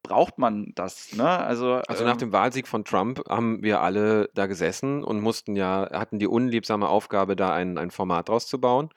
[0.03, 1.27] braucht man das, ne?
[1.27, 5.55] Also, Also nach ähm, dem Wahlsieg von Trump haben wir alle da gesessen und mussten
[5.55, 8.89] ja, hatten die unliebsame Aufgabe, da ein, ein Format draus zu bauen.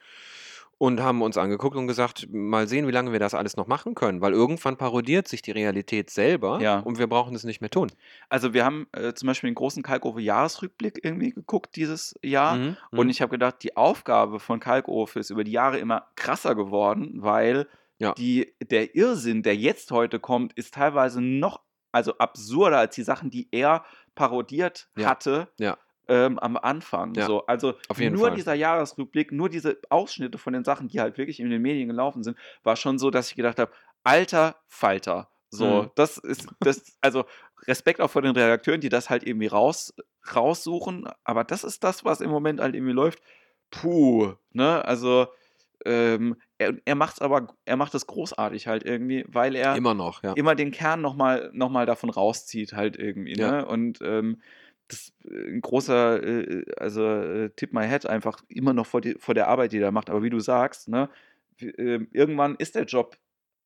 [0.80, 3.96] Und haben uns angeguckt und gesagt, mal sehen, wie lange wir das alles noch machen
[3.96, 6.78] können, weil irgendwann parodiert sich die Realität selber Ja.
[6.78, 7.90] und wir brauchen es nicht mehr tun.
[8.28, 12.56] also wir haben äh, zum Beispiel den großen Kalkofe-Jahresrückblick irgendwie geguckt dieses Jahr.
[12.56, 13.10] Mhm, Und mhm.
[13.10, 17.66] ich habe gedacht, die Aufgabe von Kalkofe ist über die Jahre immer krasser geworden, weil
[17.98, 18.14] Ja.
[18.14, 21.60] die, der Irrsinn, der jetzt heute kommt, ist teilweise noch
[21.90, 25.08] also absurder als die Sachen, die er parodiert Ja.
[25.08, 25.76] hatte Ja.
[26.08, 27.14] Ähm, am Anfang.
[27.14, 27.26] Ja.
[27.26, 28.36] So, also nur Fall.
[28.36, 32.22] dieser Jahresrückblick, nur diese Ausschnitte von den Sachen, die halt wirklich in den Medien gelaufen
[32.22, 33.70] sind, war schon so, dass ich gedacht habe,
[34.04, 35.28] alter Falter.
[35.50, 35.90] So, Mhm.
[35.94, 37.24] das ist, das, also
[37.66, 39.94] Respekt auch vor den Redakteuren, die das halt irgendwie raus,
[40.34, 43.20] raussuchen, aber das ist das, was im Moment halt irgendwie läuft.
[43.70, 45.26] Puh, ne, also
[45.84, 49.94] ähm, er, er macht es aber, er macht es großartig halt irgendwie, weil er Immer
[49.94, 50.32] noch, ja.
[50.34, 53.38] immer den Kern nochmal noch mal davon rauszieht, halt irgendwie.
[53.38, 53.50] Ja.
[53.50, 53.66] Ne?
[53.66, 54.42] Und ähm,
[54.88, 59.14] das ist ein großer, äh, also äh, Tip my head einfach immer noch vor, die,
[59.18, 60.10] vor der Arbeit, die er macht.
[60.10, 61.08] Aber wie du sagst, ne,
[61.60, 63.16] ähm, irgendwann ist der Job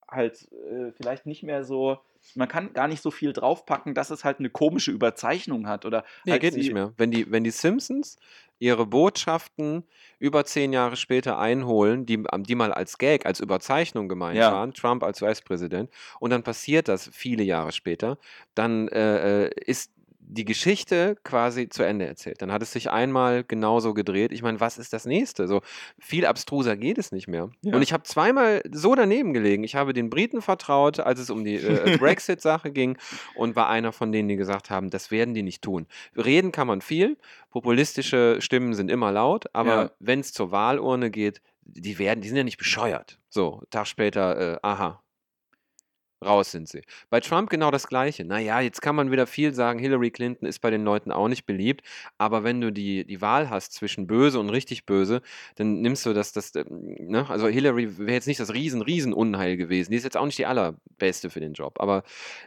[0.09, 1.99] halt äh, vielleicht nicht mehr so,
[2.35, 5.85] man kann gar nicht so viel draufpacken, dass es halt eine komische Überzeichnung hat.
[5.87, 6.93] Oder Nee, halt geht nicht mehr.
[6.97, 8.17] Wenn die, wenn die Simpsons
[8.59, 9.85] ihre Botschaften
[10.21, 14.53] über zehn Jahre später einholen, die, die mal als Gag, als Überzeichnung gemeint Ja.
[14.53, 18.19] waren, Trump als US-Präsident, und dann passiert das viele Jahre später,
[18.55, 19.92] dann äh, äh, ist
[20.35, 22.41] die Geschichte quasi zu Ende erzählt.
[22.41, 24.33] Dann hat es sich einmal genauso gedreht.
[24.33, 25.47] Ich meine, was ist das nächste?
[25.47, 25.61] So
[25.99, 27.51] viel abstruser geht es nicht mehr.
[27.63, 27.75] Ja.
[27.75, 29.63] Und ich habe zweimal so daneben gelegen.
[29.63, 32.97] Ich habe den Briten vertraut, als es um die äh, Brexit-Sache ging
[33.35, 35.87] und war einer von denen, die gesagt haben, das werden die nicht tun.
[36.17, 37.19] Reden kann man viel,
[37.51, 39.91] populistische Stimmen sind immer laut, aber Ja.
[40.01, 43.19] wenn es zur Wahlurne geht, die werden, die sind ja nicht bescheuert.
[43.29, 45.01] So, Tag später, äh, aha.
[46.23, 46.83] Raus sind sie.
[47.11, 48.25] Bei Trump genau das Gleiche.
[48.25, 51.47] Naja, jetzt kann man wieder viel sagen, Hillary Clinton ist bei den Leuten auch nicht
[51.47, 51.83] beliebt,
[52.19, 55.23] aber wenn du die, die Wahl hast zwischen böse und richtig böse,
[55.57, 57.29] dann nimmst du das, das ähm, ne?
[57.29, 59.91] also Hillary wäre jetzt nicht das riesen, riesen Unheil gewesen.
[59.91, 62.03] Die ist jetzt auch nicht die allerbeste für den Job, aber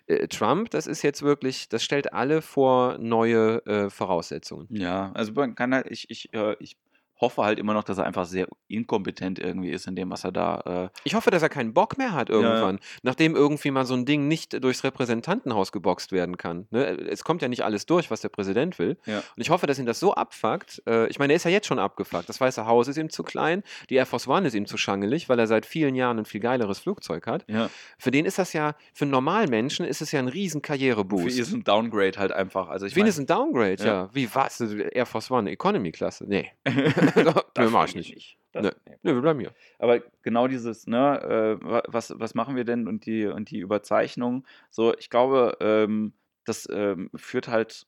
[0.08, 4.68] äh, Trump, das ist jetzt wirklich, das stellt alle vor neue äh, Voraussetzungen.
[4.70, 6.78] Ja, also man kann halt, ich, ich, äh, ich
[7.22, 10.32] hoffe halt immer noch, dass er einfach sehr inkompetent irgendwie ist in dem, was er
[10.32, 10.90] da.
[10.94, 14.06] Äh, Ich hoffe, dass er keinen Bock mehr hat irgendwann, nachdem irgendwie mal so ein
[14.06, 16.68] Ding nicht durchs Repräsentantenhaus geboxt werden kann.
[16.72, 16.84] Ne?
[16.86, 18.98] Es kommt ja nicht alles durch, was der Präsident will.
[19.06, 19.20] Ja.
[19.20, 20.82] Und ich hoffe, dass ihn das so abfuckt.
[20.88, 22.28] Äh, ich meine, er ist ja jetzt schon abgefuckt.
[22.28, 25.30] Das Weiße Haus ist ihm zu klein, die Air Force One ist ihm zu schangelig,
[25.30, 27.46] weil er seit vielen Jahren ein viel geileres Flugzeug hat.
[27.48, 30.60] ja, Für den ist das ja, für einen normalen Menschen ist es ja ein riesen
[30.62, 31.36] für Karriereboost.
[31.36, 32.68] ihn ist ein Downgrade halt einfach.
[32.68, 33.86] Also ich Für ihn ist ein Downgrade, ja.
[33.86, 34.10] Ja.
[34.14, 34.60] Wie was?
[34.60, 36.26] Air Force One, Economy-Klasse?
[36.28, 36.52] Nee.
[37.54, 38.38] Das mach ich eigentlich nicht.
[38.52, 38.72] Das, Nö.
[38.86, 38.96] nee.
[39.04, 39.54] Nö, wir bleiben hier.
[39.80, 41.22] Aber genau dieses, ne,
[41.62, 45.58] äh, wa- was, was machen wir denn und die, und die Überzeichnung, so, ich glaube,
[45.60, 46.14] ähm,
[46.46, 47.88] das ähm, führt halt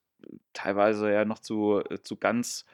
[0.54, 2.66] teilweise ja noch zu, äh, zu ganz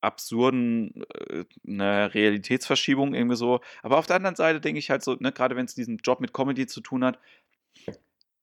[0.00, 3.60] absurden äh, ne, Realitätsverschiebungen irgendwie so.
[3.82, 6.20] Aber auf der anderen Seite denke ich halt so, ne, gerade wenn es diesen Job
[6.20, 7.18] mit Comedy zu tun hat,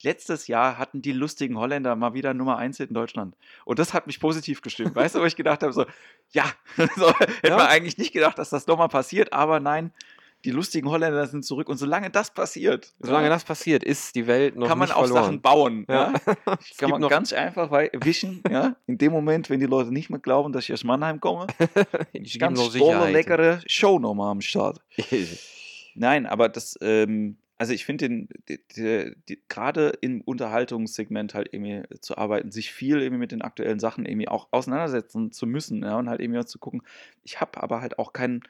[0.02, 3.36] letztes Jahr hatten die lustigen Holländer mal wieder Nummer 1 in Deutschland.
[3.66, 4.96] Und das hat mich positiv gestimmt.
[4.96, 5.86] Weißt du, wo ich gedacht habe, so,
[6.32, 6.46] ja,
[6.96, 7.58] so, hätte Ja.
[7.58, 9.92] man eigentlich nicht gedacht, dass das nochmal passiert, aber nein,
[10.46, 11.68] die lustigen Holländer sind zurück.
[11.68, 15.08] Und solange das passiert, Solange ja, das passiert, ist die Welt noch kann man auf.
[15.08, 15.86] Sachen bauen.
[15.90, 16.14] Ja.
[16.14, 16.58] Ja.
[16.78, 18.42] Kann man ganz einfach wischen.
[18.50, 18.76] Ja.
[18.88, 21.48] In dem Moment, wenn die Leute nicht mehr glauben, dass ich aus Mannheim komme,
[22.14, 24.80] ich ganz tolle, leckere Show nochmal am Start.
[25.96, 28.30] Nein, aber das, ähm, also ich finde den,
[29.50, 34.30] gerade im Unterhaltungssegment halt irgendwie zu arbeiten, sich viel irgendwie mit den aktuellen Sachen irgendwie
[34.30, 36.82] auch auseinandersetzen zu müssen, ja, und halt irgendwie auch zu gucken.
[37.24, 38.44] Ich habe aber halt auch keinen,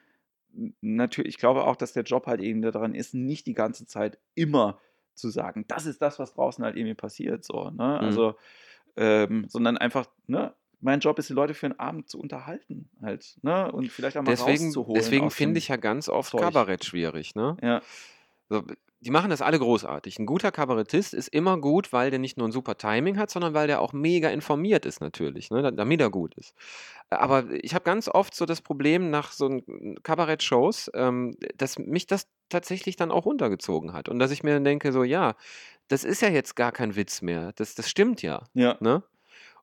[0.80, 4.18] natürlich, ich glaube auch, dass der Job halt irgendwie daran ist, nicht die ganze Zeit
[4.34, 4.80] immer
[5.14, 8.06] zu sagen, das ist das, was draußen halt irgendwie passiert, so, ne, Mhm.
[8.06, 8.34] also,
[8.96, 13.36] ähm, sondern einfach, ne, mein Job ist, die Leute für einen Abend zu unterhalten, halt,
[13.42, 14.94] ne, und vielleicht auch mal Deswegen, rauszuholen.
[14.94, 16.40] deswegen finde ich ja ganz oft Zeug.
[16.42, 17.34] Kabarett schwierig.
[17.34, 17.56] Ne?
[17.60, 17.82] ja,
[18.48, 18.62] So,
[19.00, 20.18] die machen das alle großartig.
[20.18, 23.54] Ein guter Kabarettist ist immer gut, weil der nicht nur ein super Timing hat, sondern
[23.54, 26.54] weil der auch mega informiert ist natürlich, ne, da- damit er gut ist.
[27.08, 29.60] Aber ich habe ganz oft so das Problem nach so
[30.02, 34.08] Kabarett-Shows, ähm, dass mich das tatsächlich dann auch runtergezogen hat.
[34.08, 35.34] Und dass ich mir dann denke, so ja,
[35.88, 37.52] das ist ja jetzt gar kein Witz mehr.
[37.56, 38.44] Das, das stimmt ja.
[38.54, 38.76] ja.
[38.80, 39.02] Ne?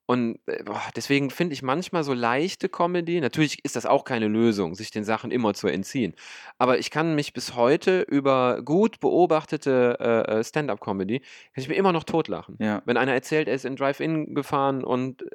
[0.08, 4.30] Und äh, boah, deswegen finde ich manchmal so leichte Comedy, natürlich ist das auch keine
[4.30, 6.14] Lösung, sich den Sachen immer zu entziehen.
[6.58, 11.28] Aber ich kann mich bis heute über gut beobachtete äh, äh, Stand-up-Comedy, kann
[11.62, 12.56] ich mir immer noch totlachen.
[12.60, 12.82] Ja.
[12.86, 15.26] Wenn einer erzählt, er ist in Drive-In gefahren und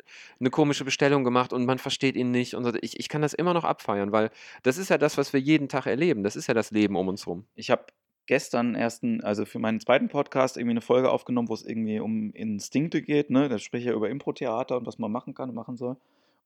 [0.41, 3.35] eine komische Bestellung gemacht und man versteht ihn nicht und so, ich, ich kann das
[3.35, 4.31] immer noch abfeiern, weil
[4.63, 6.23] das ist ja das, was wir jeden Tag erleben.
[6.23, 7.45] Das ist ja das Leben um uns rum.
[7.57, 7.85] Ich habe
[8.27, 12.33] gestern ersten, also für meinen zweiten Podcast irgendwie eine Folge aufgenommen, wo es irgendwie um
[12.33, 13.31] Instinkte geht.
[13.31, 13.49] Ne?
[13.49, 15.97] Da spreche ich ja über Impro-Theater und was man machen kann und machen soll.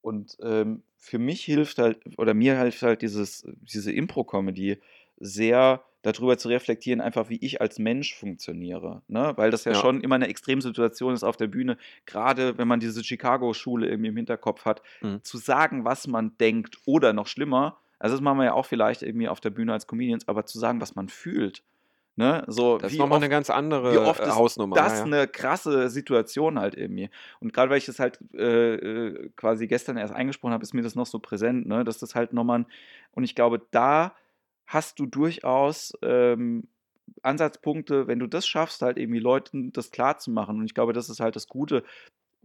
[0.02, 4.78] Und ähm, für mich hilft halt, oder mir hilft halt dieses, diese Impro-Comedy
[5.18, 9.02] sehr darüber zu reflektieren, einfach wie ich als Mensch funktioniere.
[9.08, 9.32] Ne?
[9.36, 9.78] Weil das ja, Ja.
[9.80, 14.16] schon immer eine Extremsituation ist auf der Bühne, gerade wenn man diese Chicago-Schule irgendwie im
[14.16, 15.18] Hinterkopf hat, Mhm.
[15.24, 19.02] zu sagen, was man denkt oder noch schlimmer, also das machen wir ja auch vielleicht
[19.02, 21.62] irgendwie auf der Bühne als Comedians, aber zu sagen, was man fühlt.
[22.18, 22.44] Ne?
[22.46, 24.74] So, Das ist nochmal eine ganz andere wie oft äh, ist Hausnummer.
[24.74, 25.04] das ja, ja.
[25.04, 27.10] eine krasse Situation halt irgendwie.
[27.40, 30.82] Und gerade weil ich das halt äh, äh, quasi gestern erst eingesprochen habe, ist mir
[30.82, 31.84] das noch so präsent, ne?
[31.84, 32.66] dass das halt nochmal, ein-
[33.12, 34.14] und ich glaube, da
[34.66, 36.68] hast du durchaus ähm,
[37.22, 40.58] Ansatzpunkte, wenn du das schaffst, halt irgendwie Leuten das klar zu machen.
[40.58, 41.84] Und ich glaube, das ist halt das Gute.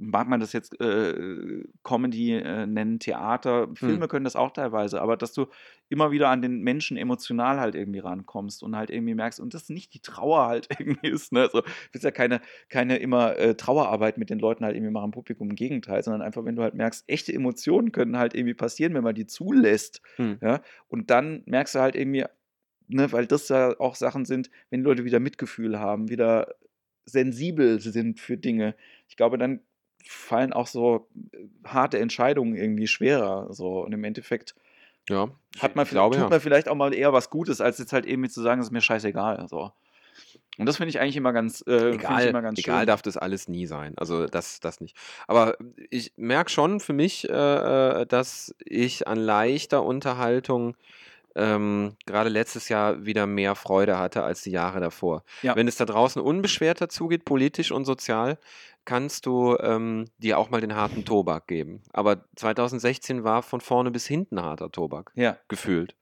[0.04, 5.16] Mag man das jetzt äh, Comedy äh, nennen, Theater, Filme können das auch teilweise, aber
[5.16, 5.45] dass du
[5.89, 9.70] immer wieder an den Menschen emotional halt irgendwie rankommst und halt irgendwie merkst, und das
[9.70, 11.41] nicht die Trauer halt irgendwie ist, ne?
[11.41, 15.06] Also, du willst ja keine, keine immer äh, Trauerarbeit mit den Leuten halt irgendwie machen
[15.06, 18.56] im Publikum, im Gegenteil, sondern einfach, wenn du halt merkst, echte Emotionen können halt irgendwie
[18.56, 20.39] passieren, wenn man die zulässt, Hm.
[20.41, 22.26] ja, und dann merkst du halt irgendwie,
[22.88, 26.56] ne, weil das ja auch Sachen sind, wenn die Leute wieder Mitgefühl haben, wieder
[27.06, 28.76] sensibel sind für Dinge,
[29.08, 29.60] ich glaube, dann
[30.04, 31.38] fallen auch so äh,
[31.68, 34.56] harte Entscheidungen irgendwie schwerer, so, und im Endeffekt
[35.10, 35.30] Ja,
[35.60, 36.30] hat man, glaube, tut ja.
[36.30, 38.72] man vielleicht auch mal eher was Gutes, als jetzt halt irgendwie zu sagen, es ist
[38.72, 39.47] mir scheißegal.
[39.49, 39.72] So.
[40.58, 42.88] Und das finde ich eigentlich immer ganz, äh, Egal, immer ganz egal schön.
[42.88, 43.93] darf das alles nie sein.
[43.97, 44.95] Also das, das nicht.
[45.28, 45.58] Aber
[45.89, 47.34] ich merke schon für mich, äh,
[48.02, 50.76] äh, dass ich an leichter Unterhaltung
[51.34, 55.24] ähm, gerade letztes Jahr wieder mehr Freude hatte als die Jahre davor.
[55.41, 55.56] Ja.
[55.56, 58.38] Wenn es da draußen unbeschwerter zugeht, politisch und sozial,
[58.86, 61.82] kannst du ähm, dir auch mal den harten Tobak geben.
[61.93, 65.95] Aber 2016 war von vorne bis hinten harter Tobak Ja, gefühlt.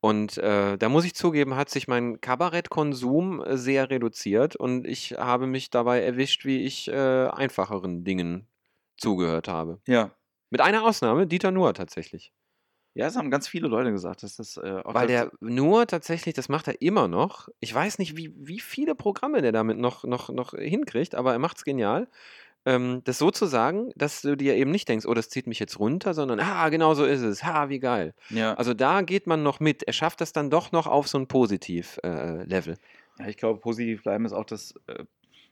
[0.00, 5.12] Und äh, da muss ich zugeben, hat sich mein Kabarettkonsum äh, sehr reduziert und ich
[5.12, 6.92] habe mich dabei erwischt, wie ich äh,
[7.28, 8.48] einfacheren Dingen
[8.96, 9.80] zugehört habe.
[9.86, 10.12] ja.
[10.50, 12.32] Mit einer Ausnahme, Dieter Nuhr tatsächlich.
[12.94, 16.34] Ja, das haben ganz viele Leute gesagt, dass das äh, auch Weil der Nuhr tatsächlich,
[16.34, 17.48] das macht er immer noch.
[17.60, 21.38] Ich weiß nicht, wie, wie viele Programme der damit noch, noch, noch hinkriegt, aber er
[21.40, 22.06] macht es genial.
[22.66, 25.58] Ähm, das so zu sagen, dass du dir eben nicht denkst, oh, das zieht mich
[25.58, 28.14] jetzt runter, sondern, ah, genau so ist es, ha, wie geil.
[28.30, 29.82] ja, Also da geht man noch mit.
[29.82, 32.76] Er schafft das dann doch noch auf so ein Positiv-Level.
[33.18, 35.04] ja, ich glaube, positiv bleiben ist auch das, äh,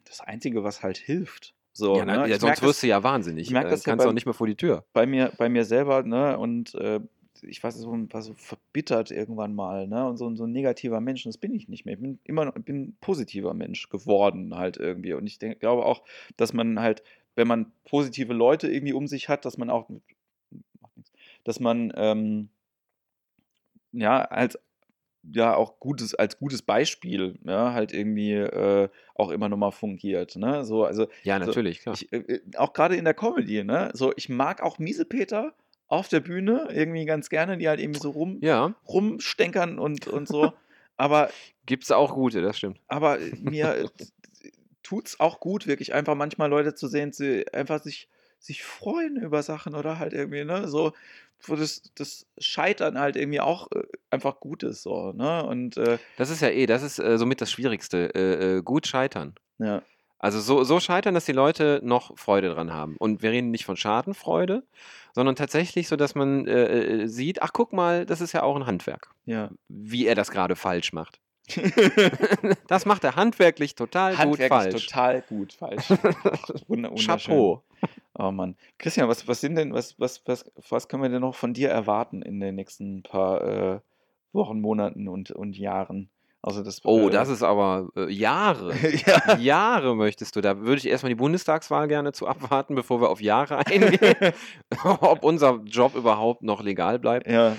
[0.05, 1.55] das Einzige, was halt hilft.
[1.75, 2.13] So, ja, ne?
[2.13, 3.47] ja, sonst merk das- wirst du ja wahnsinnig.
[3.49, 4.85] ich merk Äh, das ja kannst auch nicht mehr vor die Tür.
[4.93, 7.01] bei mir, bei mir selber, ne, und äh,
[7.43, 11.25] ich weiß, so, war so verbittert irgendwann mal, ne, und so, so ein negativer Mensch,
[11.27, 11.95] und das bin ich nicht mehr.
[11.95, 15.15] Ich bin immer noch, bin ein positiver Mensch geworden halt irgendwie.
[15.15, 16.03] Und ich denk, glaube auch,
[16.37, 17.03] dass man halt,
[17.35, 19.89] wenn man positive Leute irgendwie um sich hat, dass man auch,
[21.45, 22.49] dass man, ähm,
[23.93, 24.59] ja, als
[25.25, 30.37] ja auch gutes als gutes Beispiel ja halt irgendwie äh, auch immer noch mal fungiert
[30.37, 31.95] ne so also Ja, So, natürlich, klar.
[31.97, 33.91] ich, äh, auch gerade in der Comedy, ne?
[33.95, 35.55] So, ich mag auch Miesepeter
[35.93, 40.27] auf der Bühne irgendwie ganz gerne, die halt irgendwie so rum, ja, rumstenkern und, und
[40.27, 40.55] so.
[40.97, 41.29] aber,
[41.67, 42.81] gibt es auch gute, das stimmt.
[42.89, 43.91] aber mir
[44.83, 48.09] tut's auch gut, wirklich einfach manchmal Leute zu sehen, die einfach sich,
[48.39, 50.93] sich freuen über Sachen oder halt irgendwie, ne, so,
[51.43, 55.99] wo das, das Scheitern halt irgendwie auch äh, einfach gut ist, so, ne, und, äh,
[56.17, 58.15] Das ist ja eh, das ist äh, somit das Schwierigste.
[58.15, 59.35] Äh, äh, gut scheitern.
[59.59, 59.83] ja,
[60.19, 62.97] Also so, so scheitern, dass die Leute noch Freude dran haben.
[62.97, 64.63] Und wir reden nicht von Schadenfreude,
[65.13, 68.57] sondern tatsächlich so, dass man äh, äh, sieht, ach guck mal, das ist ja auch
[68.57, 69.51] ein Handwerk, ja.
[69.69, 71.21] wie er das gerade falsch macht.
[72.69, 74.87] Das macht er handwerklich total gut Handwerklich falsch.
[74.87, 75.89] total gut falsch.
[77.05, 77.63] Chapeau.
[78.15, 78.57] Oh Mann.
[78.79, 81.69] Christian, was, was sind denn, was, was, was, was können wir denn noch von dir
[81.69, 83.81] erwarten in den nächsten paar äh,
[84.33, 86.09] Wochen, Monaten und, und Jahren?
[86.45, 88.75] Also das, Oh, äh, das ist aber äh, Jahre.
[89.07, 89.37] ja.
[89.37, 90.41] Jahre möchtest du.
[90.41, 94.33] Da würde ich erstmal die Bundestagswahl gerne zu abwarten, bevor wir auf Jahre eingehen.
[94.85, 97.29] Ob unser Job überhaupt noch legal bleibt.
[97.29, 97.57] ja.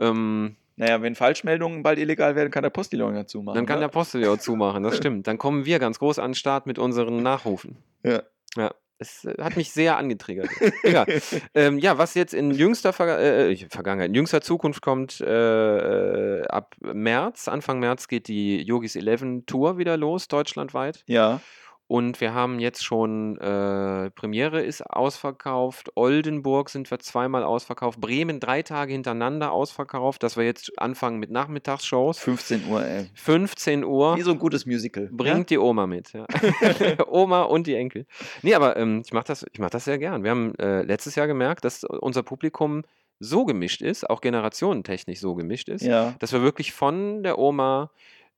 [0.00, 3.54] Ähm, Naja, wenn Falschmeldungen bald illegal werden, kann der Postillon dazu machen.
[3.56, 3.92] dann kann der ne?
[3.92, 5.26] Postillon zumachen, das stimmt.
[5.28, 7.76] Dann kommen wir ganz groß an den Start mit unseren Nachrufen.
[8.02, 8.22] Ja.
[8.56, 10.48] Ja, es äh, hat mich sehr angetriggert.
[10.82, 11.06] Egal.
[11.54, 16.46] ähm, ja, was jetzt in jüngster Verga äh, Vergangenheit, in jüngster Zukunft kommt, äh, äh,
[16.46, 21.02] ab März, Anfang März geht die Yogis 11 Tour wieder los, deutschlandweit.
[21.06, 21.40] Ja.
[21.86, 28.40] Und wir haben jetzt schon, äh, Premiere ist ausverkauft, Oldenburg sind wir zweimal ausverkauft, Bremen
[28.40, 32.18] drei Tage hintereinander ausverkauft, dass wir jetzt anfangen mit Nachmittagsshows.
[32.20, 33.10] 15 Uhr, ey.
[33.14, 34.16] 15 Uhr.
[34.16, 35.10] Wie so ein gutes Musical.
[35.12, 36.26] Bringt die Oma mit, ja.
[37.06, 38.06] Oma und die Enkel.
[38.42, 40.24] Nee, aber ähm, ich mache das, ich mach das sehr gern.
[40.24, 42.82] Wir haben äh, letztes Jahr gemerkt, dass unser Publikum
[43.20, 46.06] so gemischt ist, auch generationentechnisch so gemischt ist, Ja?
[46.06, 47.90] ja, dass wir wirklich von der Oma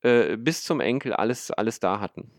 [0.02, 2.31] äh, bis zum Enkel alles, alles da hatten.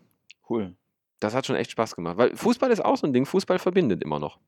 [0.49, 0.75] cool.
[1.19, 2.17] Das hat schon echt Spaß gemacht.
[2.17, 4.39] Weil Fußball ist auch so ein Ding, Fußball verbindet immer noch.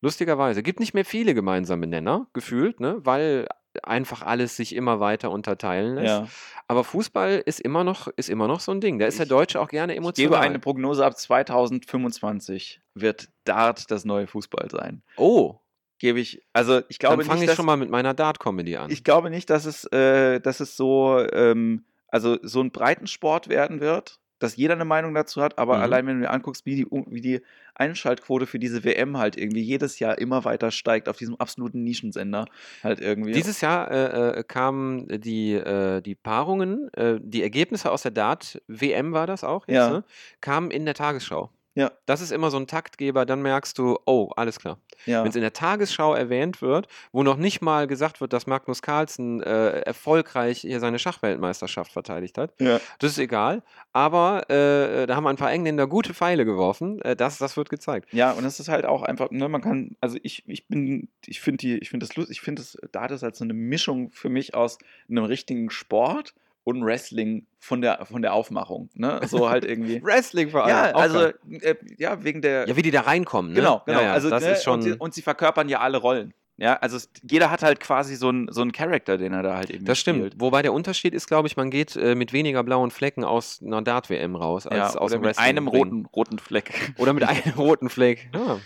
[0.00, 0.62] Lustigerweise.
[0.62, 2.96] Gibt nicht mehr viele gemeinsame Nenner, gefühlt, ne?
[3.04, 3.48] weil
[3.82, 6.06] einfach alles sich immer weiter unterteilen lässt.
[6.06, 6.28] Ja.
[6.68, 8.98] Aber Fußball ist immer noch, ist immer noch so ein Ding.
[8.98, 10.30] Da ist der Ich- Deutsche auch gerne Ich emotional.
[10.30, 15.02] gebe eine Prognose ab 2025 wird Dart das neue Fußball sein.
[15.16, 15.56] oh,
[16.00, 18.90] Gebe ich, also ich glaube dann fange ich dass, schon mal mit meiner Dart-Comedy an.
[18.90, 23.80] ich glaube nicht, dass es, äh, dass es so, ähm, also so ein Breitensport werden
[23.80, 25.82] wird, dass jeder eine Meinung dazu hat, aber Mhm.
[25.82, 27.40] allein wenn du dir anguckst, wie die, wie die
[27.74, 32.44] Einschaltquote für diese WM halt irgendwie jedes Jahr immer weiter steigt auf diesem absoluten Nischensender
[32.82, 33.32] halt irgendwie.
[33.32, 39.12] Dieses Jahr äh, äh, kamen die, äh, die Paarungen, äh, die Ergebnisse aus der Dart-WM
[39.12, 39.90] war das auch jetzt, Ja.
[39.90, 40.04] ne?
[40.40, 41.50] kamen in der Tagesschau.
[41.74, 41.90] Ja.
[42.06, 44.78] Das ist immer so ein Taktgeber, dann merkst du, oh, alles klar.
[45.06, 45.22] ja.
[45.22, 48.80] Wenn es in der Tagesschau erwähnt wird, wo noch nicht mal gesagt wird, dass Magnus
[48.80, 52.80] Carlsen äh, erfolgreich hier seine Schachweltmeisterschaft verteidigt hat, ja.
[53.00, 53.62] das ist egal.
[53.92, 57.00] Aber äh, da haben ein paar Engländer gute Pfeile geworfen.
[57.02, 58.12] Äh, das, das wird gezeigt.
[58.12, 61.40] Ja, und es ist halt auch einfach, ne, man kann, also ich, ich bin, ich
[61.40, 64.10] finde die, ich finde das lustig, ich finde das, Dart ist halt so eine Mischung
[64.10, 64.78] für mich aus
[65.08, 66.34] einem richtigen Sport
[66.64, 70.02] und Wrestling von der, von der Aufmachung, ne, so halt irgendwie.
[70.02, 70.70] Wrestling vor allem.
[70.76, 71.26] ja, also,
[71.60, 73.60] äh, ja, wegen der, Ja, wie die da reinkommen, ne?
[73.60, 74.74] genau, genau, Ja, ja, also, das ne, ist schon.
[74.74, 76.34] und, sie, und sie verkörpern ja alle Rollen.
[76.56, 79.56] Ja, also es, jeder hat halt quasi so einen so einen Charakter, den er da
[79.56, 80.20] halt eben Das stimmt.
[80.20, 80.40] spielt.
[80.40, 83.82] Wobei der Unterschied ist, glaube ich, man geht äh, mit weniger blauen Flecken aus einer
[83.82, 86.94] Dart-WM raus, als Ja, aus dem mit einem roten, roten Fleck.
[86.98, 88.30] Oder mit einem roten Fleck.
[88.32, 88.60] Ja.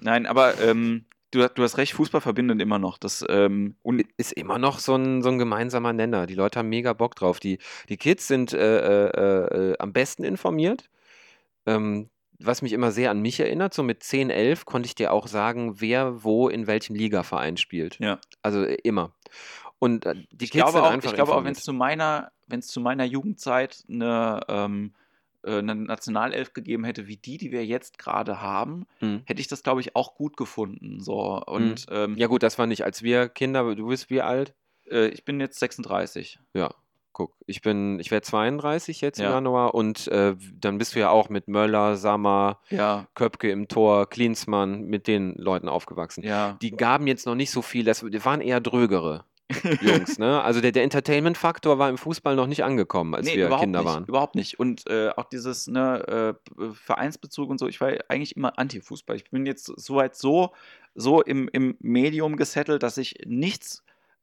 [0.00, 2.98] Nein, aber ähm, du, du hast recht, Fußball verbindet immer noch.
[2.98, 6.26] Das, ähm, Und ist immer noch so ein, so ein gemeinsamer Nenner.
[6.26, 7.40] Die Leute haben mega Bock drauf.
[7.40, 7.58] Die,
[7.88, 10.88] die Kids sind äh, äh, äh, am besten informiert.
[11.66, 15.12] Ähm, was mich immer sehr an mich erinnert, so mit 10, 11 konnte ich dir
[15.12, 17.98] auch sagen, wer wo in welchem Ligaverein spielt.
[18.00, 18.18] Ja.
[18.42, 19.14] Also äh, immer.
[19.78, 21.58] Und äh, die ich Kids glaube sind auch, einfach ich glaube auch, wenn informiert.
[21.58, 25.03] es zu meiner, wenn es zu meiner Jugendzeit eine, ähm, äh,
[25.52, 29.22] eine Nationalelf gegeben hätte, wie die, die wir jetzt gerade haben, Mhm.
[29.26, 31.00] hätte ich das, glaube ich, auch gut gefunden.
[31.00, 31.42] So.
[31.46, 34.54] Und ähm, Ja gut, das war nicht, als wir Kinder, du bist wie alt?
[34.90, 36.38] äh, ich bin jetzt 36.
[36.52, 36.70] Ja,
[37.12, 39.30] guck, ich bin, ich werde 32 jetzt im Ja.
[39.32, 44.08] Januar und äh, dann bist du ja auch mit Möller, Sammer, Ja, Köpke im Tor,
[44.10, 46.22] Klinsmann, mit den Leuten aufgewachsen.
[46.24, 46.58] ja.
[46.60, 49.24] Die gaben jetzt noch nicht so viel, das die waren eher drögere
[49.80, 50.42] Jungs, ne?
[50.42, 53.80] Also der, der Entertainment-Faktor war im Fußball noch nicht angekommen, als Nee, wir überhaupt Kinder
[53.80, 54.04] nicht, waren.
[54.04, 54.58] Überhaupt nicht.
[54.58, 59.16] Und äh, auch dieses ne, äh, Vereinsbezug und so, ich war eigentlich immer Anti-Fußball.
[59.16, 60.52] Ich bin jetzt soweit so,
[60.94, 63.82] so im, im Medium gesettelt, dass ich nichts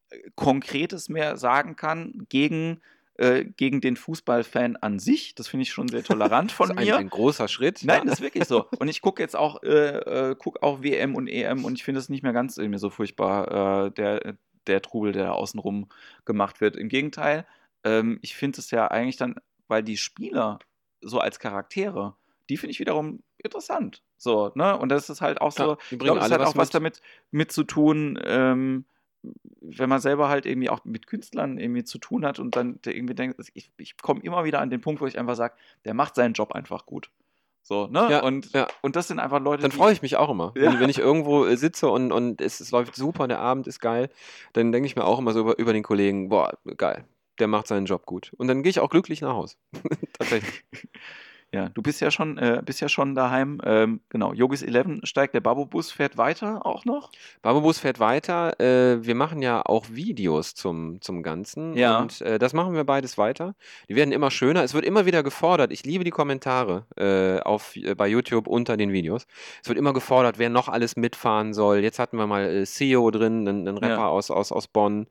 [0.10, 2.82] äh, Konkretes mehr sagen kann gegen,
[3.16, 5.36] äh, gegen den Fußballfan an sich.
[5.36, 6.96] Das finde ich schon sehr tolerant von das ist mir.
[6.96, 7.82] ein, ein großer Schritt.
[7.84, 8.06] Nein, ja.
[8.06, 8.66] das ist wirklich so.
[8.80, 12.00] Und ich gucke jetzt auch, äh, äh, guck auch WM und EM und ich finde
[12.00, 14.36] es nicht mehr ganz irgendwie so furchtbar, äh, der,
[14.68, 15.88] der Trubel, der da außenrum
[16.26, 16.76] gemacht wird.
[16.76, 17.46] Im Gegenteil,
[17.84, 19.36] ähm, ich finde es ja eigentlich dann,
[19.68, 20.60] weil die Spieler
[21.02, 22.16] so als Charaktere,
[22.50, 24.04] die finde ich wiederum interessant.
[24.18, 24.78] So, ne?
[24.78, 26.58] Und das ist halt auch so, Ja, die ich glaube, das alle hat was auch
[26.58, 26.76] was mit.
[26.76, 27.02] damit
[27.32, 28.86] mit zu tun, ähm,
[29.62, 33.14] wenn man selber halt irgendwie auch mit Künstlern irgendwie zu tun hat und dann irgendwie
[33.14, 35.56] denkt, ich, ich komme immer wieder an den Punkt, wo ich einfach sage,
[35.86, 37.12] der macht seinen Job einfach gut.
[37.64, 38.08] So, ne?
[38.10, 38.68] Ja, und, ja.
[38.82, 40.54] und das sind einfach Leute, Dann freue ich mich auch immer.
[40.56, 40.74] Ja.
[40.74, 43.80] Wenn, wenn ich irgendwo äh, sitze und, und es, es läuft super, der Abend ist
[43.80, 44.10] geil,
[44.54, 47.06] dann denke ich mir auch immer so über, über den Kollegen, boah, geil,
[47.40, 48.34] der macht seinen Job gut.
[48.38, 49.56] Und dann gehe ich auch glücklich nach Hause.
[50.14, 50.64] Tatsächlich.
[51.54, 53.60] Ja, du bist ja schon, äh, bist ja schon daheim.
[53.66, 57.12] Ähm, genau, Yogis 11 steigt, der Babobus fährt weiter auch noch.
[57.42, 58.58] Babobus fährt weiter.
[58.62, 61.76] Äh, wir machen ja auch Videos zum, zum Ganzen.
[61.76, 62.00] Ja.
[62.00, 63.54] Und äh, das machen wir beides weiter.
[63.90, 64.64] Die werden immer schöner.
[64.64, 65.74] Es wird immer wieder gefordert.
[65.74, 69.28] Ich liebe die Kommentare äh, auf, äh, bei YouTube unter den Videos.
[69.62, 71.80] Es wird immer gefordert, wer noch alles mitfahren soll.
[71.80, 74.08] Jetzt hatten wir mal äh, CEO drin, einen, einen Rapper Ja.
[74.08, 75.08] aus, aus, aus Bonn.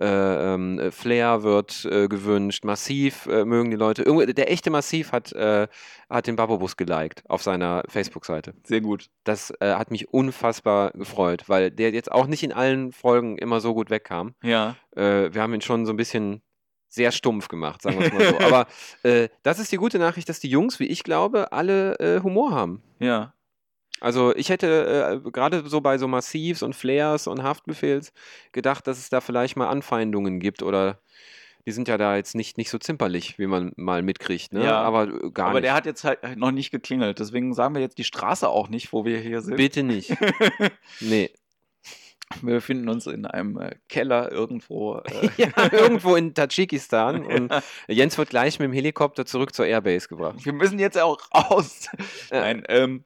[0.00, 2.64] Äh, ähm, äh, Flair wird äh, gewünscht.
[2.64, 4.02] Massiv äh, mögen die Leute.
[4.02, 5.68] Irgendwo, der echte Massiv hat, äh,
[6.08, 8.54] hat den Babobus geliked auf seiner Facebook-Seite.
[8.64, 9.10] Sehr gut.
[9.24, 13.60] Das äh, hat mich unfassbar gefreut, weil der jetzt auch nicht in allen Folgen immer
[13.60, 14.34] so gut wegkam.
[14.42, 14.76] Ja.
[14.96, 16.42] Äh, wir haben ihn schon so ein bisschen
[16.88, 18.38] sehr stumpf gemacht, sagen wir es mal so.
[18.46, 18.66] Aber
[19.02, 22.52] äh, das ist die gute Nachricht, dass die Jungs, wie ich glaube, alle äh, Humor
[22.52, 22.82] haben.
[23.00, 23.34] Ja.
[24.00, 28.12] Also ich hätte äh, gerade so bei so Massivs und Flares und Haftbefehls
[28.52, 31.00] gedacht, dass es da vielleicht mal Anfeindungen gibt oder
[31.66, 34.64] die sind ja da jetzt nicht, nicht so zimperlich, wie man mal mitkriegt, ne?
[34.64, 34.80] Ja.
[34.82, 35.64] Aber äh, gar Aber nicht.
[35.64, 37.18] der hat jetzt halt noch nicht geklingelt.
[37.18, 39.56] Deswegen sagen wir jetzt die Straße auch nicht, wo wir hier sind.
[39.56, 40.14] Bitte nicht.
[41.00, 41.30] nee.
[42.42, 44.96] Wir befinden uns in einem äh, Keller irgendwo.
[44.98, 47.24] Äh, Ja, irgendwo in Tadschikistan.
[47.24, 47.52] Und
[47.88, 50.44] Jens wird gleich mit dem Helikopter zurück zur Airbase gebracht.
[50.44, 51.88] wir müssen jetzt auch raus.
[52.30, 52.40] Ja.
[52.40, 53.04] Nein, ähm,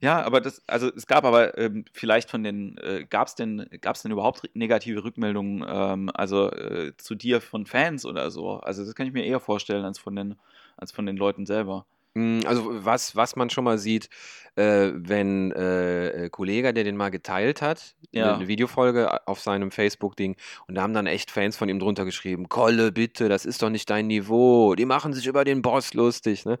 [0.00, 3.66] ja, aber das, also es gab aber ähm, vielleicht von den, äh, gab es denn,
[3.80, 8.58] gab's denn überhaupt negative Rückmeldungen, ähm, also äh, zu dir von Fans oder so?
[8.60, 10.36] Also das kann ich mir eher vorstellen als von den,
[10.76, 11.86] als von den Leuten selber.
[12.14, 14.08] Mm, Also was, was man schon mal sieht,
[14.56, 18.22] äh, wenn äh, äh, Kollege, der den mal geteilt hat, Ja.
[18.22, 20.36] eine, eine Videofolge auf seinem Facebook-Ding,
[20.66, 23.70] und da haben dann echt Fans von ihm drunter geschrieben, Kolle, bitte, das ist doch
[23.70, 26.58] nicht dein Niveau, die machen sich über den Boss lustig, ne?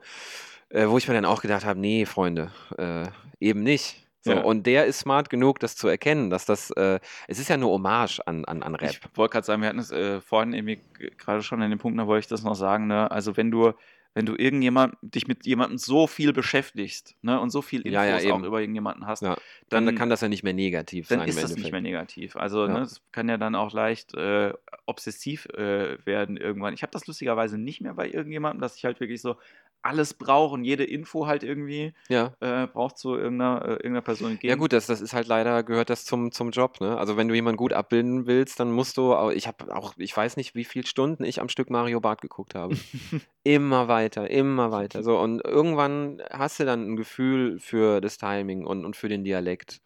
[0.76, 3.06] Äh, wo ich mir dann auch gedacht habe, nee, Freunde, äh,
[3.40, 4.06] eben nicht.
[4.20, 4.40] So, Ja.
[4.42, 6.98] Und der ist smart genug, das zu erkennen, dass das, äh,
[7.28, 8.90] es ist ja nur Hommage an, an, an Rap.
[8.90, 11.78] Ich wollte gerade sagen, wir hatten es äh, vorhin irgendwie g- gerade schon an dem
[11.78, 13.10] Punkt, da wollte ich das noch sagen, ne?
[13.10, 13.72] Also wenn du,
[14.14, 18.04] wenn du irgendjemand, dich mit jemandem so viel beschäftigst, ne, und so viel Infos Ja,
[18.04, 18.44] ja, auch eben.
[18.44, 19.36] über irgendjemanden hast, dann,
[19.68, 21.28] dann- kann das ja nicht mehr negativ dann sein.
[21.28, 22.16] ist im das nicht mehr Endeffekt.
[22.16, 22.36] negativ.
[22.36, 22.72] Also Ja.
[22.72, 24.52] ne, es kann ja dann auch leicht äh,
[24.86, 26.74] obsessiv äh, werden irgendwann.
[26.74, 29.36] Ich habe das lustigerweise nicht mehr bei irgendjemandem, dass ich halt wirklich so
[29.82, 32.34] alles brauche und jede Info halt irgendwie Ja.
[32.40, 34.48] äh, braucht zu irgendeiner, äh, irgendeiner Person geben.
[34.48, 36.98] Ja gut, das, das ist halt leider, gehört das zum, zum Job, ne?
[36.98, 40.16] Also wenn du jemanden gut abbilden willst, dann musst du, au- ich habe auch, ich
[40.16, 42.76] weiß nicht, wie viele Stunden ich am Stück Mario Bart geguckt habe.
[43.44, 45.02] immer weiter, immer weiter.
[45.02, 49.22] So, und irgendwann hast du dann ein Gefühl für das Timing und, und für den
[49.24, 49.80] Dialekt.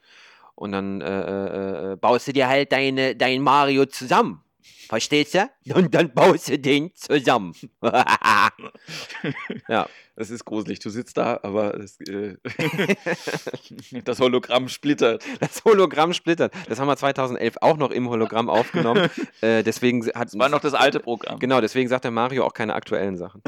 [0.54, 4.42] Und dann äh, äh, äh, baust du dir halt deine, dein Mario zusammen.
[4.88, 5.50] Verstehst du?
[5.74, 7.54] Und dann baust du den zusammen.
[9.68, 9.88] ja.
[10.20, 10.80] Das ist gruselig.
[10.80, 12.36] Du sitzt da, aber das, äh,
[14.04, 15.24] das Hologramm splittert.
[15.40, 16.52] Das Hologramm splittert.
[16.68, 19.08] Das haben wir 2011 auch noch im Hologramm aufgenommen.
[19.40, 21.38] äh, deswegen hat Das war noch das alte Programm.
[21.38, 23.42] Genau, deswegen sagt der Mario auch keine aktuellen Sachen.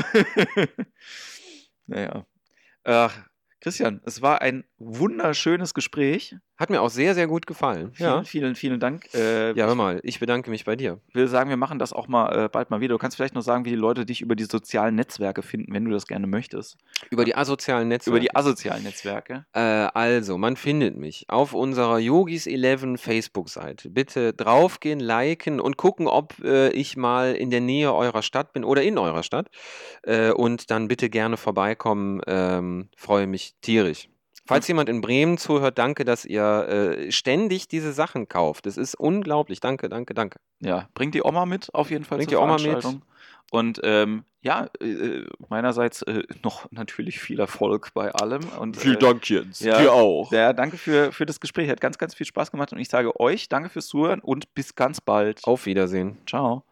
[1.87, 2.25] Naja.
[2.85, 3.19] Ach,
[3.61, 6.37] Christian, es war ein wunderschönes Gespräch.
[6.63, 7.91] Hat mir auch sehr, sehr gut gefallen.
[7.93, 8.23] Vielen, Ja.
[8.23, 9.13] vielen, vielen Dank.
[9.15, 11.01] Äh, Ja, hör mal, ich bedanke mich bei dir.
[11.09, 12.95] Ich will sagen, wir machen das auch mal äh, bald mal wieder.
[12.95, 15.85] Du kannst vielleicht noch sagen, wie die Leute dich über die sozialen Netzwerke finden, wenn
[15.85, 16.77] du das gerne möchtest.
[17.11, 18.17] Über die asozialen Netzwerke.
[18.17, 19.45] Über die asozialen Netzwerke.
[19.55, 23.91] Äh, also, man findet mich auf unserer Yogis 11 Facebook-Seite.
[23.91, 28.63] Bitte draufgehen, liken und gucken, ob äh, ich mal in der Nähe eurer Stadt bin
[28.63, 29.49] oder in eurer Stadt.
[30.05, 32.21] Äh, und dann bitte gerne vorbeikommen.
[32.29, 34.07] Ähm, freue mich tierisch.
[34.45, 38.67] Falls jemand in Bremen zuhört, danke, dass ihr äh, ständig diese Sachen kauft.
[38.67, 39.61] Das ist unglaublich.
[39.61, 40.41] Danke, danke, danke.
[40.61, 42.19] Ja, bringt die Oma mit, auf jeden Fall.
[42.19, 42.63] Bringt zur die Oma mit.
[42.63, 43.03] Veranstaltung.
[43.53, 48.43] Und ähm, ja, äh, meinerseits äh, noch natürlich viel Erfolg bei allem.
[48.59, 49.61] Und, äh, Jens.
[49.61, 49.79] ja.
[49.79, 50.33] Dir auch.
[50.33, 51.69] Ja, danke für, für das Gespräch.
[51.69, 52.73] Hat ganz, ganz viel Spaß gemacht.
[52.73, 55.45] Und ich sage euch danke fürs Zuhören und bis ganz bald.
[55.45, 56.19] Auf Wiedersehen.
[56.27, 56.65] Ciao.